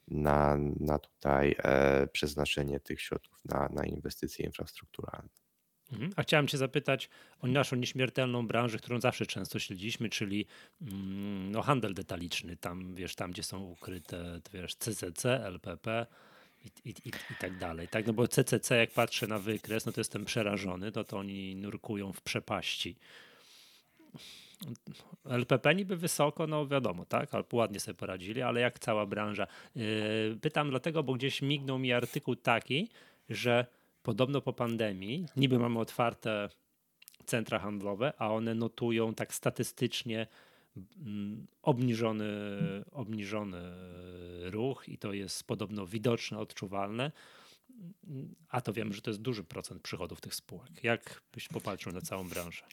na, 0.08 0.58
na 0.80 1.00
tutaj 1.00 1.56
e, 1.58 2.08
przeznaczenie 2.08 2.80
tych 2.80 3.02
środków 3.02 3.46
na, 3.46 3.70
na 3.74 3.86
inwestycje 3.86 4.46
infrastrukturalne. 4.46 5.45
Mhm. 5.92 6.12
A 6.16 6.24
chciałem 6.24 6.48
Cię 6.48 6.58
zapytać 6.58 7.10
o 7.42 7.48
naszą 7.48 7.76
nieśmiertelną 7.76 8.48
branżę, 8.48 8.78
którą 8.78 9.02
zawsze 9.02 9.26
często 9.26 9.60
śledziliśmy, 9.60 10.10
czyli 10.10 10.46
mm, 10.82 11.52
no, 11.52 11.62
handel 11.62 11.94
detaliczny. 11.94 12.58
Tam, 12.58 12.96
wiesz, 12.96 13.16
tam 13.16 13.32
gdzie 13.32 13.44
są 13.44 13.64
ukryte 13.64 14.42
wiesz, 14.54 14.76
CCC, 14.76 15.46
LPP 15.46 16.06
i, 16.66 16.90
i, 16.90 16.90
i, 16.90 17.10
i, 17.10 17.36
tak 17.40 17.58
dalej. 17.58 17.88
Tak? 17.88 18.08
No 18.08 18.14
bo 18.14 18.28
CCC, 18.28 18.78
jak 18.78 18.92
patrzę 18.92 19.28
na 19.28 19.40
wykres, 19.40 19.86
no 19.86 19.92
to 19.92 20.00
jestem 20.00 20.26
przerażony, 20.26 20.92
to, 20.92 21.04
to 21.04 21.18
oni 21.18 21.56
nurkują 21.56 22.14
w 22.14 22.22
przepaści. 22.22 22.96
LPP 25.26 25.76
niby 25.76 25.98
wysoko, 25.98 26.48
no 26.48 26.68
wiadomo, 26.68 27.06
tak, 27.06 27.34
albo 27.34 27.58
ładnie 27.58 27.80
sobie 27.80 27.96
poradzili, 27.96 28.42
ale 28.42 28.60
jak 28.60 28.80
cała 28.80 29.06
branża. 29.06 29.48
Yy, 29.76 30.38
pytam 30.42 30.70
dlatego, 30.70 31.04
bo 31.04 31.14
gdzieś 31.14 31.42
mignął 31.42 31.80
mi 31.80 31.94
artykuł 31.94 32.36
taki, 32.36 32.90
że 33.30 33.66
podobno 34.06 34.42
po 34.42 34.54
pandemii 34.54 35.26
niby 35.38 35.60
mamy 35.60 35.80
otwarte 35.80 36.50
centra 37.26 37.60
handlowe, 37.60 38.14
a 38.18 38.34
one 38.34 38.56
notują 38.56 39.14
tak 39.14 39.34
statystycznie 39.34 40.28
mm, 40.78 41.48
obniżony, 41.62 42.28
obniżony 42.92 43.62
ruch 44.52 44.90
i 44.90 44.98
to 44.98 45.14
jest 45.14 45.48
podobno 45.48 45.88
widoczne, 45.88 46.40
odczuwalne. 46.40 47.12
A 48.50 48.62
to 48.62 48.74
wiem, 48.74 48.94
że 48.94 49.02
to 49.02 49.10
jest 49.10 49.22
duży 49.22 49.44
procent 49.44 49.82
przychodów 49.82 50.22
tych 50.22 50.36
spółek. 50.36 50.84
Jak 50.84 51.22
byś 51.34 51.48
popatrzył 51.48 51.92
na 51.92 52.02
całą 52.02 52.30
branżę? 52.30 52.64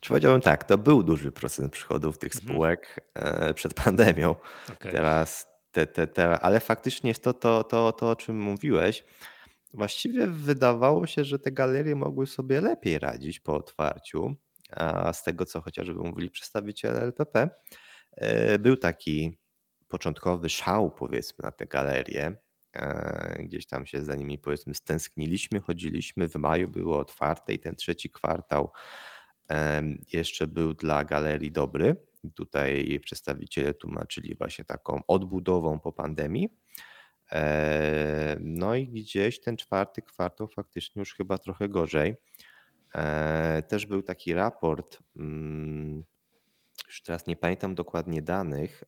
Czy 0.00 0.08
powiedziałbym 0.08 0.40
tak, 0.40 0.64
to 0.64 0.78
był 0.78 1.02
duży 1.02 1.32
procent 1.32 1.72
przychodów 1.72 2.18
tych 2.18 2.34
mhm. 2.34 2.48
spółek 2.48 3.10
mhm. 3.14 3.54
przed 3.54 3.74
pandemią. 3.74 4.36
Okay. 4.72 4.92
Teraz, 4.92 5.46
te, 5.72 5.86
te, 5.86 6.06
te, 6.06 6.40
ale 6.40 6.60
faktycznie 6.60 7.10
jest 7.10 7.24
to, 7.24 7.34
to, 7.34 7.64
to, 7.64 7.92
to, 7.92 8.10
o 8.10 8.16
czym 8.16 8.40
mówiłeś. 8.40 9.04
Właściwie 9.74 10.26
wydawało 10.26 11.06
się, 11.06 11.24
że 11.24 11.38
te 11.38 11.52
galerie 11.52 11.96
mogły 11.96 12.26
sobie 12.26 12.60
lepiej 12.60 12.98
radzić 12.98 13.40
po 13.40 13.54
otwarciu. 13.54 14.36
A 14.70 15.12
z 15.12 15.22
tego, 15.22 15.46
co 15.46 15.60
chociażby 15.60 15.94
mówili 15.94 16.30
przedstawiciele 16.30 17.00
LPP, 17.00 17.50
e, 18.12 18.58
był 18.58 18.76
taki 18.76 19.38
początkowy 19.88 20.48
szał, 20.48 20.90
powiedzmy, 20.90 21.42
na 21.42 21.50
te 21.52 21.66
galerie. 21.66 22.36
E, 22.76 23.42
gdzieś 23.44 23.66
tam 23.66 23.86
się 23.86 24.04
za 24.04 24.14
nimi, 24.14 24.38
powiedzmy, 24.38 24.74
stęskniliśmy, 24.74 25.60
chodziliśmy. 25.60 26.28
W 26.28 26.34
maju 26.34 26.68
było 26.68 26.98
otwarte 26.98 27.54
i 27.54 27.58
ten 27.58 27.76
trzeci 27.76 28.10
kwartał 28.10 28.72
jeszcze 30.12 30.46
był 30.46 30.74
dla 30.74 31.04
galerii 31.04 31.52
dobry. 31.52 31.96
Tutaj 32.34 33.00
przedstawiciele 33.02 33.74
tłumaczyli 33.74 34.34
właśnie 34.34 34.64
taką 34.64 35.00
odbudową 35.06 35.80
po 35.80 35.92
pandemii. 35.92 36.48
No 38.40 38.74
i 38.74 38.88
gdzieś 38.88 39.40
ten 39.40 39.56
czwarty 39.56 40.02
kwartał 40.02 40.48
faktycznie 40.48 41.00
już 41.00 41.14
chyba 41.14 41.38
trochę 41.38 41.68
gorzej. 41.68 42.16
Też 43.68 43.86
był 43.86 44.02
taki 44.02 44.34
raport, 44.34 44.98
mm, 45.16 46.04
już 46.86 47.02
teraz 47.02 47.26
nie 47.26 47.36
pamiętam 47.36 47.74
dokładnie 47.74 48.22
danych, 48.22 48.84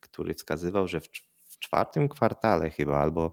który 0.00 0.34
wskazywał, 0.34 0.88
że 0.88 1.00
w 1.00 1.58
czwartym 1.58 2.08
kwartale 2.08 2.70
chyba 2.70 2.98
albo 2.98 3.32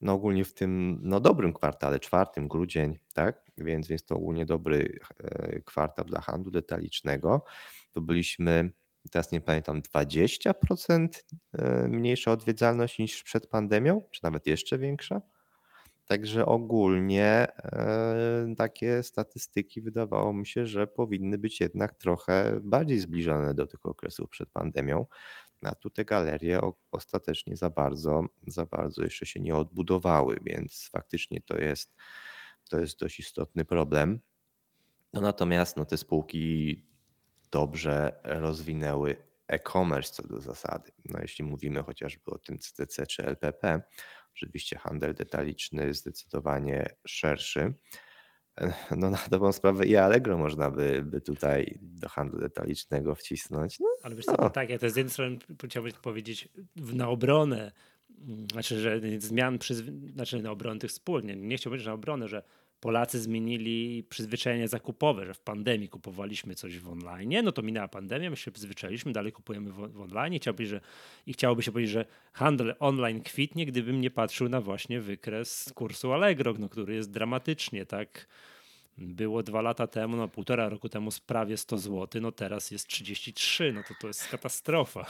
no 0.00 0.12
ogólnie 0.12 0.44
w 0.44 0.54
tym 0.54 0.98
no 1.02 1.20
dobrym 1.20 1.52
kwartale, 1.52 2.00
czwartym, 2.00 2.48
grudzień, 2.48 2.98
tak? 3.14 3.42
Więc 3.58 3.88
jest 3.88 4.08
to 4.08 4.14
ogólnie 4.14 4.46
dobry 4.46 4.98
e, 5.24 5.60
kwartał 5.60 6.04
dla 6.04 6.20
handlu 6.20 6.50
detalicznego. 6.50 7.44
To 7.92 8.00
byliśmy, 8.00 8.70
teraz 9.10 9.32
nie 9.32 9.40
pamiętam, 9.40 9.82
20% 9.82 11.08
e, 11.52 11.88
mniejsza 11.88 12.32
odwiedzalność 12.32 12.98
niż 12.98 13.22
przed 13.22 13.46
pandemią, 13.46 14.02
czy 14.10 14.20
nawet 14.24 14.46
jeszcze 14.46 14.78
większa. 14.78 15.22
Także 16.06 16.46
ogólnie 16.46 17.46
e, 17.58 18.54
takie 18.56 19.02
statystyki 19.02 19.82
wydawało 19.82 20.32
mi 20.32 20.46
się, 20.46 20.66
że 20.66 20.86
powinny 20.86 21.38
być 21.38 21.60
jednak 21.60 21.94
trochę 21.94 22.60
bardziej 22.62 22.98
zbliżone 22.98 23.54
do 23.54 23.66
tych 23.66 23.86
okresów 23.86 24.30
przed 24.30 24.50
pandemią. 24.50 25.06
A 25.62 25.74
tu 25.74 25.90
te 25.90 26.04
galerie 26.04 26.60
ostatecznie 26.92 27.56
za 27.56 27.70
bardzo, 27.70 28.24
za 28.46 28.66
bardzo 28.66 29.02
jeszcze 29.02 29.26
się 29.26 29.40
nie 29.40 29.56
odbudowały, 29.56 30.38
więc 30.42 30.88
faktycznie 30.92 31.40
to 31.40 31.58
jest, 31.58 31.94
to 32.70 32.80
jest 32.80 32.98
dość 32.98 33.20
istotny 33.20 33.64
problem. 33.64 34.20
No 35.12 35.20
natomiast 35.20 35.76
no, 35.76 35.84
te 35.84 35.96
spółki 35.96 36.91
dobrze 37.52 38.20
rozwinęły 38.24 39.16
e-commerce 39.48 40.12
co 40.12 40.28
do 40.28 40.40
zasady. 40.40 40.92
No, 41.04 41.18
jeśli 41.22 41.44
mówimy 41.44 41.82
chociażby 41.82 42.30
o 42.30 42.38
tym 42.38 42.58
CTC 42.58 43.06
czy 43.06 43.26
LPP, 43.26 43.82
oczywiście 44.34 44.78
handel 44.78 45.14
detaliczny 45.14 45.94
zdecydowanie 45.94 46.86
szerszy. 47.06 47.74
No 48.96 49.10
na 49.10 49.18
dobrą 49.30 49.52
sprawę 49.52 49.86
i 49.86 49.96
Allegro 49.96 50.38
można 50.38 50.70
by, 50.70 51.02
by 51.02 51.20
tutaj 51.20 51.78
do 51.82 52.08
handlu 52.08 52.40
detalicznego 52.40 53.14
wcisnąć. 53.14 53.80
No, 53.80 53.86
Ale 54.02 54.14
wiesz 54.14 54.24
co, 54.24 54.36
no. 54.38 54.50
tak, 54.50 54.70
ja 54.70 54.78
to 54.78 54.90
z 54.90 54.96
jednej 54.96 55.12
strony 55.12 55.38
chciałbym 55.64 55.92
powiedzieć 55.92 56.48
na 56.76 57.08
obronę, 57.08 57.72
mm, 58.10 58.46
znaczy, 58.52 58.80
że 58.80 59.00
zmian, 59.18 59.58
przyzwy... 59.58 59.92
znaczy 60.14 60.42
na 60.42 60.50
obronę 60.50 60.80
tych 60.80 60.92
spółek, 60.92 61.24
nie, 61.24 61.36
nie 61.36 61.56
chciałbym 61.56 61.70
powiedzieć 61.70 61.86
na 61.86 61.92
obronę, 61.92 62.28
że 62.28 62.42
Polacy 62.82 63.20
zmienili 63.20 64.04
przyzwyczajenia 64.08 64.68
zakupowe, 64.68 65.26
że 65.26 65.34
w 65.34 65.40
pandemii 65.40 65.88
kupowaliśmy 65.88 66.54
coś 66.54 66.78
w 66.78 66.88
online, 66.88 67.44
no 67.44 67.52
to 67.52 67.62
minęła 67.62 67.88
pandemia, 67.88 68.30
my 68.30 68.36
się 68.36 68.52
przyzwyczailiśmy, 68.52 69.12
dalej 69.12 69.32
kupujemy 69.32 69.72
w, 69.72 69.92
w 69.92 70.00
online. 70.00 70.38
Chciałby, 70.38 70.66
że, 70.66 70.80
I 71.26 71.32
chciałoby 71.32 71.62
się 71.62 71.72
powiedzieć, 71.72 71.92
że 71.92 72.04
handel 72.32 72.74
online 72.78 73.22
kwitnie, 73.22 73.66
gdybym 73.66 74.00
nie 74.00 74.10
patrzył 74.10 74.48
na 74.48 74.60
właśnie 74.60 75.00
wykres 75.00 75.72
kursu 75.74 76.12
Allegro, 76.12 76.54
no, 76.58 76.68
który 76.68 76.94
jest 76.94 77.10
dramatycznie 77.10 77.86
tak 77.86 78.26
było 78.98 79.42
dwa 79.42 79.62
lata 79.62 79.86
temu, 79.86 80.16
no 80.16 80.28
półtora 80.28 80.68
roku 80.68 80.88
temu 80.88 81.10
prawie 81.26 81.56
100 81.56 81.78
zł, 81.78 82.22
no 82.22 82.32
teraz 82.32 82.70
jest 82.70 82.86
33, 82.86 83.72
no 83.72 83.82
to 83.88 83.94
to 84.00 84.06
jest 84.06 84.28
katastrofa. 84.28 85.06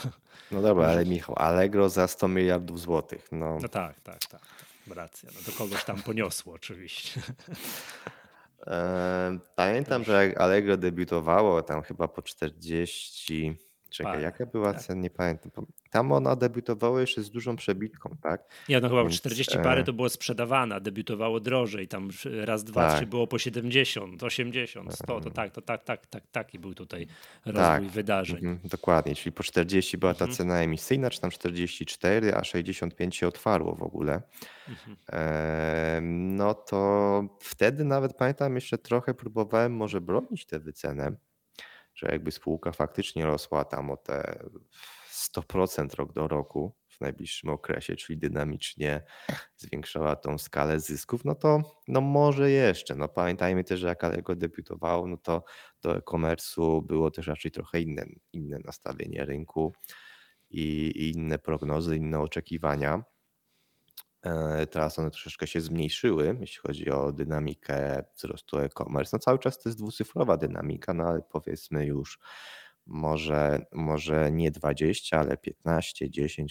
No 0.51 0.61
dobra, 0.61 0.87
ale 0.87 1.05
Michał, 1.05 1.35
Allegro 1.35 1.89
za 1.89 2.07
100 2.07 2.27
miliardów 2.27 2.79
złotych. 2.79 3.27
No, 3.31 3.59
no 3.61 3.69
tak, 3.69 4.01
tak, 4.01 4.19
tak. 4.25 4.41
Racja, 4.87 5.29
no 5.35 5.39
to 5.45 5.57
kogoś 5.57 5.83
tam 5.85 6.01
poniosło 6.01 6.53
oczywiście. 6.53 7.21
Pamiętam, 9.55 10.03
że 10.03 10.25
jak 10.27 10.41
Allegro 10.41 10.77
debiutowało 10.77 11.61
tam 11.61 11.81
chyba 11.81 12.07
po 12.07 12.21
40 12.21 13.57
Czekaj, 13.89 14.21
jaka 14.21 14.45
była 14.45 14.73
tak. 14.73 14.81
cena? 14.81 15.01
Nie 15.01 15.09
pamiętam. 15.09 15.51
Tam 15.93 16.11
ona 16.11 16.35
debiutowała 16.35 17.01
jeszcze 17.01 17.23
z 17.23 17.29
dużą 17.29 17.55
przebitką, 17.55 18.15
tak? 18.21 18.43
Ja 18.69 18.79
no 18.79 18.89
chyba 18.89 19.03
Więc, 19.03 19.15
40 19.15 19.57
parę 19.57 19.81
e, 19.81 19.83
to 19.83 19.93
było 19.93 20.09
sprzedawane, 20.09 20.81
debiutowało 20.81 21.39
drożej, 21.39 21.87
tam 21.87 22.09
raz, 22.25 22.63
dwa, 22.63 22.87
tak. 22.87 22.97
trzy 22.97 23.07
było 23.07 23.27
po 23.27 23.39
70, 23.39 24.23
80, 24.23 24.93
100, 24.93 25.21
to 25.21 25.31
tak, 25.31 25.51
to 25.51 25.61
tak, 25.61 25.83
tak, 25.83 26.05
tak, 26.07 26.23
taki 26.31 26.59
był 26.59 26.73
tutaj 26.73 27.07
rozwój 27.45 27.61
tak. 27.61 27.83
wydarzeń. 27.83 28.37
Mhm, 28.37 28.59
dokładnie, 28.63 29.15
czyli 29.15 29.31
po 29.31 29.43
40 29.43 29.97
była 29.97 30.13
ta 30.13 30.25
mhm. 30.25 30.37
cena 30.37 30.59
emisyjna, 30.59 31.09
czy 31.09 31.21
tam 31.21 31.31
44, 31.31 32.35
a 32.35 32.43
65 32.43 33.15
się 33.15 33.27
otwarło 33.27 33.75
w 33.75 33.83
ogóle. 33.83 34.21
Mhm. 34.69 34.97
E, 35.11 35.99
no 36.01 36.53
to 36.53 37.23
wtedy 37.39 37.83
nawet 37.83 38.13
pamiętam, 38.13 38.55
jeszcze 38.55 38.77
trochę 38.77 39.13
próbowałem 39.13 39.75
może 39.75 40.01
bronić 40.01 40.45
tę 40.45 40.59
wycenę, 40.59 41.11
że 41.95 42.07
jakby 42.07 42.31
spółka 42.31 42.71
faktycznie 42.71 43.25
rosła 43.25 43.65
tam 43.65 43.91
o 43.91 43.97
te 43.97 44.39
100% 45.31 45.95
rok 45.95 46.13
do 46.13 46.27
roku 46.27 46.75
w 46.89 47.01
najbliższym 47.01 47.49
okresie, 47.49 47.95
czyli 47.95 48.19
dynamicznie 48.19 49.03
zwiększała 49.57 50.15
tą 50.15 50.37
skalę 50.37 50.79
zysków, 50.79 51.25
no 51.25 51.35
to 51.35 51.61
no 51.87 52.01
może 52.01 52.51
jeszcze. 52.51 52.95
No 52.95 53.07
pamiętajmy 53.07 53.63
też, 53.63 53.79
że 53.79 53.87
jak 53.87 54.03
Alego 54.03 54.35
debiutowało, 54.35 55.07
no 55.07 55.17
to 55.17 55.43
do 55.81 55.97
e-commerce'u 55.97 56.83
było 56.83 57.11
też 57.11 57.27
raczej 57.27 57.51
trochę 57.51 57.81
inne, 57.81 58.05
inne 58.33 58.59
nastawienie 58.65 59.25
rynku 59.25 59.73
i, 60.49 60.61
i 60.95 61.11
inne 61.11 61.39
prognozy, 61.39 61.97
inne 61.97 62.19
oczekiwania. 62.19 63.03
E, 64.25 64.67
teraz 64.67 64.99
one 64.99 65.11
troszeczkę 65.11 65.47
się 65.47 65.61
zmniejszyły, 65.61 66.37
jeśli 66.39 66.57
chodzi 66.57 66.91
o 66.91 67.11
dynamikę 67.11 68.03
wzrostu 68.17 68.57
e-commerce. 68.57 69.09
No 69.13 69.19
cały 69.19 69.39
czas 69.39 69.59
to 69.59 69.69
jest 69.69 69.79
dwucyfrowa 69.79 70.37
dynamika, 70.37 70.93
no 70.93 71.03
ale 71.03 71.21
powiedzmy 71.21 71.85
już 71.85 72.19
może, 72.85 73.65
może 73.71 74.31
nie 74.31 74.51
20, 74.51 75.19
ale 75.19 75.37
15, 75.37 76.09
10%. 76.09 76.45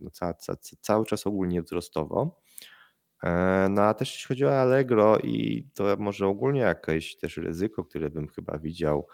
No 0.00 0.10
ca, 0.10 0.34
ca, 0.34 0.54
cały 0.80 1.06
czas 1.06 1.26
ogólnie 1.26 1.62
wzrostowo. 1.62 2.40
E, 3.22 3.66
no 3.70 3.82
a 3.82 3.94
też 3.94 4.12
jeśli 4.12 4.28
chodzi 4.28 4.44
o 4.44 4.60
Allegro 4.60 5.18
i 5.18 5.68
to 5.74 5.96
może 5.98 6.26
ogólnie 6.26 6.60
jakieś 6.60 7.16
też 7.16 7.36
ryzyko, 7.36 7.84
które 7.84 8.10
bym 8.10 8.28
chyba 8.28 8.58
widział 8.58 9.06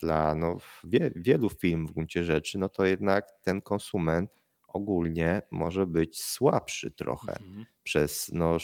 dla 0.00 0.34
no, 0.34 0.56
wie, 0.84 1.10
wielu 1.16 1.50
firm 1.50 1.86
w 1.86 1.92
gruncie 1.92 2.24
rzeczy, 2.24 2.58
no 2.58 2.68
to 2.68 2.84
jednak 2.84 3.32
ten 3.42 3.62
konsument 3.62 4.30
ogólnie 4.68 5.42
może 5.50 5.86
być 5.86 6.22
słabszy 6.22 6.90
trochę 6.90 7.32
mhm. 7.32 7.66
przez 7.82 8.30
no, 8.32 8.56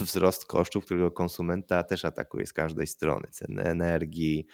wzrost 0.00 0.46
kosztów, 0.46 0.84
którego 0.84 1.10
konsumenta 1.10 1.82
też 1.82 2.04
atakuje 2.04 2.46
z 2.46 2.52
każdej 2.52 2.86
strony. 2.86 3.28
Ceny 3.30 3.62
energii, 3.62 4.46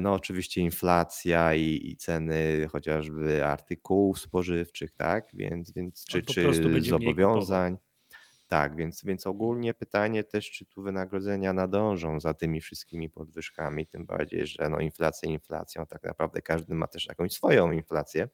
no 0.00 0.12
oczywiście 0.12 0.60
inflacja 0.60 1.54
i, 1.54 1.90
i 1.90 1.96
ceny 1.96 2.68
chociażby 2.72 3.44
artykułów 3.44 4.18
spożywczych, 4.18 4.92
tak? 4.92 5.28
Więc, 5.34 5.72
więc 5.72 6.04
czy, 6.04 6.22
czy 6.22 6.50
zobowiązań. 6.80 7.78
Tak, 8.48 8.76
więc, 8.76 9.04
więc 9.04 9.26
ogólnie 9.26 9.74
pytanie 9.74 10.24
też, 10.24 10.50
czy 10.50 10.66
tu 10.66 10.82
wynagrodzenia 10.82 11.52
nadążą 11.52 12.20
za 12.20 12.34
tymi 12.34 12.60
wszystkimi 12.60 13.10
podwyżkami, 13.10 13.86
tym 13.86 14.06
bardziej, 14.06 14.46
że 14.46 14.68
no 14.68 14.80
inflacja 14.80 15.30
inflacją, 15.30 15.86
tak 15.86 16.02
naprawdę 16.02 16.42
każdy 16.42 16.74
ma 16.74 16.86
też 16.86 17.06
jakąś 17.06 17.32
swoją 17.32 17.72
inflację. 17.72 18.28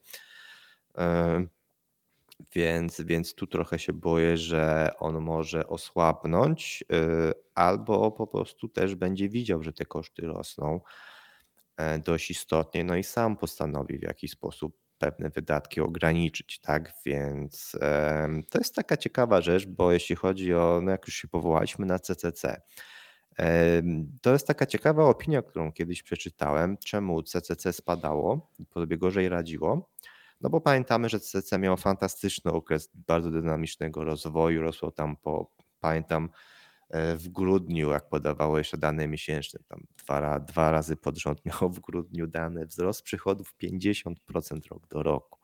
Więc, 2.55 3.01
więc 3.01 3.35
tu 3.35 3.47
trochę 3.47 3.79
się 3.79 3.93
boję, 3.93 4.37
że 4.37 4.91
on 4.99 5.21
może 5.21 5.67
osłabnąć, 5.67 6.83
y, 6.91 7.33
albo 7.55 8.11
po 8.11 8.27
prostu 8.27 8.69
też 8.69 8.95
będzie 8.95 9.29
widział, 9.29 9.63
że 9.63 9.73
te 9.73 9.85
koszty 9.85 10.21
rosną 10.21 10.75
e, 10.75 11.10
dość 12.05 12.31
istotnie, 12.31 12.83
no 12.83 12.95
i 12.95 13.03
sam 13.03 13.37
postanowi 13.37 13.99
w 13.99 14.03
jakiś 14.03 14.31
sposób 14.31 14.77
pewne 14.97 15.29
wydatki 15.29 15.81
ograniczyć, 15.81 16.59
tak? 16.59 16.93
Więc 17.05 17.71
to 18.49 18.57
jest 18.59 18.75
taka 18.75 18.97
ciekawa 18.97 19.41
rzecz, 19.41 19.65
bo 19.65 19.91
jeśli 19.91 20.15
chodzi 20.15 20.53
o, 20.53 20.79
no 20.83 20.91
jak 20.91 21.07
już 21.07 21.15
się 21.15 21.27
powołaliśmy 21.27 21.85
na 21.85 21.99
CCC, 21.99 22.61
to 24.21 24.33
jest 24.33 24.47
taka 24.47 24.65
ciekawa 24.65 25.03
opinia, 25.03 25.41
którą 25.41 25.71
kiedyś 25.71 26.03
przeczytałem, 26.03 26.77
czemu 26.77 27.23
CCC 27.23 27.73
spadało, 27.73 28.51
sobie 28.73 28.97
gorzej 28.97 29.29
radziło. 29.29 29.89
No 30.41 30.49
bo 30.49 30.61
pamiętamy, 30.61 31.09
że 31.09 31.19
CCC 31.19 31.59
miał 31.59 31.77
fantastyczny 31.77 32.51
okres 32.51 32.89
bardzo 32.93 33.31
dynamicznego 33.31 34.03
rozwoju, 34.03 34.61
rosło 34.61 34.91
tam 34.91 35.15
po, 35.15 35.51
pamiętam, 35.79 36.25
e, 36.25 36.29
w 36.93 37.29
grudniu, 37.29 37.89
jak 37.89 38.09
podawało 38.09 38.57
jeszcze 38.57 38.77
dane 38.77 39.07
miesięczne, 39.07 39.59
tam 39.67 39.83
dwa, 39.97 40.39
dwa 40.39 40.71
razy 40.71 40.95
pod 40.95 41.17
rząd 41.17 41.41
miało 41.45 41.69
w 41.69 41.79
grudniu 41.79 42.27
dane, 42.27 42.65
wzrost 42.65 43.03
przychodów 43.03 43.55
50% 43.63 44.13
rok 44.71 44.87
do 44.87 45.03
roku. 45.03 45.39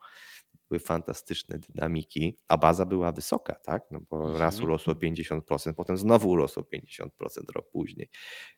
Były 0.68 0.78
fantastyczne 0.78 1.58
dynamiki, 1.58 2.36
a 2.48 2.56
baza 2.56 2.86
była 2.86 3.12
wysoka, 3.12 3.54
tak? 3.54 3.82
No 3.90 4.00
bo 4.10 4.16
mhm. 4.16 4.36
raz 4.36 4.60
urosło 4.60 4.94
50%, 4.94 5.74
potem 5.74 5.96
znowu 5.96 6.30
urosło 6.30 6.62
50% 6.62 7.08
rok 7.54 7.70
później, 7.70 8.10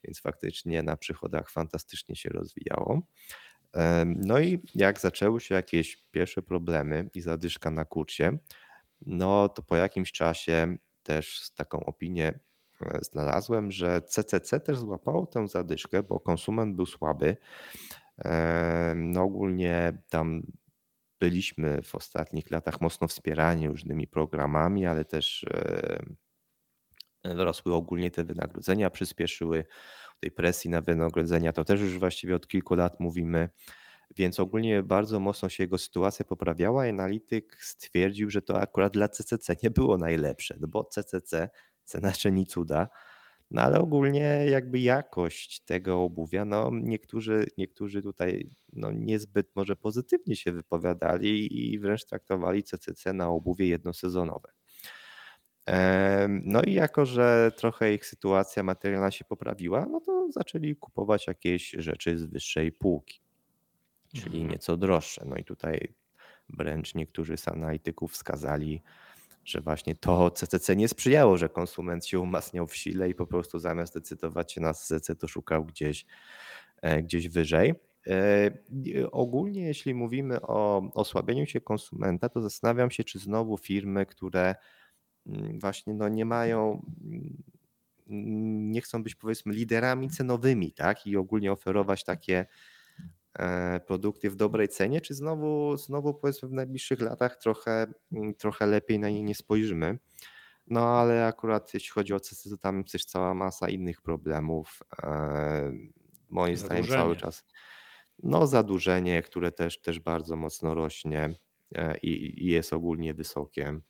więc 0.05 0.20
faktycznie 0.20 0.82
na 0.82 0.97
przychodach 0.97 1.51
fantastycznie 1.51 2.16
się 2.16 2.28
rozwijało. 2.30 3.03
No 4.07 4.41
i 4.41 4.59
jak 4.74 5.01
zaczęły 5.01 5.41
się 5.41 5.55
jakieś 5.55 5.97
pierwsze 6.11 6.43
problemy 6.43 7.11
i 7.14 7.20
zadyszka 7.20 7.70
na 7.70 7.84
kursie, 7.84 8.38
no 9.07 9.49
to 9.49 9.62
po 9.62 9.76
jakimś 9.76 10.12
czasie 10.12 10.76
też 11.03 11.51
taką 11.55 11.84
opinię 11.84 12.28
e, 12.28 12.41
znalazłem, 13.03 13.70
że 13.70 14.03
CCC 14.03 14.61
też 14.61 14.78
złapało 14.78 15.26
tę 15.26 15.49
zadyszkę, 15.49 16.03
bo 16.03 16.20
konsument 16.20 16.76
był 16.76 16.87
słaby. 16.87 17.37
No 18.97 19.22
ogólnie 19.22 20.03
tam 20.09 20.43
byliśmy 21.20 21.83
w 21.83 21.95
ostatnich 21.95 22.51
latach 22.51 22.81
mocno 22.81 23.09
wspierani 23.09 23.68
różnymi 23.68 24.07
programami, 24.07 24.87
ale 24.87 25.05
też 25.05 25.47
rosły 27.24 27.74
ogólnie 27.74 28.11
te 28.11 28.24
wynagrodzenia, 28.24 28.91
przyspieszyły 28.91 29.64
tej 30.20 30.31
presji 30.31 30.70
na 30.70 30.81
wynagrodzenia, 30.81 31.53
to 31.53 31.64
też 31.64 31.81
już 31.81 31.99
właściwie 31.99 32.37
od 32.37 32.49
kilku 32.49 32.74
lat 32.74 33.01
mówimy. 33.01 33.49
Więc 34.16 34.41
ogólnie 34.41 34.83
bardzo 34.83 35.20
mocno 35.20 35.49
się 35.49 35.64
jego 35.64 35.78
sytuacja 35.78 36.24
poprawiała 36.24 36.85
analityk 36.85 37.57
stwierdził, 37.61 38.31
że 38.31 38.43
to 38.43 38.61
akurat 38.61 38.93
dla 38.93 39.09
CCC 39.09 39.57
nie 39.62 39.70
było 39.70 39.99
najlepsze, 39.99 40.57
no 40.61 40.68
bo 40.68 40.85
CCC 40.85 41.51
cena 41.91 42.12
czyni 42.12 42.47
cuda, 42.47 42.88
no 43.51 43.62
ale 43.62 43.80
ogólnie 43.80 44.47
jakby 44.51 44.80
jakość 44.80 45.61
tego 45.61 46.03
obuwia, 46.03 46.45
no 46.45 46.70
niektórzy, 46.72 47.47
niektórzy 47.59 48.03
tutaj 48.03 48.51
no 48.72 48.93
niezbyt 48.93 49.57
może 49.57 49.76
pozytywnie 49.76 50.36
się 50.36 50.53
wypowiadali 50.53 51.72
i 51.72 51.78
wręcz 51.78 52.05
traktowali 52.05 52.62
CCC 52.62 53.12
na 53.12 53.28
obuwie 53.28 53.68
jednosezonowe. 53.68 54.53
No 56.28 56.62
i 56.62 56.72
jako, 56.72 57.07
że 57.07 57.53
trochę 57.57 57.95
ich 57.95 58.07
sytuacja 58.07 58.62
materialna 58.62 59.11
się 59.11 59.24
poprawiła, 59.24 59.86
no 59.86 60.01
to 60.01 60.32
zaczęli 60.32 60.76
kupować 60.76 61.26
jakieś 61.26 61.70
rzeczy 61.70 62.18
z 62.18 62.24
wyższej 62.24 62.72
półki, 62.72 63.20
czyli 64.14 64.36
mhm. 64.36 64.51
nieco 64.51 64.76
droższe. 64.76 65.24
No 65.26 65.36
i 65.36 65.45
tutaj 65.45 65.95
wręcz 66.49 66.95
niektórzy 66.95 67.36
z 67.36 67.49
analityków 67.49 68.12
wskazali, 68.12 68.82
że 69.51 69.61
właśnie 69.61 69.94
to 69.94 70.30
CCC 70.30 70.76
nie 70.76 70.88
sprzyjało, 70.88 71.36
że 71.36 71.48
konsument 71.48 72.07
się 72.07 72.20
umacniał 72.20 72.66
w 72.66 72.76
sile 72.76 73.11
i 73.11 73.14
po 73.14 73.26
prostu 73.26 73.59
zamiast 73.59 73.94
decydować 73.94 74.53
się 74.53 74.61
na 74.61 74.74
CCC, 74.74 75.16
to 75.16 75.28
szukał 75.28 75.64
gdzieś, 75.64 76.07
e, 76.82 77.03
gdzieś 77.03 77.28
wyżej. 77.28 77.74
E, 78.07 78.51
ogólnie, 79.11 79.62
jeśli 79.62 79.94
mówimy 79.94 80.40
o 80.42 80.90
osłabieniu 80.94 81.46
się 81.46 81.61
konsumenta, 81.61 82.28
to 82.28 82.42
zastanawiam 82.42 82.90
się, 82.90 83.05
czy 83.05 83.18
znowu 83.18 83.59
firmy, 83.59 84.07
które 84.07 84.55
Mm, 85.26 85.59
właśnie 85.61 85.94
no 85.94 86.09
nie 86.09 86.24
mają, 86.24 86.86
mm, 88.09 88.72
nie 88.72 88.80
chcą 88.80 89.03
być 89.03 89.14
powiedzmy 89.14 89.55
liderami 89.55 90.11
cenowymi, 90.11 90.72
tak? 90.72 91.07
I 91.07 91.16
ogólnie 91.16 91.53
oferować 91.53 92.05
takie 92.05 92.46
produkty 93.87 94.31
w 94.31 94.37
dobrej 94.37 94.68
cenie, 94.68 95.01
czy 95.01 95.14
znowu, 95.14 95.76
znowu 95.76 96.14
powiedzmy 96.14 96.49
w 96.49 96.53
najbliższych 96.53 97.01
latach 97.01 97.37
trochę, 97.37 97.87
mm, 98.12 98.35
trochę 98.35 98.66
lepiej 98.66 98.99
na 98.99 99.11
nie 99.11 99.22
nie 99.22 99.35
spojrzymy. 99.35 99.99
No 100.66 100.89
ale 100.89 101.26
akurat 101.26 101.74
jeśli 101.74 101.91
chodzi 101.91 102.14
o 102.14 102.20
CC, 102.20 102.51
to 102.51 102.57
tam 102.57 102.78
jest 102.78 102.93
też 102.93 103.05
cała 103.05 103.35
masa 103.35 103.68
innych 103.68 104.03
problemów. 104.03 104.78
E, 105.03 105.72
moim 106.28 106.57
zdaniem 106.57 106.87
cały 106.87 107.16
czas 107.16 107.45
no 108.22 108.47
zadłużenie, 108.47 109.22
które 109.22 109.53
też, 109.53 109.81
też 109.81 110.01
bardzo 110.01 110.37
mocno 110.37 110.74
rośnie 110.74 111.35
e, 111.74 111.99
i, 111.99 112.45
i 112.45 112.47
jest 112.47 112.72
ogólnie 112.72 113.14
wysokie 113.14 113.81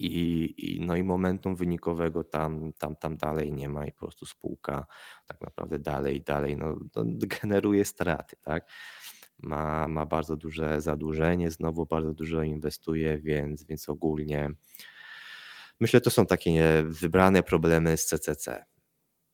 i, 0.00 0.54
i, 0.56 0.80
no 0.80 0.96
i 0.96 1.02
momentum 1.02 1.56
wynikowego 1.56 2.24
tam, 2.24 2.72
tam, 2.72 2.96
tam 2.96 3.16
dalej 3.16 3.52
nie 3.52 3.68
ma 3.68 3.86
i 3.86 3.92
po 3.92 3.98
prostu 3.98 4.26
spółka 4.26 4.86
tak 5.26 5.40
naprawdę 5.40 5.78
dalej, 5.78 6.22
dalej 6.22 6.56
no, 6.56 6.76
generuje 7.42 7.84
straty, 7.84 8.36
tak? 8.42 8.70
Ma, 9.42 9.88
ma 9.88 10.06
bardzo 10.06 10.36
duże 10.36 10.80
zadłużenie, 10.80 11.50
znowu 11.50 11.86
bardzo 11.86 12.14
dużo 12.14 12.42
inwestuje, 12.42 13.18
więc, 13.18 13.64
więc 13.64 13.88
ogólnie 13.88 14.50
myślę, 15.80 16.00
to 16.00 16.10
są 16.10 16.26
takie 16.26 16.82
wybrane 16.86 17.42
problemy 17.42 17.96
z 17.96 18.06
CCC. 18.06 18.64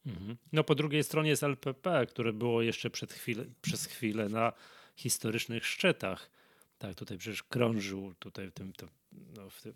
Mhm. 0.07 0.37
No 0.53 0.65
po 0.65 0.75
drugiej 0.75 1.05
stronie 1.05 1.31
jest 1.31 1.43
LPP, 1.43 2.07
które 2.07 2.33
było 2.33 2.63
jeszcze 2.63 2.91
chwilę, 3.11 3.45
przez 3.63 3.87
chwilę 3.87 4.29
na 4.29 4.53
historycznych 4.97 5.67
szczytach. 5.67 6.31
Tak, 6.79 6.95
tutaj 6.95 7.19
przecież 7.19 7.43
krążył 7.43 8.15
tutaj 8.19 8.49
w 8.49 8.53
tym, 8.53 8.73
to, 8.73 8.87
no, 9.37 9.51
w 9.51 9.63
tym 9.63 9.75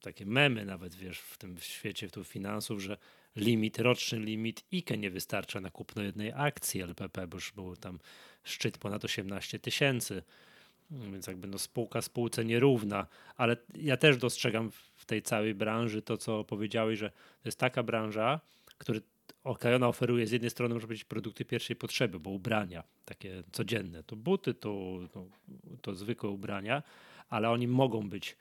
takie 0.00 0.26
memy 0.26 0.64
nawet, 0.64 0.94
wiesz, 0.94 1.18
w 1.18 1.38
tym 1.38 1.58
świecie 1.58 2.08
w 2.08 2.24
finansów, 2.24 2.82
że 2.82 2.96
limit, 3.36 3.78
roczny 3.78 4.18
limit 4.18 4.64
IKE 4.72 4.96
nie 4.98 5.10
wystarcza 5.10 5.60
na 5.60 5.70
kupno 5.70 6.02
jednej 6.02 6.32
akcji 6.36 6.82
LPP, 6.82 7.26
bo 7.26 7.36
już 7.36 7.52
był 7.52 7.76
tam 7.76 7.98
szczyt 8.44 8.78
ponad 8.78 9.04
18 9.04 9.58
tysięcy. 9.58 10.22
Więc 10.90 11.26
jakby 11.26 11.48
no 11.48 11.58
spółka 11.58 12.02
spółce 12.02 12.44
nierówna, 12.44 13.06
ale 13.36 13.56
ja 13.74 13.96
też 13.96 14.16
dostrzegam 14.16 14.70
w 14.94 15.04
tej 15.04 15.22
całej 15.22 15.54
branży 15.54 16.02
to, 16.02 16.16
co 16.16 16.44
powiedziałeś, 16.44 16.98
że 16.98 17.10
to 17.10 17.48
jest 17.48 17.58
taka 17.58 17.82
branża, 17.82 18.40
która 18.78 19.00
Okajona 19.44 19.88
oferuje 19.88 20.26
z 20.26 20.30
jednej 20.30 20.50
strony 20.50 20.74
może 20.74 20.86
być 20.86 21.04
produkty 21.04 21.44
pierwszej 21.44 21.76
potrzeby, 21.76 22.20
bo 22.20 22.30
ubrania 22.30 22.84
takie 23.04 23.42
codzienne, 23.52 24.02
to 24.02 24.16
buty, 24.16 24.54
to, 24.54 24.98
to, 25.12 25.26
to 25.80 25.94
zwykłe 25.94 26.30
ubrania, 26.30 26.82
ale 27.28 27.50
oni 27.50 27.68
mogą 27.68 28.08
być 28.08 28.36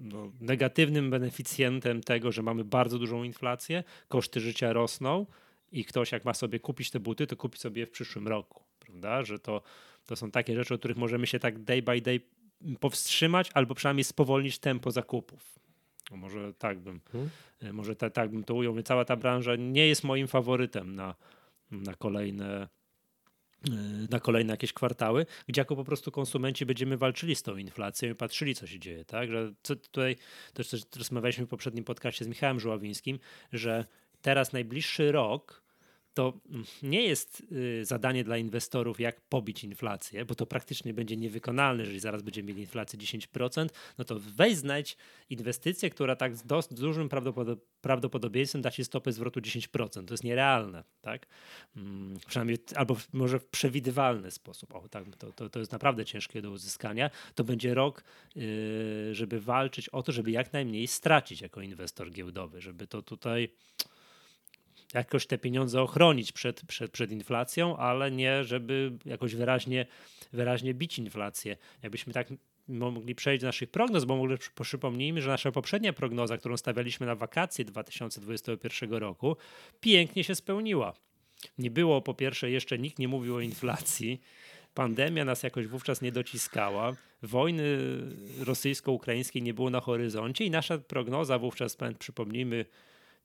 no, 0.00 0.32
negatywnym 0.40 1.10
beneficjentem 1.10 2.02
tego, 2.02 2.32
że 2.32 2.42
mamy 2.42 2.64
bardzo 2.64 2.98
dużą 2.98 3.22
inflację, 3.22 3.84
koszty 4.08 4.40
życia 4.40 4.72
rosną 4.72 5.26
i 5.72 5.84
ktoś 5.84 6.12
jak 6.12 6.24
ma 6.24 6.34
sobie 6.34 6.60
kupić 6.60 6.90
te 6.90 7.00
buty, 7.00 7.26
to 7.26 7.36
kupi 7.36 7.58
sobie 7.58 7.80
je 7.80 7.86
w 7.86 7.90
przyszłym 7.90 8.28
roku, 8.28 8.62
prawda? 8.78 9.24
Że 9.24 9.38
to, 9.38 9.62
to 10.06 10.16
są 10.16 10.30
takie 10.30 10.54
rzeczy, 10.54 10.74
o 10.74 10.78
których 10.78 10.96
możemy 10.96 11.26
się 11.26 11.38
tak 11.38 11.58
day 11.58 11.82
by 11.82 12.00
day 12.00 12.20
powstrzymać 12.80 13.50
albo 13.54 13.74
przynajmniej 13.74 14.04
spowolnić 14.04 14.58
tempo 14.58 14.90
zakupów. 14.90 15.58
No 16.10 16.16
może 16.16 16.54
tak 16.54 16.78
bym, 16.78 17.00
hmm. 17.12 17.30
może 17.76 17.96
ta, 17.96 18.10
tak 18.10 18.30
bym 18.30 18.44
to 18.44 18.54
ujął. 18.54 18.82
Cała 18.82 19.04
ta 19.04 19.16
branża 19.16 19.56
nie 19.56 19.86
jest 19.86 20.04
moim 20.04 20.28
faworytem 20.28 20.94
na, 20.94 21.14
na 21.70 21.94
kolejne 21.94 22.68
na 24.10 24.20
kolejne 24.20 24.52
jakieś 24.52 24.72
kwartały, 24.72 25.26
gdzie 25.46 25.60
jako 25.60 25.76
po 25.76 25.84
prostu 25.84 26.10
konsumenci 26.10 26.66
będziemy 26.66 26.96
walczyli 26.96 27.34
z 27.34 27.42
tą 27.42 27.56
inflacją 27.56 28.10
i 28.10 28.14
patrzyli, 28.14 28.54
co 28.54 28.66
się 28.66 28.78
dzieje, 28.78 29.04
tak? 29.04 29.30
Że 29.30 29.52
tutaj 29.62 30.16
też, 30.54 30.68
też 30.68 30.82
rozmawialiśmy 30.96 31.46
w 31.46 31.48
poprzednim 31.48 31.84
podcaście 31.84 32.24
z 32.24 32.28
Michałem 32.28 32.60
Żuławińskim, 32.60 33.18
że 33.52 33.84
teraz 34.22 34.52
najbliższy 34.52 35.12
rok 35.12 35.67
to 36.18 36.32
mm, 36.50 36.64
nie 36.82 37.02
jest 37.02 37.42
y, 37.52 37.84
zadanie 37.84 38.24
dla 38.24 38.36
inwestorów, 38.36 39.00
jak 39.00 39.20
pobić 39.20 39.64
inflację, 39.64 40.24
bo 40.24 40.34
to 40.34 40.46
praktycznie 40.46 40.94
będzie 40.94 41.16
niewykonalne, 41.16 41.82
jeżeli 41.82 42.00
zaraz 42.00 42.22
będziemy 42.22 42.48
mieli 42.48 42.60
inflację 42.60 42.98
10%, 42.98 43.68
no 43.98 44.04
to 44.04 44.16
weź 44.20 44.56
znajdź 44.56 44.96
inwestycję, 45.30 45.90
która 45.90 46.16
tak 46.16 46.36
z 46.36 46.46
dość 46.46 46.74
dużym 46.74 47.08
prawdopodobieństwem 47.80 48.62
da 48.62 48.70
ci 48.70 48.84
stopę 48.84 49.12
zwrotu 49.12 49.40
10%. 49.40 50.04
To 50.04 50.14
jest 50.14 50.24
nierealne, 50.24 50.84
tak? 51.00 51.26
Hmm, 51.74 52.16
przynajmniej, 52.26 52.58
albo 52.74 52.96
może 53.12 53.38
w 53.38 53.46
przewidywalny 53.46 54.30
sposób. 54.30 54.74
O, 54.74 54.88
tak, 54.88 55.16
to, 55.16 55.32
to, 55.32 55.48
to 55.48 55.58
jest 55.58 55.72
naprawdę 55.72 56.04
ciężkie 56.04 56.42
do 56.42 56.50
uzyskania. 56.50 57.10
To 57.34 57.44
będzie 57.44 57.74
rok, 57.74 58.04
yy, 58.36 58.44
żeby 59.14 59.40
walczyć 59.40 59.88
o 59.88 60.02
to, 60.02 60.12
żeby 60.12 60.30
jak 60.30 60.52
najmniej 60.52 60.86
stracić 60.86 61.40
jako 61.40 61.60
inwestor 61.60 62.10
giełdowy, 62.10 62.60
żeby 62.60 62.86
to 62.86 63.02
tutaj 63.02 63.48
jakoś 64.94 65.26
te 65.26 65.38
pieniądze 65.38 65.82
ochronić 65.82 66.32
przed, 66.32 66.62
przed, 66.66 66.90
przed 66.90 67.12
inflacją, 67.12 67.76
ale 67.76 68.10
nie, 68.10 68.44
żeby 68.44 68.92
jakoś 69.04 69.34
wyraźnie, 69.34 69.86
wyraźnie 70.32 70.74
bić 70.74 70.98
inflację. 70.98 71.56
Jakbyśmy 71.82 72.12
tak 72.12 72.28
mogli 72.68 73.14
przejść 73.14 73.40
do 73.40 73.48
naszych 73.48 73.70
prognoz, 73.70 74.04
bo 74.04 74.16
mogli, 74.16 74.36
przypomnijmy, 74.62 75.22
że 75.22 75.30
nasza 75.30 75.52
poprzednia 75.52 75.92
prognoza, 75.92 76.38
którą 76.38 76.56
stawialiśmy 76.56 77.06
na 77.06 77.14
wakacje 77.14 77.64
2021 77.64 78.92
roku, 78.92 79.36
pięknie 79.80 80.24
się 80.24 80.34
spełniła. 80.34 80.94
Nie 81.58 81.70
było, 81.70 82.02
po 82.02 82.14
pierwsze, 82.14 82.50
jeszcze 82.50 82.78
nikt 82.78 82.98
nie 82.98 83.08
mówił 83.08 83.36
o 83.36 83.40
inflacji. 83.40 84.20
Pandemia 84.74 85.24
nas 85.24 85.42
jakoś 85.42 85.66
wówczas 85.66 86.02
nie 86.02 86.12
dociskała. 86.12 86.96
Wojny 87.22 87.78
rosyjsko-ukraińskiej 88.38 89.42
nie 89.42 89.54
było 89.54 89.70
na 89.70 89.80
horyzoncie 89.80 90.44
i 90.44 90.50
nasza 90.50 90.78
prognoza 90.78 91.38
wówczas, 91.38 91.76
przypomnijmy, 91.98 92.64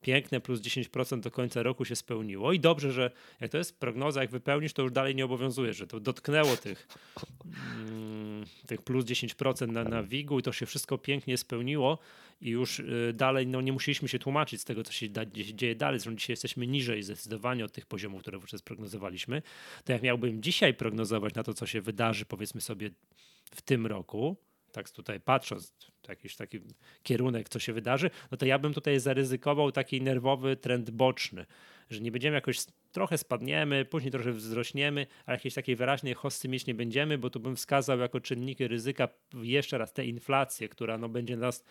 piękne 0.04 0.40
plus 0.40 0.60
10% 0.60 1.20
do 1.20 1.30
końca 1.30 1.62
roku 1.62 1.84
się 1.84 1.96
spełniło 1.96 2.52
i 2.52 2.60
dobrze, 2.60 2.92
że 2.92 3.10
jak 3.40 3.50
to 3.50 3.58
jest 3.58 3.78
prognoza, 3.78 4.20
jak 4.20 4.30
wypełnisz, 4.30 4.72
to 4.72 4.82
już 4.82 4.92
dalej 4.92 5.14
nie 5.14 5.24
obowiązuje, 5.24 5.72
że 5.72 5.86
to 5.86 6.00
dotknęło 6.00 6.56
tych, 6.56 6.88
mm, 7.44 8.44
tych 8.66 8.82
plus 8.82 9.04
10% 9.04 9.68
na, 9.68 9.84
na 9.84 10.02
WIG-u 10.02 10.38
i 10.38 10.42
to 10.42 10.52
się 10.52 10.66
wszystko 10.66 10.98
pięknie 10.98 11.38
spełniło 11.38 11.98
i 12.40 12.50
już 12.50 12.78
y, 12.78 13.12
dalej 13.14 13.46
no, 13.46 13.60
nie 13.60 13.72
musieliśmy 13.72 14.08
się 14.08 14.18
tłumaczyć 14.18 14.60
z 14.60 14.64
tego, 14.64 14.84
co 14.84 14.92
się 14.92 15.08
da, 15.08 15.26
dzieje 15.54 15.74
dalej. 15.74 16.00
Zresztą 16.00 16.16
dzisiaj 16.16 16.32
jesteśmy 16.32 16.66
niżej 16.66 17.02
zdecydowanie 17.02 17.64
od 17.64 17.72
tych 17.72 17.86
poziomów, 17.86 18.20
które 18.20 18.38
wówczas 18.38 18.62
prognozowaliśmy. 18.62 19.42
To 19.84 19.92
jak 19.92 20.02
miałbym 20.02 20.42
dzisiaj 20.42 20.74
prognozować 20.74 21.34
na 21.34 21.42
to, 21.42 21.54
co 21.54 21.66
się 21.66 21.80
wydarzy, 21.80 22.24
powiedzmy 22.24 22.60
sobie 22.60 22.90
w 23.54 23.62
tym 23.62 23.86
roku, 23.86 24.36
tak 24.72 24.90
tutaj 24.90 25.20
patrząc, 25.20 25.74
jakiś 26.12 26.36
taki 26.36 26.60
kierunek, 27.02 27.48
co 27.48 27.58
się 27.58 27.72
wydarzy, 27.72 28.10
no 28.30 28.36
to 28.36 28.46
ja 28.46 28.58
bym 28.58 28.74
tutaj 28.74 29.00
zaryzykował 29.00 29.72
taki 29.72 30.02
nerwowy 30.02 30.56
trend 30.56 30.90
boczny, 30.90 31.46
że 31.90 32.00
nie 32.00 32.12
będziemy 32.12 32.34
jakoś 32.34 32.58
trochę 32.92 33.18
spadniemy, 33.18 33.84
później 33.84 34.12
trochę 34.12 34.32
wzrośniemy, 34.32 35.06
ale 35.26 35.36
jakiejś 35.36 35.54
takiej 35.54 35.76
wyraźnej 35.76 36.14
hossy 36.14 36.48
mieć 36.48 36.66
nie 36.66 36.74
będziemy, 36.74 37.18
bo 37.18 37.30
tu 37.30 37.40
bym 37.40 37.56
wskazał 37.56 37.98
jako 37.98 38.20
czynniki 38.20 38.68
ryzyka 38.68 39.08
jeszcze 39.42 39.78
raz 39.78 39.92
tę 39.92 40.04
inflację, 40.04 40.68
która 40.68 40.98
no 40.98 41.08
będzie 41.08 41.36
nas 41.36 41.64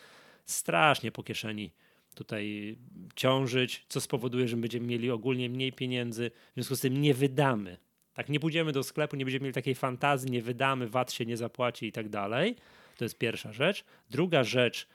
strasznie 0.46 1.12
po 1.12 1.24
kieszeni 1.24 1.74
tutaj 2.16 2.76
ciążyć, 3.16 3.86
co 3.90 4.02
spowoduje, 4.02 4.48
że 4.48 4.58
będziemy 4.58 4.88
mieli 4.88 5.12
ogólnie 5.12 5.50
mniej 5.50 5.74
pieniędzy, 5.74 6.32
w 6.52 6.54
związku 6.54 6.76
z 6.76 6.80
tym 6.80 7.02
nie 7.02 7.14
wydamy. 7.14 7.78
Tak, 8.14 8.30
nie 8.30 8.40
pójdziemy 8.40 8.72
do 8.72 8.84
sklepu, 8.84 9.16
nie 9.16 9.26
będziemy 9.26 9.44
mieli 9.44 9.54
takiej 9.54 9.76
fantazji, 9.76 10.32
nie 10.32 10.42
wydamy, 10.42 10.88
VAT 10.88 11.12
się 11.12 11.26
nie 11.26 11.38
zapłaci 11.38 11.88
i 11.88 11.92
tak 11.92 12.10
dalej. 12.10 12.56
To 13.04 13.06
jest 13.06 13.18
pierwsza 13.18 13.54
rzecz. 13.54 13.86
Druga 14.10 14.43
rzecz, 14.43 14.88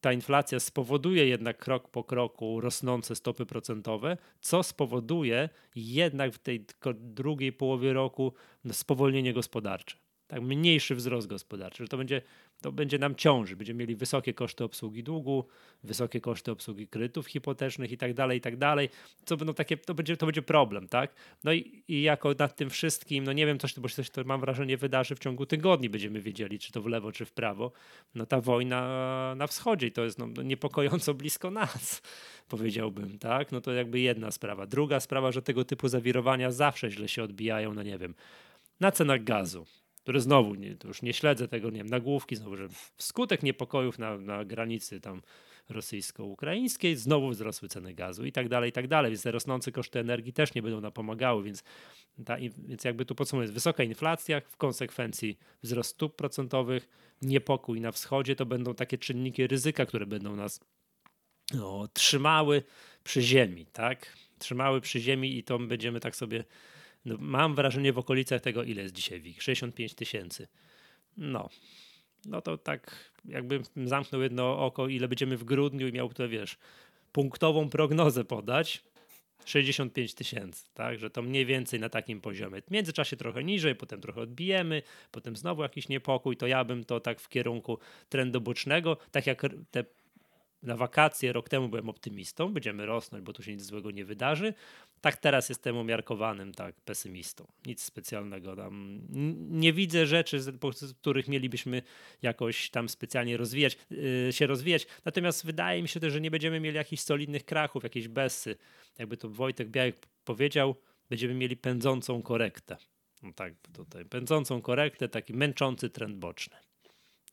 ta 0.00 0.12
inflacja 0.12 0.60
spowoduje 0.60 1.26
jednak 1.26 1.58
krok 1.58 1.88
po 1.88 2.04
kroku 2.04 2.60
rosnące 2.60 3.16
stopy 3.16 3.46
procentowe, 3.46 4.16
co 4.40 4.62
spowoduje 4.62 5.48
jednak 5.74 6.32
w 6.34 6.38
tej 6.38 6.66
drugiej 6.94 7.52
połowie 7.52 7.92
roku 7.92 8.32
spowolnienie 8.72 9.32
gospodarcze. 9.32 9.96
Tak, 10.26 10.42
mniejszy 10.42 10.94
wzrost 10.94 11.26
gospodarczy, 11.26 11.84
że 11.84 11.88
to 11.88 11.96
będzie 11.96 12.22
to 12.62 12.72
będzie 12.72 12.98
nam 12.98 13.14
ciąży. 13.14 13.56
Będziemy 13.56 13.78
mieli 13.78 13.96
wysokie 13.96 14.34
koszty 14.34 14.64
obsługi 14.64 15.02
długu, 15.02 15.44
wysokie 15.84 16.20
koszty 16.20 16.50
obsługi 16.50 16.88
kredytów 16.88 17.26
hipotecznych 17.26 17.92
i 17.92 17.98
tak 17.98 18.14
dalej, 18.14 18.38
i 18.38 18.40
tak 18.40 18.56
dalej. 18.56 18.88
Co 19.24 19.36
będą 19.36 19.54
takie, 19.54 19.76
to 19.76 19.94
będzie, 19.94 20.16
to 20.16 20.26
będzie 20.26 20.42
problem, 20.42 20.88
tak? 20.88 21.14
No 21.44 21.52
i, 21.52 21.82
i 21.88 22.02
jako 22.02 22.34
nad 22.38 22.56
tym 22.56 22.70
wszystkim, 22.70 23.24
no 23.24 23.32
nie 23.32 23.46
wiem, 23.46 23.58
coś, 23.58 23.80
bo 23.80 23.88
coś 23.88 24.10
to 24.10 24.24
mam 24.24 24.40
wrażenie 24.40 24.76
wydarzy 24.76 25.14
w 25.14 25.18
ciągu 25.18 25.46
tygodni, 25.46 25.88
będziemy 25.88 26.20
wiedzieli, 26.20 26.58
czy 26.58 26.72
to 26.72 26.82
w 26.82 26.86
lewo, 26.86 27.12
czy 27.12 27.24
w 27.24 27.32
prawo. 27.32 27.72
No 28.14 28.26
ta 28.26 28.40
wojna 28.40 29.34
na 29.36 29.46
wschodzie 29.46 29.90
to 29.90 30.04
jest 30.04 30.18
no, 30.18 30.42
niepokojąco 30.42 31.14
blisko 31.14 31.50
nas, 31.50 32.02
powiedziałbym, 32.48 33.18
tak? 33.18 33.52
No 33.52 33.60
to 33.60 33.72
jakby 33.72 34.00
jedna 34.00 34.30
sprawa. 34.30 34.66
Druga 34.66 35.00
sprawa, 35.00 35.32
że 35.32 35.42
tego 35.42 35.64
typu 35.64 35.88
zawirowania 35.88 36.50
zawsze 36.50 36.90
źle 36.90 37.08
się 37.08 37.22
odbijają, 37.22 37.74
no 37.74 37.82
nie 37.82 37.98
wiem, 37.98 38.14
na 38.80 38.92
cenach 38.92 39.24
gazu 39.24 39.66
które 40.02 40.20
znowu, 40.20 40.54
nie, 40.54 40.76
już 40.84 41.02
nie 41.02 41.12
śledzę 41.12 41.48
tego, 41.48 41.70
nie 41.70 41.78
wiem, 41.78 41.86
nagłówki, 41.86 42.36
znowu, 42.36 42.56
że 42.56 42.68
wskutek 42.96 43.42
niepokojów 43.42 43.98
na, 43.98 44.18
na 44.18 44.44
granicy 44.44 45.00
tam 45.00 45.22
rosyjsko-ukraińskiej 45.68 46.96
znowu 46.96 47.30
wzrosły 47.30 47.68
ceny 47.68 47.94
gazu 47.94 48.24
i 48.24 48.32
tak 48.32 48.48
dalej, 48.48 48.70
i 48.70 48.72
tak 48.72 48.88
dalej, 48.88 49.10
więc 49.10 49.22
te 49.22 49.30
rosnące 49.30 49.72
koszty 49.72 49.98
energii 49.98 50.32
też 50.32 50.54
nie 50.54 50.62
będą 50.62 50.80
napomagały, 50.80 51.42
więc, 51.42 51.62
ta, 52.24 52.36
więc 52.58 52.84
jakby 52.84 53.04
tu 53.04 53.14
podsumowując, 53.14 53.54
wysoka 53.54 53.82
inflacja, 53.82 54.40
w 54.40 54.56
konsekwencji 54.56 55.38
wzrost 55.62 55.90
stóp 55.90 56.16
procentowych, 56.16 56.88
niepokój 57.22 57.80
na 57.80 57.92
wschodzie, 57.92 58.36
to 58.36 58.46
będą 58.46 58.74
takie 58.74 58.98
czynniki 58.98 59.46
ryzyka, 59.46 59.86
które 59.86 60.06
będą 60.06 60.36
nas 60.36 60.60
no, 61.54 61.88
trzymały 61.92 62.62
przy 63.04 63.22
ziemi, 63.22 63.66
tak? 63.66 64.16
Trzymały 64.38 64.80
przy 64.80 65.00
ziemi 65.00 65.38
i 65.38 65.44
to 65.44 65.58
będziemy 65.58 66.00
tak 66.00 66.16
sobie 66.16 66.44
no, 67.04 67.16
mam 67.18 67.54
wrażenie 67.54 67.92
w 67.92 67.98
okolicach 67.98 68.40
tego, 68.40 68.62
ile 68.62 68.82
jest 68.82 68.94
dzisiaj 68.94 69.20
WIG? 69.20 69.42
65 69.42 69.94
tysięcy. 69.94 70.48
No. 71.16 71.48
No 72.26 72.42
to 72.42 72.58
tak 72.58 73.12
jakbym 73.24 73.62
zamknął 73.84 74.22
jedno 74.22 74.58
oko, 74.66 74.88
ile 74.88 75.08
będziemy 75.08 75.36
w 75.36 75.44
grudniu 75.44 75.88
i 75.88 75.92
miał 75.92 76.08
to, 76.08 76.28
wiesz, 76.28 76.58
punktową 77.12 77.68
prognozę 77.68 78.24
podać, 78.24 78.82
65 79.44 80.14
tysięcy, 80.14 80.64
tak, 80.74 80.98
że 80.98 81.10
to 81.10 81.22
mniej 81.22 81.46
więcej 81.46 81.80
na 81.80 81.88
takim 81.88 82.20
poziomie. 82.20 82.62
W 82.62 82.70
międzyczasie 82.70 83.16
trochę 83.16 83.44
niżej, 83.44 83.74
potem 83.74 84.00
trochę 84.00 84.20
odbijemy, 84.20 84.82
potem 85.10 85.36
znowu 85.36 85.62
jakiś 85.62 85.88
niepokój, 85.88 86.36
to 86.36 86.46
ja 86.46 86.64
bym 86.64 86.84
to 86.84 87.00
tak 87.00 87.20
w 87.20 87.28
kierunku 87.28 87.78
trendu 88.08 88.40
bocznego, 88.40 88.96
tak 89.10 89.26
jak 89.26 89.42
te 89.70 89.84
na 90.62 90.76
wakacje 90.76 91.32
rok 91.32 91.48
temu 91.48 91.68
byłem 91.68 91.88
optymistą, 91.88 92.52
będziemy 92.52 92.86
rosnąć, 92.86 93.24
bo 93.24 93.32
tu 93.32 93.42
się 93.42 93.52
nic 93.52 93.62
złego 93.62 93.90
nie 93.90 94.04
wydarzy. 94.04 94.54
Tak 95.00 95.16
teraz 95.16 95.48
jestem 95.48 95.76
umiarkowanym 95.76 96.54
tak 96.54 96.80
pesymistą. 96.80 97.46
Nic 97.66 97.82
specjalnego 97.82 98.56
tam. 98.56 99.00
Nie 99.50 99.72
widzę 99.72 100.06
rzeczy, 100.06 100.40
z 100.40 100.58
których 101.00 101.28
mielibyśmy 101.28 101.82
jakoś 102.22 102.70
tam 102.70 102.88
specjalnie 102.88 103.36
rozwijać, 103.36 103.78
yy, 103.90 104.32
się 104.32 104.46
rozwijać. 104.46 104.86
Natomiast 105.04 105.46
wydaje 105.46 105.82
mi 105.82 105.88
się 105.88 106.00
też, 106.00 106.12
że 106.12 106.20
nie 106.20 106.30
będziemy 106.30 106.60
mieli 106.60 106.76
jakichś 106.76 107.02
solidnych 107.02 107.44
krachów, 107.44 107.82
jakiejś 107.82 108.08
besy. 108.08 108.56
Jakby 108.98 109.16
to 109.16 109.28
Wojtek 109.28 109.68
Białek 109.68 110.06
powiedział, 110.24 110.76
będziemy 111.10 111.34
mieli 111.34 111.56
pędzącą 111.56 112.22
korektę. 112.22 112.76
No 113.22 113.32
tak, 113.32 113.54
tutaj 113.72 114.04
pędzącą 114.04 114.62
korektę, 114.62 115.08
taki 115.08 115.34
męczący 115.34 115.90
trend 115.90 116.16
boczny. 116.16 116.56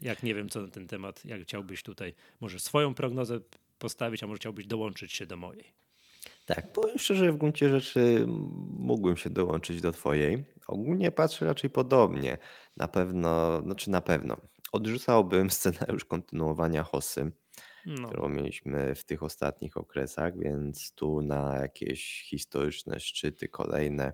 Jak 0.01 0.23
nie 0.23 0.35
wiem, 0.35 0.49
co 0.49 0.61
na 0.61 0.67
ten 0.67 0.87
temat, 0.87 1.25
jak 1.25 1.41
chciałbyś 1.41 1.83
tutaj 1.83 2.13
może 2.41 2.59
swoją 2.59 2.93
prognozę 2.93 3.39
postawić, 3.79 4.23
a 4.23 4.27
może 4.27 4.37
chciałbyś 4.37 4.67
dołączyć 4.67 5.13
się 5.13 5.25
do 5.25 5.37
mojej. 5.37 5.73
Tak, 6.45 6.73
powiem 6.73 6.97
szczerze, 6.97 7.31
w 7.31 7.37
gruncie 7.37 7.69
rzeczy 7.69 8.25
mógłbym 8.79 9.17
się 9.17 9.29
dołączyć 9.29 9.81
do 9.81 9.91
Twojej. 9.91 10.43
Ogólnie 10.67 11.11
patrzę 11.11 11.45
raczej 11.45 11.69
podobnie. 11.69 12.37
Na 12.77 12.87
pewno, 12.87 13.61
znaczy 13.61 13.91
na 13.91 14.01
pewno, 14.01 14.37
odrzucałbym 14.71 15.49
scenariusz 15.59 16.05
kontynuowania 16.05 16.83
Hossy, 16.83 17.31
no. 17.85 18.07
którą 18.07 18.29
mieliśmy 18.29 18.95
w 18.95 19.03
tych 19.03 19.23
ostatnich 19.23 19.77
okresach, 19.77 20.39
więc 20.39 20.91
tu 20.91 21.21
na 21.21 21.57
jakieś 21.57 22.23
historyczne 22.29 22.99
szczyty 22.99 23.47
kolejne. 23.47 24.13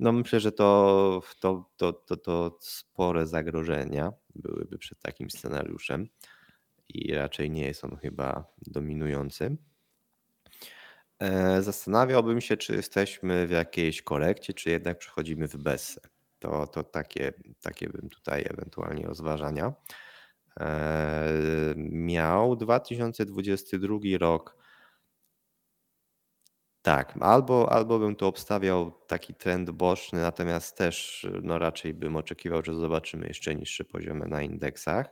No 0.00 0.12
myślę, 0.12 0.40
że 0.40 0.52
to, 0.52 1.22
to, 1.40 1.70
to, 1.76 1.92
to, 1.92 2.16
to 2.16 2.58
spore 2.60 3.26
zagrożenia 3.26 4.12
byłyby 4.36 4.78
przed 4.78 5.00
takim 5.00 5.30
scenariuszem 5.30 6.08
i 6.88 7.14
raczej 7.14 7.50
nie 7.50 7.66
jest 7.66 7.84
on 7.84 7.96
chyba 7.96 8.52
dominujący. 8.66 9.56
E, 11.18 11.62
zastanawiałbym 11.62 12.40
się, 12.40 12.56
czy 12.56 12.74
jesteśmy 12.76 13.46
w 13.46 13.50
jakiejś 13.50 14.02
korekcie, 14.02 14.54
czy 14.54 14.70
jednak 14.70 14.98
przechodzimy 14.98 15.48
w 15.48 15.56
Bessę. 15.56 16.00
To, 16.38 16.66
to 16.66 16.84
takie, 16.84 17.32
takie 17.62 17.88
bym 17.88 18.08
tutaj 18.08 18.44
ewentualnie 18.50 19.06
rozważania. 19.06 19.72
E, 20.60 21.74
miał 21.76 22.56
2022 22.56 23.98
rok. 24.18 24.56
Tak, 26.86 27.14
albo, 27.20 27.72
albo 27.72 27.98
bym 27.98 28.16
tu 28.16 28.26
obstawiał 28.26 28.92
taki 29.06 29.34
trend 29.34 29.70
boczny, 29.70 30.20
natomiast 30.20 30.76
też 30.76 31.26
no 31.42 31.58
raczej 31.58 31.94
bym 31.94 32.16
oczekiwał, 32.16 32.62
że 32.62 32.74
zobaczymy 32.74 33.26
jeszcze 33.26 33.54
niższe 33.54 33.84
poziomy 33.84 34.26
na 34.26 34.42
indeksach. 34.42 35.06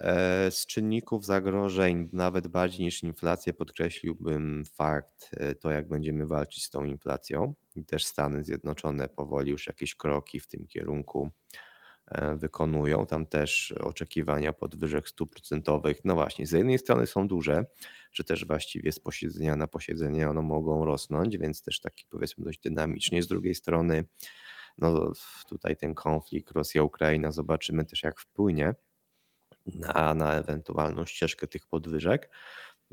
E, 0.00 0.50
z 0.50 0.66
czynników 0.66 1.24
zagrożeń, 1.24 2.08
nawet 2.12 2.48
bardziej 2.48 2.84
niż 2.84 3.02
inflację, 3.02 3.54
podkreśliłbym 3.54 4.64
fakt, 4.74 5.30
e, 5.36 5.54
to 5.54 5.70
jak 5.70 5.88
będziemy 5.88 6.26
walczyć 6.26 6.64
z 6.64 6.70
tą 6.70 6.84
inflacją. 6.84 7.54
I 7.76 7.84
też 7.84 8.06
Stany 8.06 8.44
Zjednoczone 8.44 9.08
powoli 9.08 9.50
już 9.50 9.66
jakieś 9.66 9.94
kroki 9.94 10.40
w 10.40 10.46
tym 10.46 10.66
kierunku 10.66 11.30
wykonują. 12.36 13.06
Tam 13.06 13.26
też 13.26 13.72
oczekiwania 13.72 14.52
podwyżek 14.52 15.08
stóp 15.08 15.32
procentowych, 15.32 16.00
no 16.04 16.14
właśnie, 16.14 16.46
z 16.46 16.52
jednej 16.52 16.78
strony 16.78 17.06
są 17.06 17.28
duże, 17.28 17.66
czy 18.12 18.24
też 18.24 18.44
właściwie 18.44 18.92
z 18.92 19.00
posiedzenia 19.00 19.56
na 19.56 19.66
posiedzenie 19.66 20.30
one 20.30 20.42
mogą 20.42 20.84
rosnąć, 20.84 21.38
więc 21.38 21.62
też 21.62 21.80
taki 21.80 22.04
powiedzmy 22.10 22.44
dość 22.44 22.60
dynamicznie. 22.60 23.22
Z 23.22 23.26
drugiej 23.26 23.54
strony, 23.54 24.04
no 24.78 25.12
tutaj 25.48 25.76
ten 25.76 25.94
konflikt 25.94 26.52
Rosja-Ukraina, 26.52 27.32
zobaczymy 27.32 27.84
też 27.84 28.02
jak 28.02 28.20
wpłynie 28.20 28.74
na, 29.66 30.14
na 30.14 30.34
ewentualną 30.34 31.06
ścieżkę 31.06 31.46
tych 31.46 31.66
podwyżek. 31.66 32.30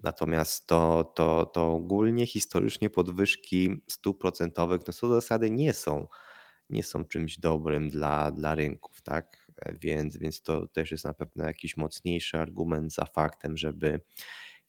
Natomiast 0.04 0.68
to, 0.68 1.12
to, 1.16 1.46
to 1.46 1.74
ogólnie 1.74 2.28
historycznie 2.28 2.90
podwyżki 2.90 3.82
stóp 3.88 4.22
procentowych 4.22 4.82
no 4.88 4.94
co 4.94 5.08
do 5.08 5.14
zasady 5.14 5.52
nie 5.52 5.74
są, 5.74 6.08
nie 6.70 6.84
są 6.84 7.06
czymś 7.06 7.40
dobrym 7.40 7.90
dla, 7.90 8.32
dla 8.32 8.56
rynków, 8.56 9.02
tak? 9.02 9.52
Więc, 9.82 10.18
więc 10.18 10.42
to 10.42 10.68
też 10.68 10.92
jest 10.92 11.06
na 11.06 11.14
pewno 11.14 11.46
jakiś 11.46 11.78
mocniejszy 11.78 12.38
argument 12.38 12.94
za 12.94 13.06
faktem, 13.06 13.58
żeby 13.58 14.02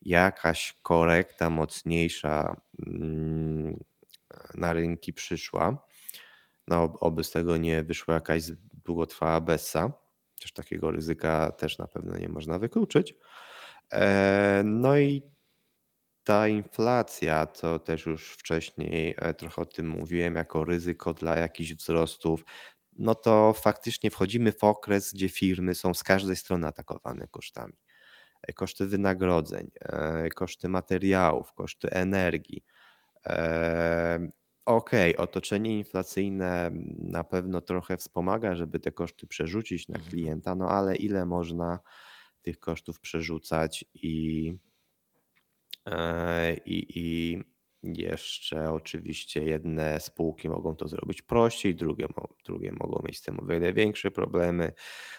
jakaś 0.03 0.78
korekta 0.82 1.51
mocniejsza 1.51 2.61
mm, 2.86 3.84
na 4.55 4.72
rynki 4.72 5.12
przyszła. 5.12 5.86
No, 6.68 6.94
oby 7.01 7.24
z 7.24 7.30
tego 7.30 7.57
nie 7.57 7.82
wyszła 7.82 8.14
jakaś 8.14 8.42
długotrwała 8.84 9.40
bessa 9.40 9.92
Chociaż 10.36 10.53
takiego 10.53 10.90
ryzyka 10.90 11.53
też 11.53 11.78
na 11.78 11.86
pewno 11.86 12.18
nie 12.18 12.28
można 12.28 12.59
wykluczyć. 12.59 13.14
E, 13.92 14.62
no 14.64 14.99
i 14.99 15.22
ta 16.27 16.49
inflacja, 16.49 17.47
to 17.47 17.79
też 17.79 18.07
już 18.07 18.33
wcześniej 18.33 19.14
e, 19.18 19.35
trochę 19.35 19.62
o 19.62 19.66
tym 19.66 19.89
mówiłem, 19.89 20.35
jako 20.35 20.64
ryzyko 20.64 21.14
dla 21.14 21.37
jakichś 21.37 21.74
wzrostów, 21.74 22.45
no 22.99 23.14
to 23.14 23.53
faktycznie 23.53 24.11
wchodzimy 24.11 24.53
w 24.53 24.64
okres, 24.64 25.12
gdzie 25.12 25.29
firmy 25.29 25.74
są 25.74 25.95
z 25.95 26.03
każdej 26.03 26.37
strony 26.37 26.66
atakowane 26.66 27.27
kosztami. 27.31 27.72
E, 28.43 28.53
koszty 28.53 28.87
wynagrodzeń, 28.87 29.70
koszty 30.35 30.68
materiałów, 30.68 31.53
koszty 31.53 31.91
energii. 31.91 32.64
Okej, 34.64 35.16
okay, 35.16 35.24
otoczenie 35.24 35.79
inflacyjne 35.79 36.70
na 36.99 37.24
pewno 37.24 37.61
trochę 37.61 37.97
wspomaga, 37.97 38.55
żeby 38.55 38.81
te 38.81 38.93
koszty 38.93 39.27
przerzucić 39.27 39.89
na 39.89 39.95
mhm. 39.95 40.11
klienta, 40.11 40.55
no 40.55 40.68
ale 40.68 40.97
ile 40.97 41.27
można 41.27 41.79
tych 42.43 42.59
kosztów 42.59 43.01
przerzucać 43.01 43.85
i, 43.95 44.49
e, 44.49 44.65
i, 46.66 46.87
i 46.95 47.39
jeszcze 47.82 48.72
oczywiście 48.72 49.45
jedne 49.45 50.01
spółki 50.01 50.49
mogą 50.49 50.76
to 50.76 50.89
zrobić 50.89 51.22
prościej, 51.22 51.74
drugie, 51.74 52.09
drugie 52.47 52.72
mogą 52.72 53.03
mieć 53.07 53.18
z 53.18 53.22
tym 53.22 53.41
o 53.41 53.47
wiele 53.47 53.72
większe 53.72 54.11
problemy. 54.11 54.72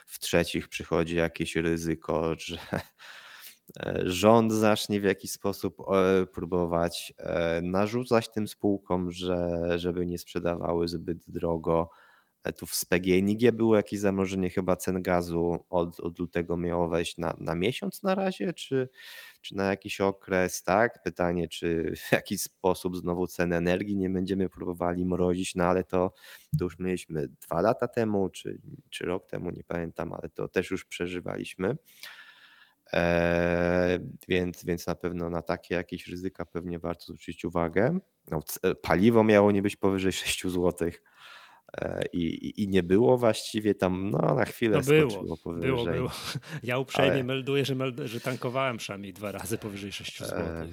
W 0.05 0.19
trzecich 0.19 0.67
przychodzi 0.67 1.15
jakieś 1.15 1.55
ryzyko, 1.55 2.35
że 2.37 2.57
E, 3.79 4.01
rząd 4.05 4.53
zacznie 4.53 5.01
w 5.01 5.03
jakiś 5.03 5.31
sposób 5.31 5.77
e, 5.79 6.25
próbować 6.25 7.13
e, 7.17 7.61
narzucać 7.61 8.29
tym 8.29 8.47
spółkom, 8.47 9.11
że, 9.11 9.59
żeby 9.79 10.05
nie 10.05 10.17
sprzedawały 10.17 10.87
zbyt 10.87 11.17
drogo. 11.27 11.89
Tu 12.55 12.65
w 12.65 12.85
PGNiG 12.85 13.51
było 13.51 13.75
jakieś 13.75 13.99
zamrożenie 13.99 14.49
chyba 14.49 14.75
cen 14.75 15.01
gazu 15.01 15.65
od, 15.69 15.99
od 15.99 16.19
lutego 16.19 16.57
miało 16.57 16.89
wejść 16.89 17.17
na, 17.17 17.35
na 17.39 17.55
miesiąc 17.55 18.03
na 18.03 18.15
razie, 18.15 18.53
czy, 18.53 18.89
czy 19.41 19.55
na 19.55 19.63
jakiś 19.63 20.01
okres, 20.01 20.63
tak? 20.63 21.03
Pytanie, 21.03 21.47
czy 21.47 21.93
w 21.95 22.11
jakiś 22.11 22.41
sposób 22.41 22.97
znowu 22.97 23.27
ceny 23.27 23.55
energii 23.55 23.97
nie 23.97 24.09
będziemy 24.09 24.49
próbowali 24.49 25.05
mrozić, 25.05 25.55
no 25.55 25.63
ale 25.63 25.83
to, 25.83 26.13
to 26.59 26.63
już 26.63 26.79
mieliśmy 26.79 27.27
dwa 27.27 27.61
lata 27.61 27.87
temu, 27.87 28.29
czy, 28.29 28.61
czy 28.89 29.05
rok 29.05 29.27
temu, 29.27 29.51
nie 29.51 29.63
pamiętam, 29.63 30.13
ale 30.13 30.29
to 30.29 30.47
też 30.47 30.71
już 30.71 30.85
przeżywaliśmy. 30.85 31.77
E, 32.93 33.99
więc, 34.27 34.65
więc 34.65 34.87
na 34.87 34.95
pewno 34.95 35.29
na 35.29 35.41
takie 35.41 35.75
jakieś 35.75 36.07
ryzyka 36.07 36.45
pewnie 36.45 36.79
warto 36.79 37.03
zwrócić 37.03 37.45
uwagę. 37.45 37.99
No, 38.31 38.39
paliwo 38.81 39.23
miało 39.23 39.51
nie 39.51 39.61
być 39.61 39.75
powyżej 39.75 40.11
6 40.23 40.43
zł. 40.43 40.89
E, 41.73 42.03
I, 42.13 42.53
I 42.63 42.67
nie 42.67 42.83
było 42.83 43.17
właściwie 43.17 43.75
tam, 43.75 44.11
no 44.11 44.35
na 44.35 44.45
chwilę 44.45 44.77
no 44.77 44.83
było, 44.83 45.37
powyżej. 45.37 45.71
Było, 45.71 45.85
było. 45.85 46.11
Ja 46.63 46.77
uprzejmie 46.77 47.13
ale... 47.13 47.23
melduję, 47.23 47.65
że, 47.65 47.75
meld 47.75 47.99
że 48.05 48.19
tankowałem 48.19 48.77
przynajmniej 48.77 49.13
dwa 49.13 49.31
razy 49.31 49.57
powyżej 49.57 49.91
6 49.91 50.19
zł. 50.19 50.67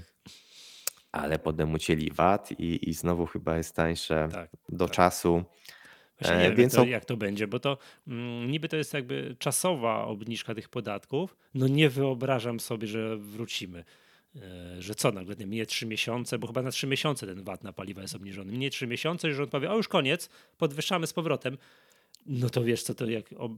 Ale 1.13 1.39
potem 1.39 1.75
ucięli 1.75 2.11
VAT 2.11 2.53
i, 2.53 2.91
i 2.91 2.95
znowu 2.95 3.27
chyba 3.27 3.57
jest 3.57 3.77
tańsze 3.77 4.29
tak, 4.33 4.51
do 4.69 4.87
tak. 4.87 4.97
czasu. 4.97 5.45
Właśnie 6.21 6.37
nie 6.37 6.47
e, 6.47 6.55
wiem, 6.55 6.71
to, 6.71 6.85
jak 6.85 7.05
to 7.05 7.17
będzie, 7.17 7.47
bo 7.47 7.61
to 7.61 7.79
mm, 8.09 8.51
niby 8.51 8.69
to 8.69 8.77
jest 8.77 8.95
jakby 8.95 9.37
czasowa 9.39 10.05
obniżka 10.05 10.55
tych 10.55 10.69
podatków. 10.69 11.37
No 11.55 11.69
nie 11.69 11.89
wyobrażam 11.89 12.61
sobie, 12.61 12.87
że 12.87 13.17
wrócimy. 13.17 13.85
E, 14.43 14.83
że 14.83 14.95
co 14.95 15.13
nagle 15.13 15.37
nie 15.37 15.47
minie 15.47 15.67
trzy 15.67 15.87
miesiące, 15.87 16.39
bo 16.39 16.47
chyba 16.47 16.63
na 16.63 16.71
trzy 16.71 16.87
miesiące 16.87 17.27
ten 17.27 17.45
VAT 17.45 17.65
na 17.65 17.73
paliwa 17.73 18.03
jest 18.03 18.15
obniżony. 18.15 18.53
Minie 18.53 18.71
trzy 18.71 18.87
miesiące 18.87 19.29
i 19.31 19.33
rząd 19.33 19.51
powie, 19.51 19.71
o 19.71 19.77
już 19.77 19.89
koniec, 19.89 20.29
podwyższamy 20.59 21.07
z 21.07 21.13
powrotem. 21.13 21.59
No 22.27 22.51
to 22.51 22.65
wiesz 22.65 22.83
co, 22.83 22.95
to 22.95 23.07
jak 23.07 23.25
ob... 23.37 23.53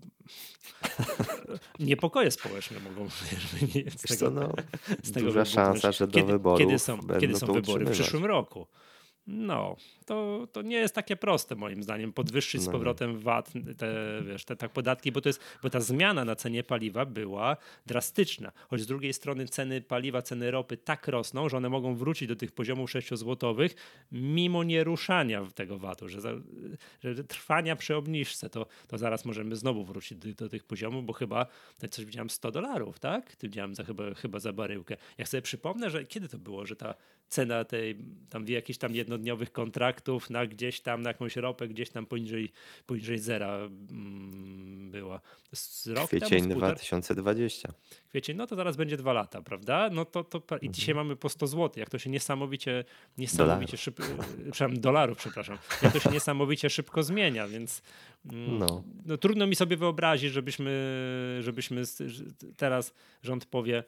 niepokoje 1.81 2.31
społeczne 2.31 2.81
mogą 2.81 3.09
z 3.97 4.03
tego, 4.03 4.18
co, 4.18 4.31
no, 4.31 4.53
z 5.03 5.12
tego 5.12 5.27
duża 5.27 5.45
szansa, 5.45 5.93
że 5.93 6.07
do 6.07 6.12
kiedy, 6.12 6.33
wyborów 6.33 6.59
kiedy 6.59 6.79
są, 6.79 6.99
kiedy 7.20 7.37
są 7.37 7.53
wybory? 7.53 7.87
W 7.87 7.91
przyszłym 7.91 8.24
roku. 8.24 8.66
No, 9.27 9.77
to, 10.05 10.49
to 10.53 10.62
nie 10.62 10.77
jest 10.77 10.95
takie 10.95 11.16
proste 11.16 11.55
moim 11.55 11.83
zdaniem 11.83 12.12
podwyższyć 12.12 12.61
no 12.61 12.66
z 12.66 12.72
powrotem 12.72 13.18
VAT, 13.18 13.53
te, 13.79 14.22
wiesz, 14.27 14.45
te 14.45 14.57
tak 14.57 14.72
podatki, 14.72 15.12
bo 15.12 15.20
to 15.20 15.29
jest, 15.29 15.41
bo 15.62 15.70
ta 15.70 15.81
zmiana 15.81 16.24
na 16.24 16.37
cenie 16.37 16.62
paliwa 16.62 17.07
była 17.07 17.57
drastyczna. 17.87 18.53
Choć 18.68 18.81
z 18.81 18.87
drugiej 18.87 19.12
strony 19.12 19.49
ceny 19.49 19.81
paliwa, 19.81 20.22
ceny 20.22 20.51
ropy 20.51 20.77
tak 20.77 21.09
rosną, 21.09 21.49
że 21.49 21.57
one 21.57 21.68
mogą 21.68 21.95
wrócić 21.95 22.29
do 22.29 22.37
tych 22.37 22.53
poziomów 22.53 22.91
6 22.91 23.14
złotowych 23.14 23.74
mimo 24.12 24.64
nieruszania 24.64 25.47
tego 25.55 25.79
VAT-u, 25.79 26.09
że, 26.09 26.20
za, 26.20 26.31
że 27.05 27.24
trwania 27.24 27.77
przy 27.77 27.97
obniżce, 27.97 28.51
to, 28.51 28.66
to 28.89 28.99
zaraz 28.99 29.24
możemy 29.24 29.57
znowu 29.57 29.85
wrócić 29.85 30.18
do, 30.18 30.35
do 30.35 30.49
tych 30.49 30.64
poziomów, 30.64 31.07
bo 31.07 31.12
chyba 31.12 31.47
coś 31.91 32.05
widziałem 32.05 32.31
100 32.31 32.51
dolarów, 32.51 32.99
tak? 32.99 33.37
Ty 33.37 33.49
widziałem 33.49 33.74
za, 33.74 33.85
chyba, 33.85 34.14
chyba 34.14 34.39
za 34.39 34.53
baryłkę. 34.53 34.97
Ja 35.18 35.27
sobie 35.27 35.43
przypomnę, 35.43 35.91
że 35.91 36.05
kiedy 36.05 36.29
to 36.29 36.39
było, 36.39 36.66
że 36.66 36.77
ta 36.77 36.95
cena 37.29 37.64
tej, 37.64 37.99
tam 38.31 38.49
jakichś 38.49 38.79
tam 38.79 38.95
jednodniowych 38.95 39.53
kontraktów 39.53 40.31
na 40.31 40.47
gdzieś 40.47 40.81
tam, 40.81 41.03
na 41.03 41.11
jakąś 41.11 41.37
ropę, 41.37 41.68
gdzieś 41.68 41.91
tam 41.91 42.07
poniżej, 42.07 42.53
poniżej 42.87 43.18
zera 43.18 43.57
mm, 43.91 44.91
była. 44.91 45.20
Z 45.53 45.87
rok 45.87 46.09
Kwiecień 46.09 46.41
temu, 46.41 46.55
2020. 46.55 47.72
Kwiecień, 48.09 48.37
no 48.37 48.47
to 48.47 48.57
zaraz 48.57 48.77
będzie 48.77 48.97
dwa 48.97 49.12
lata, 49.12 49.43
prawda? 49.43 49.91
No 49.93 50.05
to, 50.05 50.24
to 50.24 50.59
i 50.59 50.70
dzisiaj 50.70 50.93
mhm. 50.93 51.07
mamy 51.07 51.16
po 51.16 51.29
100 51.29 51.47
zł, 51.47 51.70
jak 51.77 51.91
to 51.91 51.99
się 51.99 52.11
niesamowicie, 52.11 52.85
niesamowicie 53.18 53.77
szybko, 53.77 54.05
przepraszam, 54.37 54.81
dolarów, 54.81 55.18
przepraszam, 55.18 55.59
jak 55.83 55.93
to 55.93 56.01
się 56.01 56.11
niesamowicie 56.11 56.70
szybko 56.70 57.03
zmienia, 57.03 57.49
więc 57.49 57.83
mm, 58.33 58.59
no. 58.59 58.83
no 59.07 59.16
trudno 59.16 59.47
mi 59.47 59.57
sobie 59.57 59.77
wyobrazić, 59.77 60.33
żebyśmy, 60.33 61.39
żebyśmy 61.41 61.83
teraz 62.57 62.95
rząd 63.22 63.47
powie, 63.47 63.85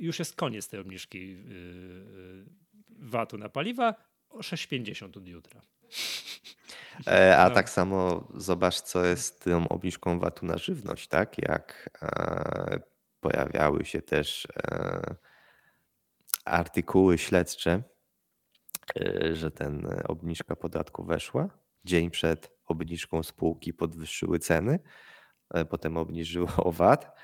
już 0.00 0.18
jest 0.18 0.36
koniec 0.36 0.68
tej 0.68 0.80
obniżki 0.80 1.30
yy, 1.30 2.44
VAT-u 2.88 3.38
na 3.38 3.48
paliwa 3.48 3.94
o 4.28 4.38
6,50 4.38 5.18
od 5.18 5.28
jutra. 5.28 5.62
E, 7.06 7.38
a 7.38 7.48
no. 7.48 7.54
tak 7.54 7.70
samo 7.70 8.28
zobacz, 8.34 8.80
co 8.80 9.04
jest 9.04 9.24
z 9.24 9.38
tą 9.38 9.68
obniżką 9.68 10.18
VAT-u 10.18 10.46
na 10.46 10.58
żywność, 10.58 11.08
tak? 11.08 11.38
Jak 11.38 11.90
e, 12.02 12.80
pojawiały 13.20 13.84
się 13.84 14.02
też 14.02 14.48
e, 14.56 15.14
artykuły 16.44 17.18
śledcze, 17.18 17.82
że 19.32 19.50
ten 19.50 19.86
obniżka 20.08 20.56
podatku 20.56 21.04
weszła. 21.04 21.48
Dzień 21.84 22.10
przed 22.10 22.50
obniżką 22.66 23.22
spółki 23.22 23.74
podwyższyły 23.74 24.38
ceny, 24.38 24.78
potem 25.68 25.96
obniżyło 25.96 26.72
VAT 26.72 27.16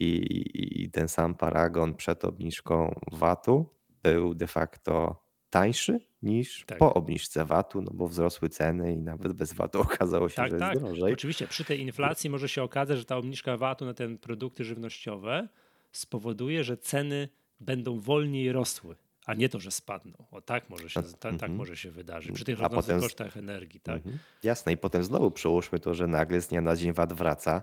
i, 0.00 0.84
i 0.84 0.90
ten 0.90 1.08
sam 1.08 1.34
paragon 1.34 1.94
przed 1.94 2.24
obniżką 2.24 3.00
VAT-u 3.12 3.66
był 4.02 4.34
de 4.34 4.46
facto 4.46 5.24
tańszy 5.50 6.00
niż 6.22 6.64
tak. 6.66 6.78
po 6.78 6.94
obniżce 6.94 7.44
VAT-u, 7.44 7.82
no 7.82 7.90
bo 7.94 8.08
wzrosły 8.08 8.48
ceny 8.48 8.92
i 8.92 8.96
nawet 8.96 9.32
bez 9.32 9.52
VAT-u 9.52 9.80
okazało 9.90 10.28
się, 10.28 10.36
tak, 10.36 10.50
że 10.50 10.58
tak. 10.58 10.74
jest 10.74 10.86
drożej. 10.86 11.12
Oczywiście 11.12 11.46
przy 11.46 11.64
tej 11.64 11.80
inflacji 11.80 12.30
może 12.30 12.48
się 12.48 12.62
okazać, 12.62 12.98
że 12.98 13.04
ta 13.04 13.16
obniżka 13.16 13.56
VAT-u 13.56 13.84
na 13.84 13.94
te 13.94 14.18
produkty 14.18 14.64
żywnościowe 14.64 15.48
spowoduje, 15.92 16.64
że 16.64 16.76
ceny 16.76 17.28
będą 17.60 18.00
wolniej 18.00 18.52
rosły, 18.52 18.96
a 19.26 19.34
nie 19.34 19.48
to, 19.48 19.60
że 19.60 19.70
spadną. 19.70 20.12
O 20.30 20.40
tak 20.40 20.70
może 20.70 20.90
się, 20.90 21.02
tak, 21.02 21.20
tak 21.20 21.32
mhm. 21.32 21.54
może 21.54 21.76
się 21.76 21.90
wydarzyć 21.90 22.34
przy 22.34 22.44
tych 22.44 22.58
kosztach 23.00 23.36
energii. 23.36 23.80
Tak? 23.80 23.96
Mhm. 23.96 24.18
Jasne 24.42 24.72
i 24.72 24.76
potem 24.76 25.04
znowu 25.04 25.30
przełóżmy 25.30 25.78
to, 25.78 25.94
że 25.94 26.06
nagle 26.06 26.40
z 26.40 26.48
dnia 26.48 26.60
na 26.60 26.76
dzień 26.76 26.92
VAT 26.92 27.12
wraca 27.12 27.62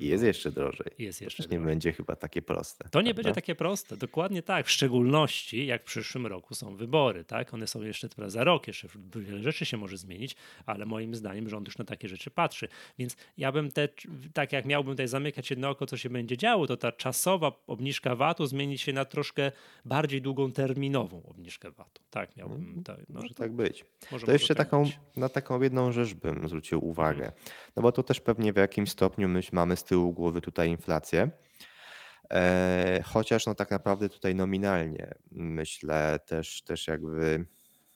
I 0.00 0.08
jest 0.08 0.24
jeszcze 0.24 0.50
drożej. 0.50 0.86
Jest 0.98 1.20
jeszcze 1.20 1.42
to 1.42 1.48
nie 1.48 1.58
drożej. 1.58 1.72
będzie 1.72 1.92
chyba 1.92 2.16
takie 2.16 2.42
proste. 2.42 2.88
To 2.88 3.00
nie 3.00 3.04
prawda? 3.04 3.22
będzie 3.22 3.34
takie 3.34 3.54
proste, 3.54 3.96
dokładnie 3.96 4.42
tak. 4.42 4.66
W 4.66 4.70
szczególności 4.70 5.66
jak 5.66 5.82
w 5.82 5.84
przyszłym 5.84 6.26
roku 6.26 6.54
są 6.54 6.76
wybory, 6.76 7.24
tak? 7.24 7.54
One 7.54 7.66
są 7.66 7.82
jeszcze 7.82 8.08
teraz 8.08 8.32
za 8.32 8.44
rok, 8.44 8.66
jeszcze 8.66 8.88
wiele 9.16 9.42
rzeczy 9.42 9.64
się 9.64 9.76
może 9.76 9.96
zmienić, 9.96 10.36
ale 10.66 10.86
moim 10.86 11.14
zdaniem 11.14 11.48
rząd 11.48 11.68
już 11.68 11.78
na 11.78 11.84
takie 11.84 12.08
rzeczy 12.08 12.30
patrzy. 12.30 12.68
Więc 12.98 13.16
ja 13.36 13.52
bym 13.52 13.70
te, 13.70 13.88
tak 14.34 14.52
jak 14.52 14.64
miałbym 14.66 14.92
tutaj 14.92 15.08
zamykać 15.08 15.50
jedno 15.50 15.70
oko, 15.70 15.86
co 15.86 15.96
się 15.96 16.10
będzie 16.10 16.36
działo, 16.36 16.66
to 16.66 16.76
ta 16.76 16.92
czasowa 16.92 17.52
obniżka 17.66 18.16
VAT-u 18.16 18.46
zmieni 18.46 18.78
się 18.78 18.92
na 18.92 19.04
troszkę 19.04 19.52
bardziej 19.84 20.22
długoterminową 20.22 21.22
obniżkę 21.28 21.70
VAT-u. 21.70 22.02
Tak, 22.10 22.36
miałbym. 22.36 22.58
Mhm. 22.58 22.84
Tak, 22.84 22.96
Może 23.08 23.22
może 23.22 23.34
tak 23.34 23.52
być. 23.52 23.84
może, 24.12 24.26
To 24.26 24.32
jeszcze 24.32 24.54
tak 24.54 24.66
taką, 24.66 24.90
na 25.16 25.28
taką 25.28 25.62
jedną 25.62 25.92
rzecz 25.92 26.14
bym 26.14 26.48
zwrócił 26.48 26.84
uwagę. 26.88 27.24
Mhm. 27.26 27.42
No 27.76 27.82
bo 27.82 27.92
to 27.92 28.02
też 28.02 28.20
pewnie 28.20 28.52
w 28.52 28.56
jakimś 28.56 28.90
stopniu 28.90 29.28
my 29.28 29.40
mamy 29.52 29.76
z 29.76 29.84
tyłu 29.90 30.12
głowy 30.12 30.40
tutaj 30.40 30.68
inflację. 30.68 31.30
E, 32.30 33.02
chociaż 33.04 33.46
no 33.46 33.54
tak 33.54 33.70
naprawdę 33.70 34.08
tutaj 34.08 34.34
nominalnie 34.34 35.14
myślę 35.30 36.18
też, 36.26 36.62
też 36.62 36.88
jakby 36.88 37.46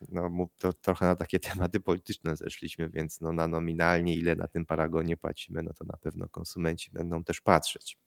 no 0.08 0.48
to 0.58 0.72
trochę 0.72 1.06
na 1.06 1.16
takie 1.16 1.40
tematy 1.50 1.80
polityczne 1.80 2.36
zeszliśmy, 2.36 2.88
więc 2.88 3.20
no 3.20 3.32
na 3.32 3.48
nominalnie 3.48 4.14
ile 4.14 4.36
na 4.36 4.48
tym 4.48 4.66
paragonie 4.66 5.16
płacimy, 5.16 5.62
no 5.62 5.72
to 5.72 5.84
na 5.84 5.96
pewno 5.96 6.28
konsumenci 6.28 6.90
będą 6.90 7.24
też 7.24 7.40
patrzeć, 7.40 7.98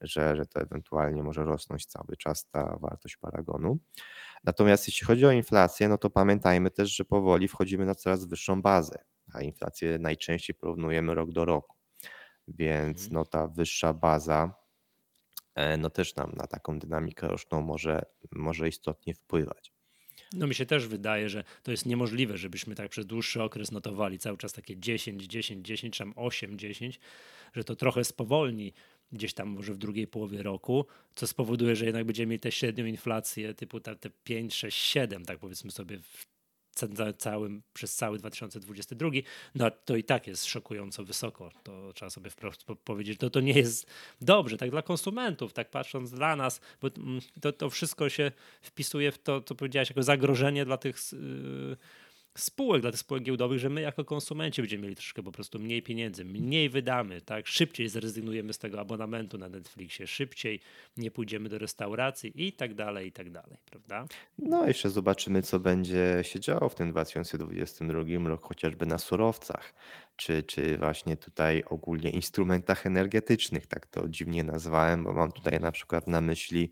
że, 0.00 0.36
że 0.36 0.46
to 0.46 0.60
ewentualnie 0.60 1.22
może 1.22 1.44
rosnąć 1.44 1.86
cały 1.86 2.16
czas 2.16 2.48
ta 2.50 2.76
wartość 2.80 3.16
paragonu. 3.16 3.78
Natomiast 4.44 4.88
jeśli 4.88 5.06
chodzi 5.06 5.26
o 5.26 5.30
inflację, 5.30 5.88
no 5.88 5.98
to 5.98 6.10
pamiętajmy 6.10 6.70
też, 6.70 6.96
że 6.96 7.04
powoli 7.04 7.48
wchodzimy 7.48 7.86
na 7.86 7.94
coraz 7.94 8.24
wyższą 8.24 8.62
bazę, 8.62 9.04
a 9.32 9.42
inflację 9.42 9.98
najczęściej 9.98 10.54
porównujemy 10.54 11.14
rok 11.14 11.32
do 11.32 11.44
roku. 11.44 11.71
Więc 12.58 12.98
Mhm. 12.98 13.12
no 13.12 13.24
ta 13.24 13.46
wyższa 13.46 13.92
baza 13.92 14.54
e, 15.54 15.76
no 15.76 15.90
też 15.90 16.16
nam 16.16 16.32
na 16.36 16.46
taką 16.46 16.78
dynamikę 16.78 17.28
roczną 17.28 17.62
może, 17.62 18.02
może 18.32 18.68
istotnie 18.68 19.14
wpływać. 19.14 19.72
No 20.32 20.46
mi 20.46 20.54
się 20.54 20.66
też 20.66 20.86
wydaje, 20.86 21.28
że 21.28 21.44
to 21.62 21.70
jest 21.70 21.86
niemożliwe, 21.86 22.38
żebyśmy 22.38 22.74
tak 22.74 22.88
przez 22.90 23.06
dłuższy 23.06 23.42
okres 23.42 23.72
notowali 23.72 24.18
cały 24.18 24.38
czas 24.38 24.52
takie 24.52 24.76
10, 24.76 25.22
10, 25.26 25.66
10, 25.66 25.94
czy 25.94 25.98
tam 25.98 26.12
8, 26.16 26.58
10, 26.58 27.00
że 27.52 27.64
to 27.64 27.76
trochę 27.76 28.04
spowolni 28.04 28.72
gdzieś 29.12 29.34
tam 29.34 29.48
może 29.48 29.72
w 29.72 29.78
drugiej 29.78 30.06
połowie 30.06 30.42
roku, 30.42 30.86
co 31.14 31.26
spowoduje, 31.26 31.76
że 31.76 31.84
jednak 31.84 32.04
będziemy 32.04 32.30
mieli 32.30 32.40
tę 32.40 32.52
średnią 32.52 32.84
inflację 32.84 33.54
typu 33.54 33.80
te, 33.80 33.96
te 33.96 34.10
5, 34.24 34.54
6, 34.54 34.78
7, 34.78 35.24
tak 35.24 35.38
powiedzmy 35.38 35.70
sobie 35.70 35.98
w 35.98 36.26
całym, 37.18 37.62
przez 37.74 37.94
cały 37.94 38.18
2022, 38.18 39.10
no 39.54 39.70
to 39.70 39.96
i 39.96 40.04
tak 40.04 40.26
jest 40.26 40.46
szokująco 40.46 41.04
wysoko. 41.04 41.50
To 41.62 41.92
trzeba 41.92 42.10
sobie 42.10 42.30
wprost 42.30 42.64
po- 42.64 42.76
powiedzieć. 42.76 43.18
To, 43.18 43.30
to 43.30 43.40
nie 43.40 43.52
jest 43.52 43.86
dobrze, 44.20 44.56
tak 44.56 44.70
dla 44.70 44.82
konsumentów, 44.82 45.52
tak 45.52 45.70
patrząc 45.70 46.10
dla 46.10 46.36
nas, 46.36 46.60
bo 46.80 46.88
mm, 46.96 47.20
to, 47.40 47.52
to 47.52 47.70
wszystko 47.70 48.08
się 48.08 48.32
wpisuje 48.62 49.12
w 49.12 49.18
to, 49.18 49.40
co 49.40 49.54
powiedziałeś, 49.54 49.88
jako 49.90 50.02
zagrożenie 50.02 50.64
dla 50.64 50.76
tych 50.76 50.96
yy, 51.12 51.76
spółek, 52.38 52.82
dla 52.82 52.90
tych 52.90 53.00
spółek 53.00 53.22
giełdowych, 53.22 53.58
że 53.58 53.70
my 53.70 53.80
jako 53.80 54.04
konsumenci 54.04 54.62
będziemy 54.62 54.82
mieli 54.82 54.96
troszkę 54.96 55.22
po 55.22 55.32
prostu 55.32 55.58
mniej 55.58 55.82
pieniędzy, 55.82 56.24
mniej 56.24 56.68
wydamy, 56.68 57.20
tak? 57.20 57.46
Szybciej 57.46 57.88
zrezygnujemy 57.88 58.52
z 58.52 58.58
tego 58.58 58.80
abonamentu 58.80 59.38
na 59.38 59.48
Netflixie, 59.48 60.06
szybciej 60.06 60.60
nie 60.96 61.10
pójdziemy 61.10 61.48
do 61.48 61.58
restauracji 61.58 62.32
i 62.46 62.52
tak 62.52 62.74
dalej, 62.74 63.08
i 63.08 63.12
tak 63.12 63.30
dalej, 63.30 63.58
prawda? 63.70 64.06
No, 64.38 64.66
jeszcze 64.66 64.90
zobaczymy, 64.90 65.42
co 65.42 65.60
będzie 65.60 66.18
się 66.22 66.40
działo 66.40 66.68
w 66.68 66.74
tym 66.74 66.90
2022 66.90 68.28
roku, 68.28 68.48
chociażby 68.48 68.86
na 68.86 68.98
surowcach, 68.98 69.74
czy, 70.16 70.42
czy 70.42 70.78
właśnie 70.78 71.16
tutaj 71.16 71.62
ogólnie 71.66 72.10
instrumentach 72.10 72.86
energetycznych, 72.86 73.66
tak 73.66 73.86
to 73.86 74.08
dziwnie 74.08 74.44
nazwałem, 74.44 75.04
bo 75.04 75.12
mam 75.12 75.32
tutaj 75.32 75.60
na 75.60 75.72
przykład 75.72 76.06
na 76.06 76.20
myśli 76.20 76.70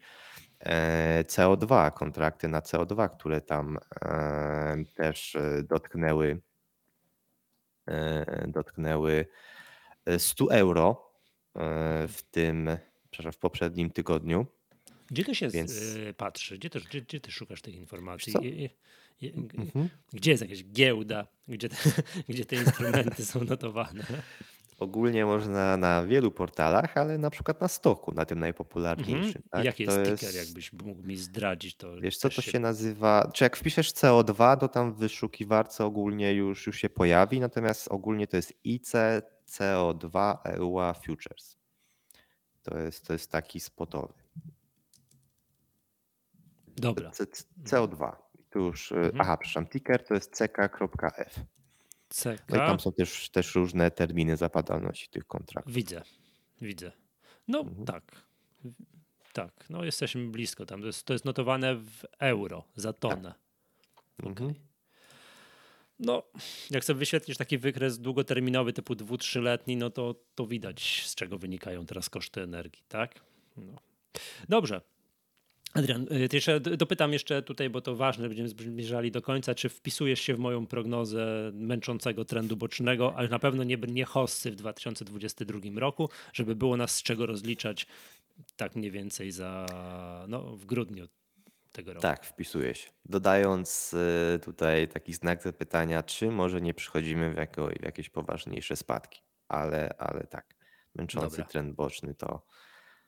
CO2, 1.24 1.92
kontrakty 1.92 2.48
na 2.48 2.60
CO2, 2.60 3.10
które 3.18 3.40
tam 3.40 3.78
e, 4.02 4.76
też 4.94 5.36
e, 5.36 5.62
dotknęły, 5.62 6.40
e, 7.86 8.44
dotknęły 8.48 9.26
e, 10.04 10.18
100 10.18 10.54
euro 10.54 11.12
e, 11.56 12.08
w 12.08 12.22
tym, 12.30 12.70
przepraszam, 13.10 13.32
w 13.32 13.38
poprzednim 13.38 13.90
tygodniu. 13.90 14.46
Gdzie 15.10 15.24
to 15.24 15.34
się 15.34 15.48
Więc- 15.48 15.80
patrzy? 16.16 16.58
Gdzie, 16.58 16.70
to, 16.70 16.80
gdzie, 16.80 17.00
gdzie 17.00 17.20
ty 17.20 17.32
szukasz 17.32 17.62
tych 17.62 17.74
informacji? 17.74 18.34
Mhm. 19.22 19.88
Gdzie 20.12 20.30
jest 20.30 20.42
jakaś 20.42 20.64
giełda? 20.64 21.26
Gdzie 21.48 21.68
te, 21.68 21.76
gdzie 22.28 22.44
te 22.44 22.56
instrumenty 22.56 23.24
są 23.26 23.44
notowane? 23.44 24.04
Ogólnie 24.80 25.26
można 25.26 25.76
na 25.76 26.06
wielu 26.06 26.30
portalach, 26.30 26.96
ale 26.96 27.18
na 27.18 27.30
przykład 27.30 27.60
na 27.60 27.68
stoku, 27.68 28.12
na 28.12 28.24
tym 28.24 28.38
Mhm. 28.38 28.40
najpopularniejszym. 28.40 29.42
I 29.46 29.48
Tak? 29.50 29.64
jaki 29.64 29.86
To 29.86 30.00
jest 30.00 30.22
sticker, 30.22 30.34
jakbyś 30.46 30.72
mógł 30.72 31.02
mi 31.02 31.16
zdradzić? 31.16 31.76
To 31.76 31.96
Wiesz 32.00 32.16
co, 32.16 32.30
to 32.30 32.42
się 32.42 32.58
nazywa, 32.60 33.30
czy 33.34 33.44
jak 33.44 33.56
wpiszesz 33.56 33.92
CO2, 33.92 34.56
to 34.56 34.68
tam 34.68 34.92
w 34.92 34.96
wyszukiwarce 34.98 35.84
ogólnie 35.84 36.32
już, 36.34 36.66
już 36.66 36.76
się 36.76 36.88
pojawi, 36.90 37.40
natomiast 37.40 37.88
ogólnie 37.88 38.26
to 38.26 38.36
jest 38.36 38.52
IC 38.64 38.92
CO2 39.46 40.36
EUA 40.44 40.92
Futures. 40.94 41.56
To 42.62 42.78
jest, 42.78 43.06
to 43.06 43.12
jest 43.12 43.30
taki 43.30 43.60
spotowy. 43.60 44.12
Dobra. 46.66 47.10
C- 47.10 47.26
C- 47.26 47.44
CO2. 47.64 48.16
I 48.38 48.44
Tu 48.44 48.58
już, 48.58 48.92
y, 48.92 48.96
Mhm. 48.96 49.20
aha, 49.20 49.36
przepraszam, 49.36 49.66
ticker 49.66 50.04
to 50.04 50.14
jest 50.14 50.30
ck.f. 50.36 51.40
CK. 52.14 52.48
No 52.48 52.56
i 52.56 52.58
tam 52.58 52.80
są 52.80 52.92
też, 52.92 53.28
też 53.30 53.54
różne 53.54 53.90
terminy 53.90 54.36
zapadalności 54.36 55.08
tych 55.08 55.26
kontraktów. 55.26 55.74
Widzę, 55.74 56.02
widzę. 56.60 56.92
No 57.48 57.58
Mhm. 57.60 57.84
tak. 57.86 58.22
Tak, 59.32 59.66
no 59.70 59.84
jesteśmy 59.84 60.28
blisko 60.28 60.66
tam. 60.66 60.80
To 60.80 60.86
jest, 60.86 61.04
to 61.04 61.12
jest 61.12 61.24
notowane 61.24 61.76
w 61.76 62.04
euro 62.18 62.64
za 62.76 62.92
tonę. 62.92 63.34
Mhm. 64.22 64.54
No, 65.98 66.22
jak 66.70 66.84
sobie 66.84 66.98
wyświetlisz 66.98 67.36
taki 67.36 67.58
wykres 67.58 67.98
długoterminowy 67.98 68.72
typu 68.72 68.94
dwu, 68.94 69.18
trzyletni, 69.18 69.76
no 69.76 69.90
to, 69.90 70.14
to 70.34 70.46
widać 70.46 71.02
z 71.06 71.14
czego 71.14 71.38
wynikają 71.38 71.86
teraz 71.86 72.10
koszty 72.10 72.42
energii, 72.42 72.82
tak? 72.88 73.14
No. 73.56 73.76
Dobrze. 74.48 74.80
Adrian, 75.74 76.06
y, 76.12 76.28
ty 76.28 76.36
jeszcze 76.36 76.60
dopytam 76.60 77.12
jeszcze 77.12 77.42
tutaj, 77.42 77.70
bo 77.70 77.80
to 77.80 77.96
ważne, 77.96 78.28
będziemy 78.28 78.48
zbliżali 78.48 79.10
do 79.10 79.22
końca, 79.22 79.54
czy 79.54 79.68
wpisujesz 79.68 80.20
się 80.20 80.34
w 80.34 80.38
moją 80.38 80.66
prognozę 80.66 81.50
męczącego 81.54 82.24
trendu 82.24 82.56
bocznego, 82.56 83.14
ale 83.16 83.28
na 83.28 83.38
pewno 83.38 83.64
nie, 83.64 83.76
nie 83.76 84.04
hossy 84.04 84.50
w 84.50 84.54
2022 84.54 85.60
roku, 85.80 86.08
żeby 86.32 86.56
było 86.56 86.76
nas 86.76 86.94
z 86.94 87.02
czego 87.02 87.26
rozliczać 87.26 87.86
tak 88.56 88.76
mniej 88.76 88.90
więcej 88.90 89.32
za, 89.32 89.66
no, 90.28 90.56
w 90.56 90.64
grudniu 90.64 91.08
tego 91.72 91.92
roku. 91.92 92.02
Tak, 92.02 92.26
wpisuje 92.26 92.74
się. 92.74 92.90
Dodając 93.04 93.94
y, 94.34 94.38
tutaj 94.44 94.88
taki 94.88 95.14
znak 95.14 95.42
zapytania, 95.42 96.02
czy 96.02 96.30
może 96.30 96.60
nie 96.60 96.74
przychodzimy 96.74 97.34
w, 97.34 97.36
jako, 97.36 97.66
w 97.66 97.82
jakieś 97.82 98.10
poważniejsze 98.10 98.76
spadki. 98.76 99.20
Ale, 99.48 99.94
ale 99.98 100.26
tak, 100.26 100.54
męczący 100.94 101.36
Dobra. 101.36 101.44
trend 101.44 101.74
boczny 101.74 102.14
to 102.14 102.46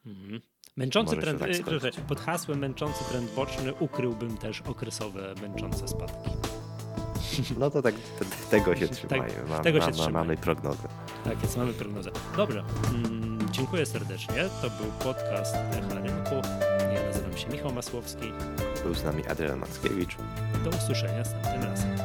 Mhm. 0.07 0.41
Męczący 0.77 1.17
Może 1.17 1.23
trend, 1.37 1.41
tak 1.41 1.95
y, 1.99 2.03
pod 2.09 2.21
hasłem 2.21 2.59
męczący 2.59 3.05
trend 3.05 3.35
boczny 3.35 3.75
ukryłbym 3.75 4.37
też 4.39 4.61
okresowe 4.61 5.35
męczące 5.43 5.89
spadki. 5.89 6.31
no 7.59 7.71
to 7.71 7.83
tak 7.83 7.95
te, 7.95 8.25
tego 8.51 8.77
się 8.77 8.89
trzymajmy. 8.89 9.35
Ma, 9.49 9.59
tego 9.59 9.79
się 9.81 9.87
ma, 9.87 9.87
ma, 9.87 9.93
trzymajmy. 9.93 10.19
mamy 10.19 10.37
prognozę. 10.37 10.89
Tak 11.25 11.43
jest, 11.43 11.57
mamy 11.57 11.73
prognozę. 11.73 12.11
Dobrze, 12.37 12.65
mm, 12.95 13.39
dziękuję 13.51 13.87
serdecznie. 13.87 14.45
To 14.63 14.71
był 14.71 14.93
podcast 15.13 15.55
Echa 15.55 15.95
Rynku. 15.95 16.35
Ja 16.95 17.03
nazywam 17.07 17.37
się 17.37 17.49
Michał 17.49 17.73
Masłowski. 17.73 18.33
Był 18.85 18.95
z 18.95 19.05
nami 19.05 19.27
Adrian 19.27 19.59
Mackiewicz. 19.59 20.17
Do 20.65 20.71
usłyszenia 20.71 21.19
następnym 21.19 21.63
razem. 21.63 21.97